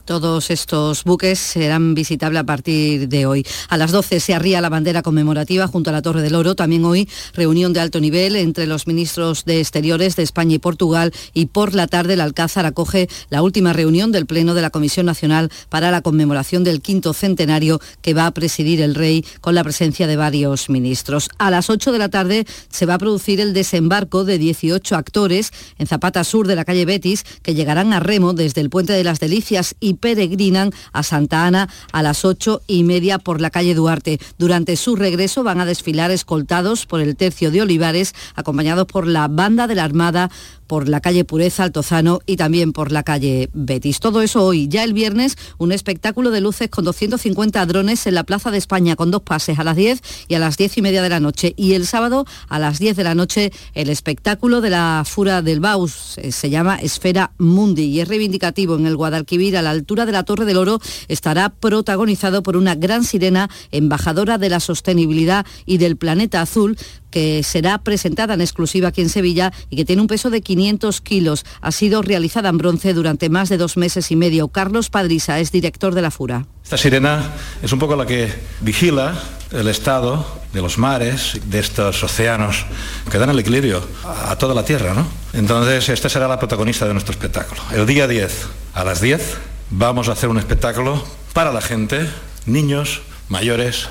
Todos 0.06 0.49
estos 0.49 1.04
buques 1.04 1.39
serán 1.39 1.93
visitables 1.93 2.41
a 2.41 2.43
partir 2.43 3.08
de 3.08 3.26
hoy. 3.26 3.45
A 3.70 3.78
las 3.78 3.91
12 3.91 4.20
se 4.20 4.34
arría 4.34 4.62
la 4.62 4.70
bandera 4.70 5.02
conmemorativa 5.02 5.68
junto 5.68 5.89
a 5.89 5.93
la 5.93 6.02
Torre 6.02 6.22
del 6.22 6.36
Oro. 6.36 6.56
También 6.56 6.86
hoy 6.86 7.08
reunión 7.34 7.74
de 7.74 7.80
alto 7.80 7.99
nivel 7.99 8.36
entre 8.36 8.68
los 8.68 8.88
ministros 8.88 9.45
de 9.45 9.60
Exteriores 9.60 10.16
de 10.16 10.24
España 10.24 10.56
y 10.56 10.60
Portugal 10.60 11.14
y 11.34 11.47
por 11.47 11.74
la 11.76 11.88
tarde 11.88 12.14
el 12.14 12.22
Alcázar 12.22 12.66
acoge 12.66 13.10
la 13.30 13.41
última 13.41 13.74
reunión 13.74 14.12
del 14.12 14.26
Pleno 14.26 14.54
de 14.54 14.62
la 14.62 14.70
Comisión 14.70 15.06
Nacional 15.06 15.52
para 15.70 15.91
la 15.91 16.02
conmemoración 16.02 16.64
del 16.64 16.82
quinto 16.82 17.14
centenario 17.14 17.80
que 18.02 18.14
va 18.14 18.26
a 18.26 18.32
presidir 18.32 18.82
el 18.82 18.95
rey 18.95 19.26
con 19.41 19.56
la 19.56 19.64
presencia 19.64 20.08
de 20.08 20.16
varios 20.16 20.70
ministros. 20.70 21.30
A 21.38 21.52
las 21.52 21.70
8 21.70 21.91
de 21.91 21.99
la 21.99 22.10
tarde 22.10 22.45
se 22.70 22.86
va 22.86 22.95
a 22.95 22.99
producir 22.99 23.39
el 23.39 23.54
desembarco 23.54 24.24
de 24.24 24.38
18 24.38 24.95
actores 24.95 25.52
en 25.78 25.88
Zapata 25.88 26.24
Sur 26.24 26.47
de 26.47 26.56
la 26.56 26.66
calle 26.66 26.86
Betis 26.86 27.24
que 27.41 27.54
llegarán 27.54 27.93
a 27.93 27.99
Remo 27.99 28.34
desde 28.34 28.62
el 28.62 28.70
Puente 28.70 28.93
de 28.93 29.04
las 29.04 29.20
Delicias 29.20 29.76
y 29.80 29.90
peregrinan 29.93 30.71
a 30.93 31.03
Santa 31.03 31.45
Ana 31.45 31.69
a 31.91 32.03
las 32.03 32.25
ocho 32.25 32.61
y 32.67 32.83
media 32.83 33.19
por 33.19 33.41
la 33.41 33.49
calle 33.49 33.75
Duarte. 33.75 34.19
Durante 34.37 34.75
su 34.75 34.95
regreso 34.95 35.43
van 35.43 35.59
a 35.59 35.65
desfilar 35.65 36.11
escoltados 36.11 36.85
por 36.85 37.01
el 37.01 37.15
tercio 37.15 37.51
de 37.51 37.61
Olivares, 37.61 38.13
acompañados 38.35 38.87
por 38.87 39.07
la 39.07 39.27
banda 39.27 39.67
de 39.67 39.75
la 39.75 39.83
Armada 39.83 40.29
por 40.72 40.88
la 40.88 41.01
calle 41.01 41.26
Pureza, 41.26 41.65
Altozano 41.65 42.22
y 42.26 42.38
también 42.38 42.72
por 42.72 42.93
la 42.93 43.03
calle 43.03 43.49
Betis. 43.51 43.99
Todo 43.99 44.22
eso 44.22 44.45
hoy. 44.45 44.69
Ya 44.69 44.86
el 44.86 44.93
viernes, 44.93 45.38
un 45.57 45.74
espectáculo 45.74 46.32
de 46.32 46.39
luces 46.39 46.69
con 46.69 46.86
250 46.86 47.65
drones 47.65 48.07
en 48.07 48.15
la 48.15 48.24
Plaza 48.24 48.51
de 48.51 48.57
España 48.57 48.95
con 48.95 49.11
dos 49.11 49.22
pases 49.22 49.59
a 49.59 49.65
las 49.65 49.76
10 49.76 50.01
y 50.30 50.36
a 50.36 50.39
las 50.39 50.55
10 50.55 50.78
y 50.78 50.82
media 50.82 51.01
de 51.03 51.09
la 51.09 51.19
noche. 51.19 51.53
Y 51.57 51.74
el 51.74 51.86
sábado 51.86 52.26
a 52.47 52.57
las 52.57 52.80
10 52.80 52.95
de 52.95 53.03
la 53.03 53.15
noche 53.15 53.51
el 53.74 53.89
espectáculo 53.89 54.61
de 54.61 54.69
la 54.69 55.03
Fura 55.05 55.41
del 55.41 55.59
Baus. 55.59 56.17
Eh, 56.19 56.32
se 56.32 56.49
llama 56.49 56.78
Esfera 56.78 57.34
Mundi 57.38 57.88
y 57.88 57.99
es 57.99 58.07
reivindicativo 58.07 58.78
en 58.78 58.86
el 58.86 58.95
Guadalquivir 58.95 59.57
a 59.57 59.61
la 59.61 59.72
altura 59.72 60.05
de 60.05 60.13
la 60.13 60.24
Torre 60.24 60.45
del 60.45 60.55
Oro. 60.55 60.80
Estará 61.09 61.49
protagonizado 61.49 62.43
por 62.43 62.55
una 62.55 62.76
gran 62.76 63.03
sirena 63.03 63.49
embajadora 63.72 64.38
de 64.38 64.47
la 64.47 64.61
sostenibilidad 64.61 65.45
y 65.65 65.80
del 65.80 65.97
planeta 65.97 66.39
azul 66.39 66.78
que 67.12 67.43
será 67.43 67.78
presentada 67.78 68.34
en 68.34 68.41
exclusiva 68.41 68.88
aquí 68.88 69.01
en 69.01 69.09
Sevilla 69.09 69.53
y 69.70 69.76
que 69.76 69.86
tiene 69.86 70.01
un 70.01 70.07
peso 70.07 70.30
de 70.30 70.41
500 70.41 71.01
kilos. 71.01 71.45
Ha 71.62 71.72
sido 71.72 72.01
realizada 72.01 72.49
en 72.49 72.57
bronce 72.57 72.93
durante 72.93 73.30
más 73.30 73.49
de 73.49 73.57
dos 73.57 73.78
meses 73.78 74.09
y 74.12 74.16
medio. 74.16 74.47
Carlos 74.47 74.89
Padrisa 74.89 75.39
es 75.39 75.51
director 75.51 75.93
de 75.93 76.01
la 76.01 76.09
FURA. 76.09 76.47
Esta 76.64 76.78
sirena 76.78 77.34
es 77.62 77.72
un 77.72 77.80
poco 77.80 77.95
la 77.95 78.05
que 78.05 78.34
vigila 78.62 79.22
el 79.51 79.68
estado 79.68 80.26
de 80.53 80.62
los 80.62 80.78
mares, 80.78 81.39
de 81.45 81.59
estos 81.59 82.03
océanos 82.03 82.66
que 83.09 83.18
dan 83.18 83.30
el 83.30 83.39
equilibrio 83.39 83.86
a 84.05 84.36
toda 84.38 84.55
la 84.55 84.64
Tierra, 84.64 84.93
¿no? 84.93 85.05
Entonces, 85.34 85.89
esta 85.89 86.09
será 86.09 86.28
la 86.28 86.39
protagonista 86.39 86.88
de 86.88 86.93
nuestro 86.93 87.12
espectáculo. 87.12 87.62
El 87.74 87.86
día 87.86 88.07
10, 88.07 88.47
a 88.74 88.84
las 88.84 89.01
10, 89.01 89.38
vamos 89.70 90.09
a 90.09 90.14
hacer 90.14 90.30
un 90.30 90.38
espectáculo 90.38 91.03
para 91.34 91.51
la 91.51 91.62
gente, 91.62 92.07
niños, 92.45 93.01
mayores, 93.30 93.89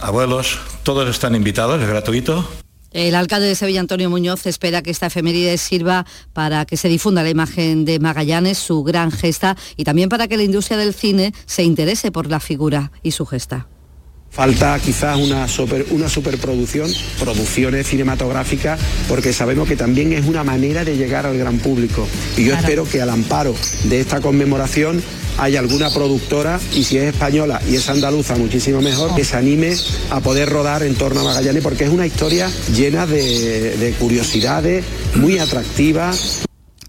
abuelos, 0.00 0.58
todos 0.82 1.08
están 1.08 1.34
invitados, 1.34 1.80
es 1.80 1.88
gratuito. 1.88 2.48
El 2.92 3.14
alcalde 3.14 3.46
de 3.46 3.54
Sevilla, 3.54 3.80
Antonio 3.80 4.08
Muñoz, 4.08 4.46
espera 4.46 4.80
que 4.80 4.90
esta 4.90 5.08
efeméride 5.08 5.58
sirva 5.58 6.06
para 6.32 6.64
que 6.64 6.78
se 6.78 6.88
difunda 6.88 7.22
la 7.22 7.28
imagen 7.28 7.84
de 7.84 7.98
Magallanes, 7.98 8.56
su 8.56 8.82
gran 8.84 9.10
gesta, 9.10 9.56
y 9.76 9.84
también 9.84 10.08
para 10.08 10.28
que 10.28 10.36
la 10.38 10.44
industria 10.44 10.78
del 10.78 10.94
cine 10.94 11.34
se 11.44 11.62
interese 11.62 12.10
por 12.10 12.30
la 12.30 12.40
figura 12.40 12.92
y 13.02 13.10
su 13.10 13.26
gesta. 13.26 13.66
Falta 14.30 14.78
quizás 14.78 15.18
una, 15.18 15.48
super, 15.48 15.86
una 15.90 16.08
superproducción, 16.08 16.90
producciones 17.18 17.86
cinematográficas, 17.86 18.80
porque 19.08 19.32
sabemos 19.32 19.68
que 19.68 19.76
también 19.76 20.12
es 20.12 20.26
una 20.26 20.44
manera 20.44 20.84
de 20.84 20.96
llegar 20.96 21.26
al 21.26 21.38
gran 21.38 21.58
público. 21.58 22.06
Y 22.36 22.44
yo 22.44 22.54
espero 22.54 22.88
que 22.88 23.00
al 23.00 23.10
amparo 23.10 23.54
de 23.84 24.00
esta 24.00 24.20
conmemoración 24.20 25.02
haya 25.38 25.60
alguna 25.60 25.90
productora, 25.90 26.60
y 26.74 26.84
si 26.84 26.98
es 26.98 27.14
española 27.14 27.60
y 27.68 27.76
es 27.76 27.88
andaluza, 27.88 28.36
muchísimo 28.36 28.80
mejor, 28.80 29.14
que 29.14 29.24
se 29.24 29.36
anime 29.36 29.76
a 30.10 30.20
poder 30.20 30.48
rodar 30.48 30.82
en 30.82 30.94
torno 30.94 31.20
a 31.20 31.24
Magallanes, 31.24 31.62
porque 31.62 31.84
es 31.84 31.90
una 31.90 32.06
historia 32.06 32.50
llena 32.74 33.06
de, 33.06 33.76
de 33.76 33.92
curiosidades, 33.92 34.84
muy 35.14 35.38
atractiva, 35.38 36.12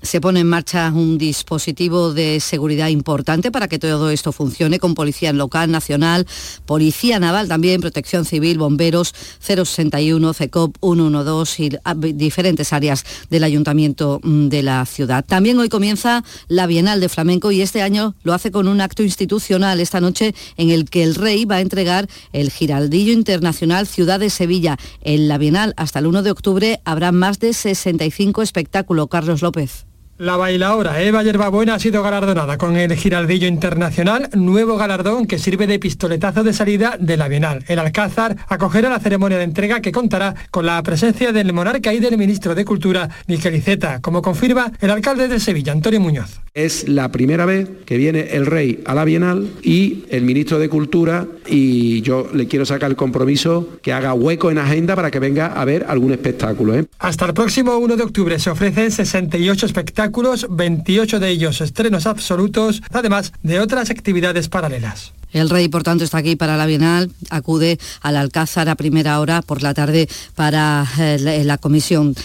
se 0.07 0.21
pone 0.21 0.39
en 0.39 0.47
marcha 0.47 0.89
un 0.95 1.17
dispositivo 1.17 2.13
de 2.13 2.39
seguridad 2.39 2.87
importante 2.87 3.51
para 3.51 3.67
que 3.67 3.77
todo 3.77 4.09
esto 4.09 4.31
funcione 4.31 4.79
con 4.79 4.95
policía 4.95 5.33
local, 5.33 5.69
nacional, 5.69 6.25
policía 6.65 7.19
naval 7.19 7.49
también, 7.49 7.81
protección 7.81 8.23
civil, 8.23 8.57
bomberos, 8.57 9.13
061, 9.39 10.33
CECOP 10.33 10.77
112 10.81 11.63
y 11.63 12.13
diferentes 12.13 12.71
áreas 12.71 13.03
del 13.29 13.43
ayuntamiento 13.43 14.21
mm, 14.23 14.47
de 14.47 14.63
la 14.63 14.85
ciudad. 14.85 15.25
También 15.25 15.59
hoy 15.59 15.67
comienza 15.67 16.23
la 16.47 16.67
Bienal 16.67 17.01
de 17.01 17.09
Flamenco 17.09 17.51
y 17.51 17.61
este 17.61 17.81
año 17.81 18.15
lo 18.23 18.33
hace 18.33 18.49
con 18.49 18.69
un 18.69 18.79
acto 18.79 19.03
institucional 19.03 19.81
esta 19.81 19.99
noche 19.99 20.33
en 20.55 20.69
el 20.69 20.89
que 20.89 21.03
el 21.03 21.15
rey 21.15 21.43
va 21.43 21.55
a 21.55 21.61
entregar 21.61 22.07
el 22.31 22.49
Giraldillo 22.49 23.11
Internacional 23.11 23.87
Ciudad 23.87 24.21
de 24.21 24.29
Sevilla. 24.29 24.77
En 25.01 25.27
la 25.27 25.37
Bienal 25.37 25.73
hasta 25.75 25.99
el 25.99 26.07
1 26.07 26.23
de 26.23 26.31
octubre 26.31 26.79
habrá 26.85 27.11
más 27.11 27.39
de 27.39 27.51
65 27.51 28.41
espectáculos. 28.41 29.09
Carlos 29.09 29.41
López. 29.41 29.87
La 30.19 30.35
bailaora 30.35 30.99
Eva 31.03 31.21
Yerbabuena 31.21 31.75
ha 31.75 31.79
sido 31.79 32.01
galardonada 32.01 32.57
con 32.57 32.75
el 32.75 32.95
Giraldillo 32.95 33.47
Internacional, 33.47 34.31
nuevo 34.33 34.75
galardón 34.75 35.27
que 35.27 35.37
sirve 35.37 35.67
de 35.67 35.77
pistoletazo 35.77 36.43
de 36.43 36.53
salida 36.53 36.97
de 36.99 37.17
la 37.17 37.27
Bienal. 37.27 37.63
El 37.67 37.77
Alcázar 37.77 38.35
acogerá 38.47 38.89
la 38.89 38.99
ceremonia 38.99 39.37
de 39.37 39.43
entrega 39.43 39.79
que 39.79 39.91
contará 39.91 40.33
con 40.49 40.65
la 40.65 40.81
presencia 40.81 41.31
del 41.31 41.53
monarca 41.53 41.93
y 41.93 41.99
del 41.99 42.17
ministro 42.17 42.55
de 42.55 42.65
Cultura, 42.65 43.07
Miquel 43.27 43.57
Iceta, 43.57 44.01
como 44.01 44.23
confirma 44.23 44.71
el 44.81 44.89
alcalde 44.89 45.27
de 45.27 45.39
Sevilla, 45.39 45.71
Antonio 45.71 45.99
Muñoz. 45.99 46.39
Es 46.55 46.89
la 46.89 47.11
primera 47.11 47.45
vez 47.45 47.69
que 47.85 47.97
viene 47.97 48.29
el 48.31 48.47
rey 48.47 48.81
a 48.87 48.95
la 48.95 49.05
Bienal 49.05 49.47
y 49.61 50.05
el 50.09 50.23
ministro 50.23 50.57
de 50.57 50.67
Cultura 50.67 51.27
y 51.45 52.01
yo 52.01 52.27
le 52.33 52.47
quiero 52.47 52.65
sacar 52.65 52.89
el 52.89 52.95
compromiso 52.95 53.77
que 53.83 53.93
haga 53.93 54.15
hueco 54.15 54.49
en 54.49 54.57
agenda 54.57 54.95
para 54.95 55.11
que 55.11 55.19
venga 55.19 55.45
a 55.45 55.63
ver 55.65 55.85
algún 55.87 56.11
espectáculo. 56.11 56.73
¿eh? 56.75 56.85
Hasta 56.97 57.27
el 57.27 57.35
próximo 57.35 57.77
1 57.77 57.95
de 57.95 58.01
octubre 58.01 58.39
se 58.39 58.49
ofrecen 58.49 58.89
68 58.89 59.67
espectáculos, 59.67 60.06
28 60.49 61.19
de 61.19 61.29
ellos 61.29 61.61
estrenos 61.61 62.05
absolutos, 62.05 62.81
además 62.91 63.33
de 63.43 63.59
otras 63.59 63.89
actividades 63.89 64.49
paralelas. 64.49 65.13
El 65.33 65.49
rey, 65.49 65.67
por 65.67 65.83
tanto, 65.83 66.03
está 66.03 66.19
aquí 66.19 66.35
para 66.35 66.55
la 66.55 66.65
Bienal, 66.65 67.11
acude 67.29 67.79
al 68.01 68.15
Alcázar 68.15 68.69
a 68.69 68.75
primera 68.75 69.19
hora 69.19 69.41
por 69.41 69.61
la 69.61 69.73
tarde 69.73 70.07
para 70.35 70.85
eh, 70.99 71.43
la 71.43 71.57
comisión 71.57 72.15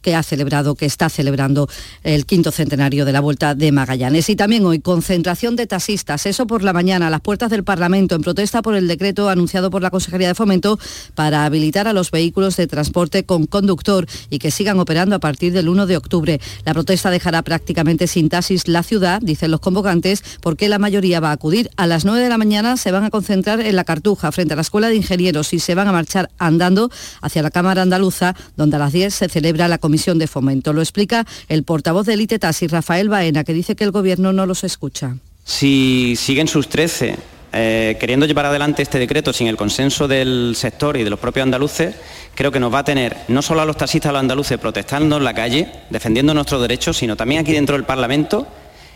que 0.00 0.14
ha 0.14 0.22
celebrado, 0.22 0.74
que 0.74 0.86
está 0.86 1.08
celebrando 1.08 1.68
el 2.02 2.26
quinto 2.26 2.50
centenario 2.50 3.04
de 3.04 3.12
la 3.12 3.20
Vuelta 3.20 3.54
de 3.54 3.72
Magallanes. 3.72 4.28
Y 4.28 4.36
también 4.36 4.64
hoy 4.64 4.80
concentración 4.80 5.56
de 5.56 5.66
taxistas, 5.66 6.26
eso 6.26 6.46
por 6.46 6.62
la 6.62 6.72
mañana, 6.72 7.06
a 7.06 7.10
las 7.10 7.20
puertas 7.20 7.50
del 7.50 7.64
Parlamento, 7.64 8.14
en 8.14 8.22
protesta 8.22 8.62
por 8.62 8.74
el 8.74 8.88
decreto 8.88 9.28
anunciado 9.28 9.70
por 9.70 9.82
la 9.82 9.90
Consejería 9.90 10.28
de 10.28 10.34
Fomento 10.34 10.78
para 11.14 11.44
habilitar 11.44 11.88
a 11.88 11.92
los 11.92 12.10
vehículos 12.10 12.56
de 12.56 12.66
transporte 12.66 13.24
con 13.24 13.46
conductor 13.46 14.06
y 14.30 14.38
que 14.38 14.50
sigan 14.50 14.78
operando 14.78 15.16
a 15.16 15.20
partir 15.20 15.52
del 15.52 15.68
1 15.68 15.86
de 15.86 15.96
octubre. 15.96 16.40
La 16.64 16.74
protesta 16.74 17.10
dejará 17.10 17.42
prácticamente 17.42 18.06
sin 18.06 18.28
taxis 18.28 18.68
la 18.68 18.82
ciudad, 18.82 19.20
dicen 19.22 19.50
los 19.50 19.60
convocantes, 19.60 20.22
porque 20.40 20.68
la 20.68 20.78
mayoría 20.78 21.20
va 21.20 21.30
a 21.30 21.32
acudir. 21.32 21.70
A 21.76 21.86
las 21.86 22.04
9 22.04 22.20
de 22.20 22.28
la 22.28 22.38
mañana 22.38 22.76
se 22.76 22.90
van 22.90 23.04
a 23.04 23.10
concentrar 23.10 23.60
en 23.60 23.76
la 23.76 23.84
Cartuja, 23.84 24.32
frente 24.32 24.54
a 24.54 24.56
la 24.56 24.62
Escuela 24.62 24.88
de 24.88 24.96
Ingenieros, 24.96 25.52
y 25.52 25.58
se 25.58 25.74
van 25.74 25.88
a 25.88 25.92
marchar 25.92 26.30
andando 26.38 26.90
hacia 27.20 27.42
la 27.42 27.50
Cámara 27.50 27.82
Andaluza, 27.82 28.34
donde 28.56 28.76
a 28.76 28.78
las 28.78 28.92
10 28.92 29.14
se 29.14 29.28
celebra 29.36 29.68
la 29.68 29.76
Comisión 29.76 30.18
de 30.18 30.28
Fomento. 30.28 30.72
Lo 30.72 30.80
explica 30.80 31.26
el 31.50 31.62
portavoz 31.62 32.06
de 32.06 32.14
Elite 32.14 32.38
Taxi, 32.38 32.68
Rafael 32.68 33.10
Baena, 33.10 33.44
que 33.44 33.52
dice 33.52 33.76
que 33.76 33.84
el 33.84 33.90
Gobierno 33.90 34.32
no 34.32 34.46
los 34.46 34.64
escucha. 34.64 35.16
Si 35.44 36.14
siguen 36.16 36.48
sus 36.48 36.70
13 36.70 37.16
eh, 37.52 37.98
queriendo 38.00 38.24
llevar 38.24 38.46
adelante 38.46 38.82
este 38.82 38.98
decreto 38.98 39.34
sin 39.34 39.46
el 39.46 39.58
consenso 39.58 40.08
del 40.08 40.54
sector 40.56 40.96
y 40.96 41.04
de 41.04 41.10
los 41.10 41.18
propios 41.18 41.44
andaluces, 41.44 41.94
creo 42.34 42.50
que 42.50 42.58
nos 42.58 42.72
va 42.72 42.78
a 42.78 42.84
tener 42.84 43.14
no 43.28 43.42
solo 43.42 43.60
a 43.60 43.66
los 43.66 43.76
taxistas, 43.76 44.08
a 44.08 44.12
los 44.14 44.20
andaluces 44.20 44.58
protestando 44.58 45.18
en 45.18 45.24
la 45.24 45.34
calle, 45.34 45.70
defendiendo 45.90 46.32
nuestros 46.32 46.62
derechos, 46.62 46.96
sino 46.96 47.14
también 47.14 47.42
aquí 47.42 47.52
dentro 47.52 47.76
del 47.76 47.84
Parlamento 47.84 48.46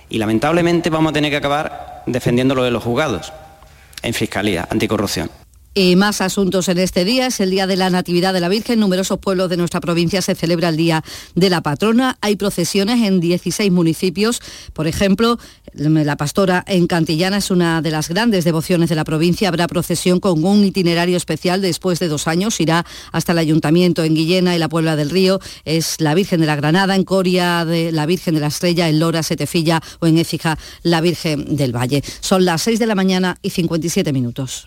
y 0.09 0.17
lamentablemente 0.17 0.89
vamos 0.89 1.11
a 1.11 1.13
tener 1.13 1.31
que 1.31 1.37
acabar 1.37 2.03
defendiendo 2.07 2.55
lo 2.55 2.65
de 2.65 2.71
los 2.71 2.83
juzgados 2.83 3.31
en 4.03 4.15
Fiscalía 4.15 4.67
Anticorrupción. 4.71 5.31
Y 5.73 5.95
más 5.95 6.21
asuntos 6.21 6.69
en 6.69 6.79
este 6.79 7.05
día. 7.05 7.29
Es 7.29 7.39
el 7.39 7.51
Día 7.51 7.69
de 7.69 7.77
la 7.77 7.91
Natividad 7.91 8.35
de 8.35 8.41
la 8.41 8.49
Virgen. 8.49 8.75
En 8.75 8.81
numerosos 8.81 9.21
pueblos 9.21 9.49
de 9.49 9.57
nuestra 9.57 9.81
provincia 9.81 10.21
se 10.21 10.35
celebra 10.35 10.69
el 10.69 10.77
Día 10.77 11.05
de 11.37 11.49
la 11.49 11.61
Patrona. 11.61 12.19
Hay 12.21 12.35
procesiones 12.35 13.07
en 13.07 13.21
16 13.21 13.71
municipios. 13.71 14.43
Por 14.73 14.89
ejemplo, 14.89 15.39
la 15.73 16.17
pastora 16.17 16.65
en 16.67 16.89
Cantillana 16.89 17.37
es 17.37 17.53
una 17.53 17.83
de 17.83 17.93
las 17.93 18.09
grandes 18.09 18.45
devociones 18.45 18.89
de 18.89 18.97
la 18.97 19.05
provincia. 19.05 19.47
Habrá 19.47 19.69
procesión 19.69 20.19
con 20.19 20.45
un 20.45 20.65
itinerario 20.65 21.17
especial 21.17 21.63
después 21.63 22.01
de 22.01 22.09
dos 22.09 22.27
años. 22.27 22.61
Irá 22.61 22.85
hasta 23.13 23.31
el 23.31 23.39
ayuntamiento 23.39 24.03
en 24.03 24.17
Guillena 24.17 24.57
y 24.57 24.59
la 24.59 24.69
Puebla 24.69 24.97
del 24.97 25.11
Río. 25.11 25.39
Es 25.65 26.01
la 26.01 26.15
Virgen 26.15 26.41
de 26.41 26.47
la 26.47 26.57
Granada, 26.57 26.97
en 26.97 27.05
Coria 27.05 27.65
la 27.65 28.07
Virgen 28.07 28.35
de 28.35 28.41
la 28.41 28.49
Estrella, 28.49 28.89
en 28.89 28.99
Lora, 28.99 29.23
Setefilla 29.23 29.81
o 30.01 30.09
en 30.09 30.19
Écija 30.19 30.59
la 30.83 31.01
Virgen 31.01 31.55
del 31.55 31.77
Valle. 31.77 32.03
Son 32.19 32.45
las 32.45 32.63
6 32.63 32.81
de 32.81 32.87
la 32.87 32.97
mañana 32.97 33.39
y 33.41 33.51
57 33.51 34.13
minutos. 34.13 34.67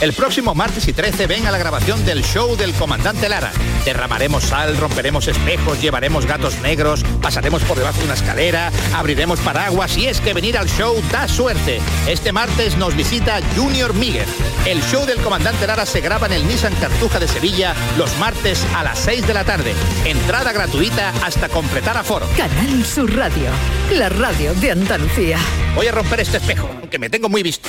El 0.00 0.12
próximo 0.12 0.54
martes 0.54 0.86
y 0.86 0.92
13 0.92 1.26
ven 1.26 1.46
a 1.48 1.50
la 1.50 1.58
grabación 1.58 2.04
del 2.04 2.22
show 2.22 2.56
del 2.56 2.72
comandante 2.74 3.28
Lara. 3.28 3.50
Derramaremos 3.84 4.44
sal, 4.44 4.76
romperemos 4.76 5.26
espejos, 5.26 5.82
llevaremos 5.82 6.24
gatos 6.24 6.60
negros, 6.60 7.02
pasaremos 7.20 7.64
por 7.64 7.78
debajo 7.78 7.98
de 7.98 8.04
una 8.04 8.14
escalera, 8.14 8.70
abriremos 8.94 9.40
paraguas 9.40 9.96
y 9.98 10.06
es 10.06 10.20
que 10.20 10.34
venir 10.34 10.56
al 10.56 10.68
show 10.68 11.02
da 11.10 11.26
suerte. 11.26 11.80
Este 12.06 12.30
martes 12.30 12.76
nos 12.76 12.94
visita 12.94 13.40
Junior 13.56 13.92
Miguel. 13.92 14.28
El 14.66 14.80
show 14.82 15.04
del 15.04 15.18
comandante 15.18 15.66
Lara 15.66 15.84
se 15.84 16.00
graba 16.00 16.28
en 16.28 16.34
el 16.34 16.46
Nissan 16.46 16.76
Cartuja 16.76 17.18
de 17.18 17.26
Sevilla 17.26 17.74
los 17.96 18.16
martes 18.18 18.64
a 18.76 18.84
las 18.84 19.00
6 19.00 19.26
de 19.26 19.34
la 19.34 19.42
tarde. 19.42 19.74
Entrada 20.04 20.52
gratuita 20.52 21.12
hasta 21.24 21.48
completar 21.48 21.96
aforo. 21.96 22.28
Canal 22.36 22.84
Sur 22.84 23.12
Radio, 23.16 23.50
la 23.90 24.08
radio 24.10 24.54
de 24.54 24.70
Andalucía. 24.70 25.38
Voy 25.74 25.88
a 25.88 25.92
romper 25.92 26.20
este 26.20 26.36
espejo, 26.36 26.70
que 26.88 27.00
me 27.00 27.10
tengo 27.10 27.28
muy 27.28 27.42
visto. 27.42 27.68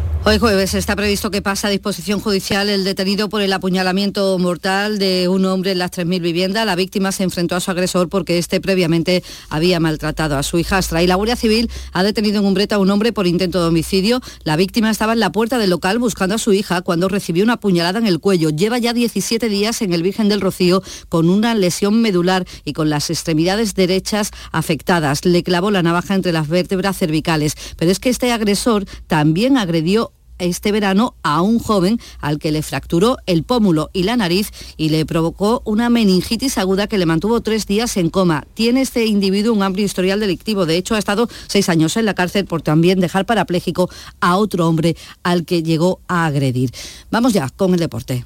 Hoy 0.23 0.37
jueves 0.37 0.75
está 0.75 0.95
previsto 0.95 1.31
que 1.31 1.41
pase 1.41 1.65
a 1.65 1.71
disposición 1.71 2.19
judicial 2.19 2.69
el 2.69 2.83
detenido 2.83 3.27
por 3.27 3.41
el 3.41 3.51
apuñalamiento 3.51 4.37
mortal 4.37 4.99
de 4.99 5.27
un 5.27 5.45
hombre 5.45 5.71
en 5.71 5.79
las 5.79 5.89
3.000 5.93 6.21
viviendas. 6.21 6.63
La 6.63 6.75
víctima 6.75 7.11
se 7.11 7.23
enfrentó 7.23 7.55
a 7.55 7.59
su 7.59 7.71
agresor 7.71 8.07
porque 8.07 8.37
este 8.37 8.61
previamente 8.61 9.23
había 9.49 9.79
maltratado 9.79 10.37
a 10.37 10.43
su 10.43 10.59
hijastra. 10.59 11.01
Y 11.01 11.07
la 11.07 11.15
Guardia 11.15 11.35
Civil 11.35 11.71
ha 11.91 12.03
detenido 12.03 12.39
en 12.39 12.45
Umbreta 12.45 12.75
a 12.75 12.77
un 12.77 12.91
hombre 12.91 13.13
por 13.13 13.25
intento 13.25 13.63
de 13.63 13.69
homicidio. 13.69 14.21
La 14.43 14.57
víctima 14.57 14.91
estaba 14.91 15.13
en 15.13 15.21
la 15.21 15.31
puerta 15.31 15.57
del 15.57 15.71
local 15.71 15.97
buscando 15.97 16.35
a 16.35 16.37
su 16.37 16.53
hija 16.53 16.81
cuando 16.81 17.09
recibió 17.09 17.43
una 17.43 17.59
puñalada 17.59 17.97
en 17.97 18.05
el 18.05 18.19
cuello. 18.19 18.51
Lleva 18.51 18.77
ya 18.77 18.93
17 18.93 19.49
días 19.49 19.81
en 19.81 19.91
el 19.91 20.03
Virgen 20.03 20.29
del 20.29 20.41
Rocío 20.41 20.83
con 21.09 21.31
una 21.31 21.55
lesión 21.55 21.99
medular 21.99 22.45
y 22.63 22.73
con 22.73 22.91
las 22.91 23.09
extremidades 23.09 23.73
derechas 23.73 24.29
afectadas. 24.51 25.25
Le 25.25 25.41
clavó 25.41 25.71
la 25.71 25.81
navaja 25.81 26.13
entre 26.13 26.31
las 26.31 26.47
vértebras 26.47 26.95
cervicales. 26.95 27.55
Pero 27.75 27.89
es 27.89 27.99
que 27.99 28.09
este 28.09 28.31
agresor 28.31 28.85
también 29.07 29.57
agredió 29.57 30.10
este 30.41 30.71
verano 30.71 31.15
a 31.23 31.41
un 31.41 31.59
joven 31.59 31.99
al 32.19 32.39
que 32.39 32.51
le 32.51 32.61
fracturó 32.61 33.17
el 33.25 33.43
pómulo 33.43 33.89
y 33.93 34.03
la 34.03 34.17
nariz 34.17 34.51
y 34.77 34.89
le 34.89 35.05
provocó 35.05 35.61
una 35.65 35.89
meningitis 35.89 36.57
aguda 36.57 36.87
que 36.87 36.97
le 36.97 37.05
mantuvo 37.05 37.41
tres 37.41 37.65
días 37.65 37.97
en 37.97 38.09
coma. 38.09 38.45
Tiene 38.53 38.81
este 38.81 39.05
individuo 39.05 39.53
un 39.53 39.63
amplio 39.63 39.85
historial 39.85 40.19
delictivo. 40.19 40.65
De 40.65 40.77
hecho, 40.77 40.95
ha 40.95 40.99
estado 40.99 41.29
seis 41.47 41.69
años 41.69 41.95
en 41.97 42.05
la 42.05 42.13
cárcel 42.13 42.45
por 42.45 42.61
también 42.61 42.99
dejar 42.99 43.25
parapléjico 43.25 43.89
a 44.19 44.37
otro 44.37 44.67
hombre 44.67 44.95
al 45.23 45.45
que 45.45 45.63
llegó 45.63 45.99
a 46.07 46.25
agredir. 46.25 46.71
Vamos 47.09 47.33
ya 47.33 47.49
con 47.49 47.73
el 47.73 47.79
deporte. 47.79 48.23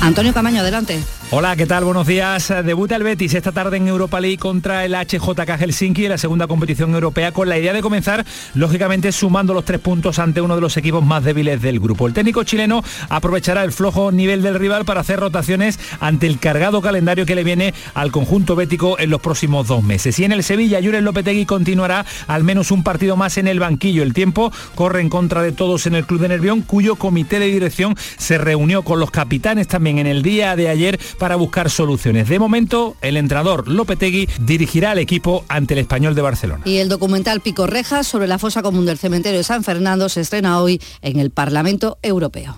Antonio 0.00 0.32
Camaño, 0.32 0.60
adelante. 0.60 1.02
Hola, 1.32 1.54
¿qué 1.54 1.64
tal? 1.64 1.84
Buenos 1.84 2.08
días. 2.08 2.52
Debuta 2.64 2.96
el 2.96 3.04
Betis 3.04 3.34
esta 3.34 3.52
tarde 3.52 3.76
en 3.76 3.86
Europa 3.86 4.20
League 4.20 4.38
contra 4.38 4.84
el 4.84 4.96
HJK 4.96 5.60
Helsinki 5.60 6.06
en 6.06 6.10
la 6.10 6.18
segunda 6.18 6.48
competición 6.48 6.92
europea 6.92 7.30
con 7.30 7.48
la 7.48 7.56
idea 7.56 7.72
de 7.72 7.82
comenzar, 7.82 8.26
lógicamente, 8.54 9.12
sumando 9.12 9.54
los 9.54 9.64
tres 9.64 9.78
puntos 9.78 10.18
ante 10.18 10.40
uno 10.40 10.56
de 10.56 10.60
los 10.60 10.76
equipos 10.76 11.04
más 11.04 11.22
débiles 11.22 11.62
del 11.62 11.78
grupo. 11.78 12.08
El 12.08 12.14
técnico 12.14 12.42
chileno 12.42 12.82
aprovechará 13.08 13.62
el 13.62 13.70
flojo 13.70 14.10
nivel 14.10 14.42
del 14.42 14.56
rival 14.56 14.84
para 14.84 15.02
hacer 15.02 15.20
rotaciones 15.20 15.78
ante 16.00 16.26
el 16.26 16.40
cargado 16.40 16.82
calendario 16.82 17.24
que 17.24 17.36
le 17.36 17.44
viene 17.44 17.74
al 17.94 18.10
conjunto 18.10 18.56
bético 18.56 18.98
en 18.98 19.10
los 19.10 19.20
próximos 19.20 19.68
dos 19.68 19.84
meses. 19.84 20.18
Y 20.18 20.24
en 20.24 20.32
el 20.32 20.42
Sevilla, 20.42 20.80
Julen 20.82 21.04
Lopetegui 21.04 21.46
continuará 21.46 22.04
al 22.26 22.42
menos 22.42 22.72
un 22.72 22.82
partido 22.82 23.16
más 23.16 23.38
en 23.38 23.46
el 23.46 23.60
banquillo. 23.60 24.02
El 24.02 24.14
tiempo 24.14 24.50
corre 24.74 25.00
en 25.00 25.08
contra 25.08 25.42
de 25.42 25.52
todos 25.52 25.86
en 25.86 25.94
el 25.94 26.06
Club 26.06 26.22
de 26.22 26.28
Nervión, 26.28 26.62
cuyo 26.62 26.96
comité 26.96 27.38
de 27.38 27.46
dirección 27.46 27.94
se 28.18 28.36
reunió 28.36 28.82
con 28.82 28.98
los 28.98 29.12
capitanes 29.12 29.68
también 29.68 29.98
en 29.98 30.08
el 30.08 30.24
día 30.24 30.56
de 30.56 30.68
ayer 30.68 30.98
para 31.20 31.36
buscar 31.36 31.70
soluciones. 31.70 32.28
De 32.28 32.38
momento, 32.38 32.96
el 33.02 33.18
entrenador 33.18 33.68
Lopetegui 33.68 34.26
dirigirá 34.40 34.92
al 34.92 34.98
equipo 34.98 35.44
ante 35.48 35.74
el 35.74 35.80
español 35.80 36.14
de 36.14 36.22
Barcelona. 36.22 36.62
Y 36.64 36.78
el 36.78 36.88
documental 36.88 37.42
Pico 37.42 37.66
Rejas 37.66 38.06
sobre 38.06 38.26
la 38.26 38.38
fosa 38.38 38.62
común 38.62 38.86
del 38.86 38.98
cementerio 38.98 39.38
de 39.38 39.44
San 39.44 39.62
Fernando 39.62 40.08
se 40.08 40.22
estrena 40.22 40.60
hoy 40.60 40.80
en 41.02 41.20
el 41.20 41.30
Parlamento 41.30 41.98
Europeo. 42.02 42.56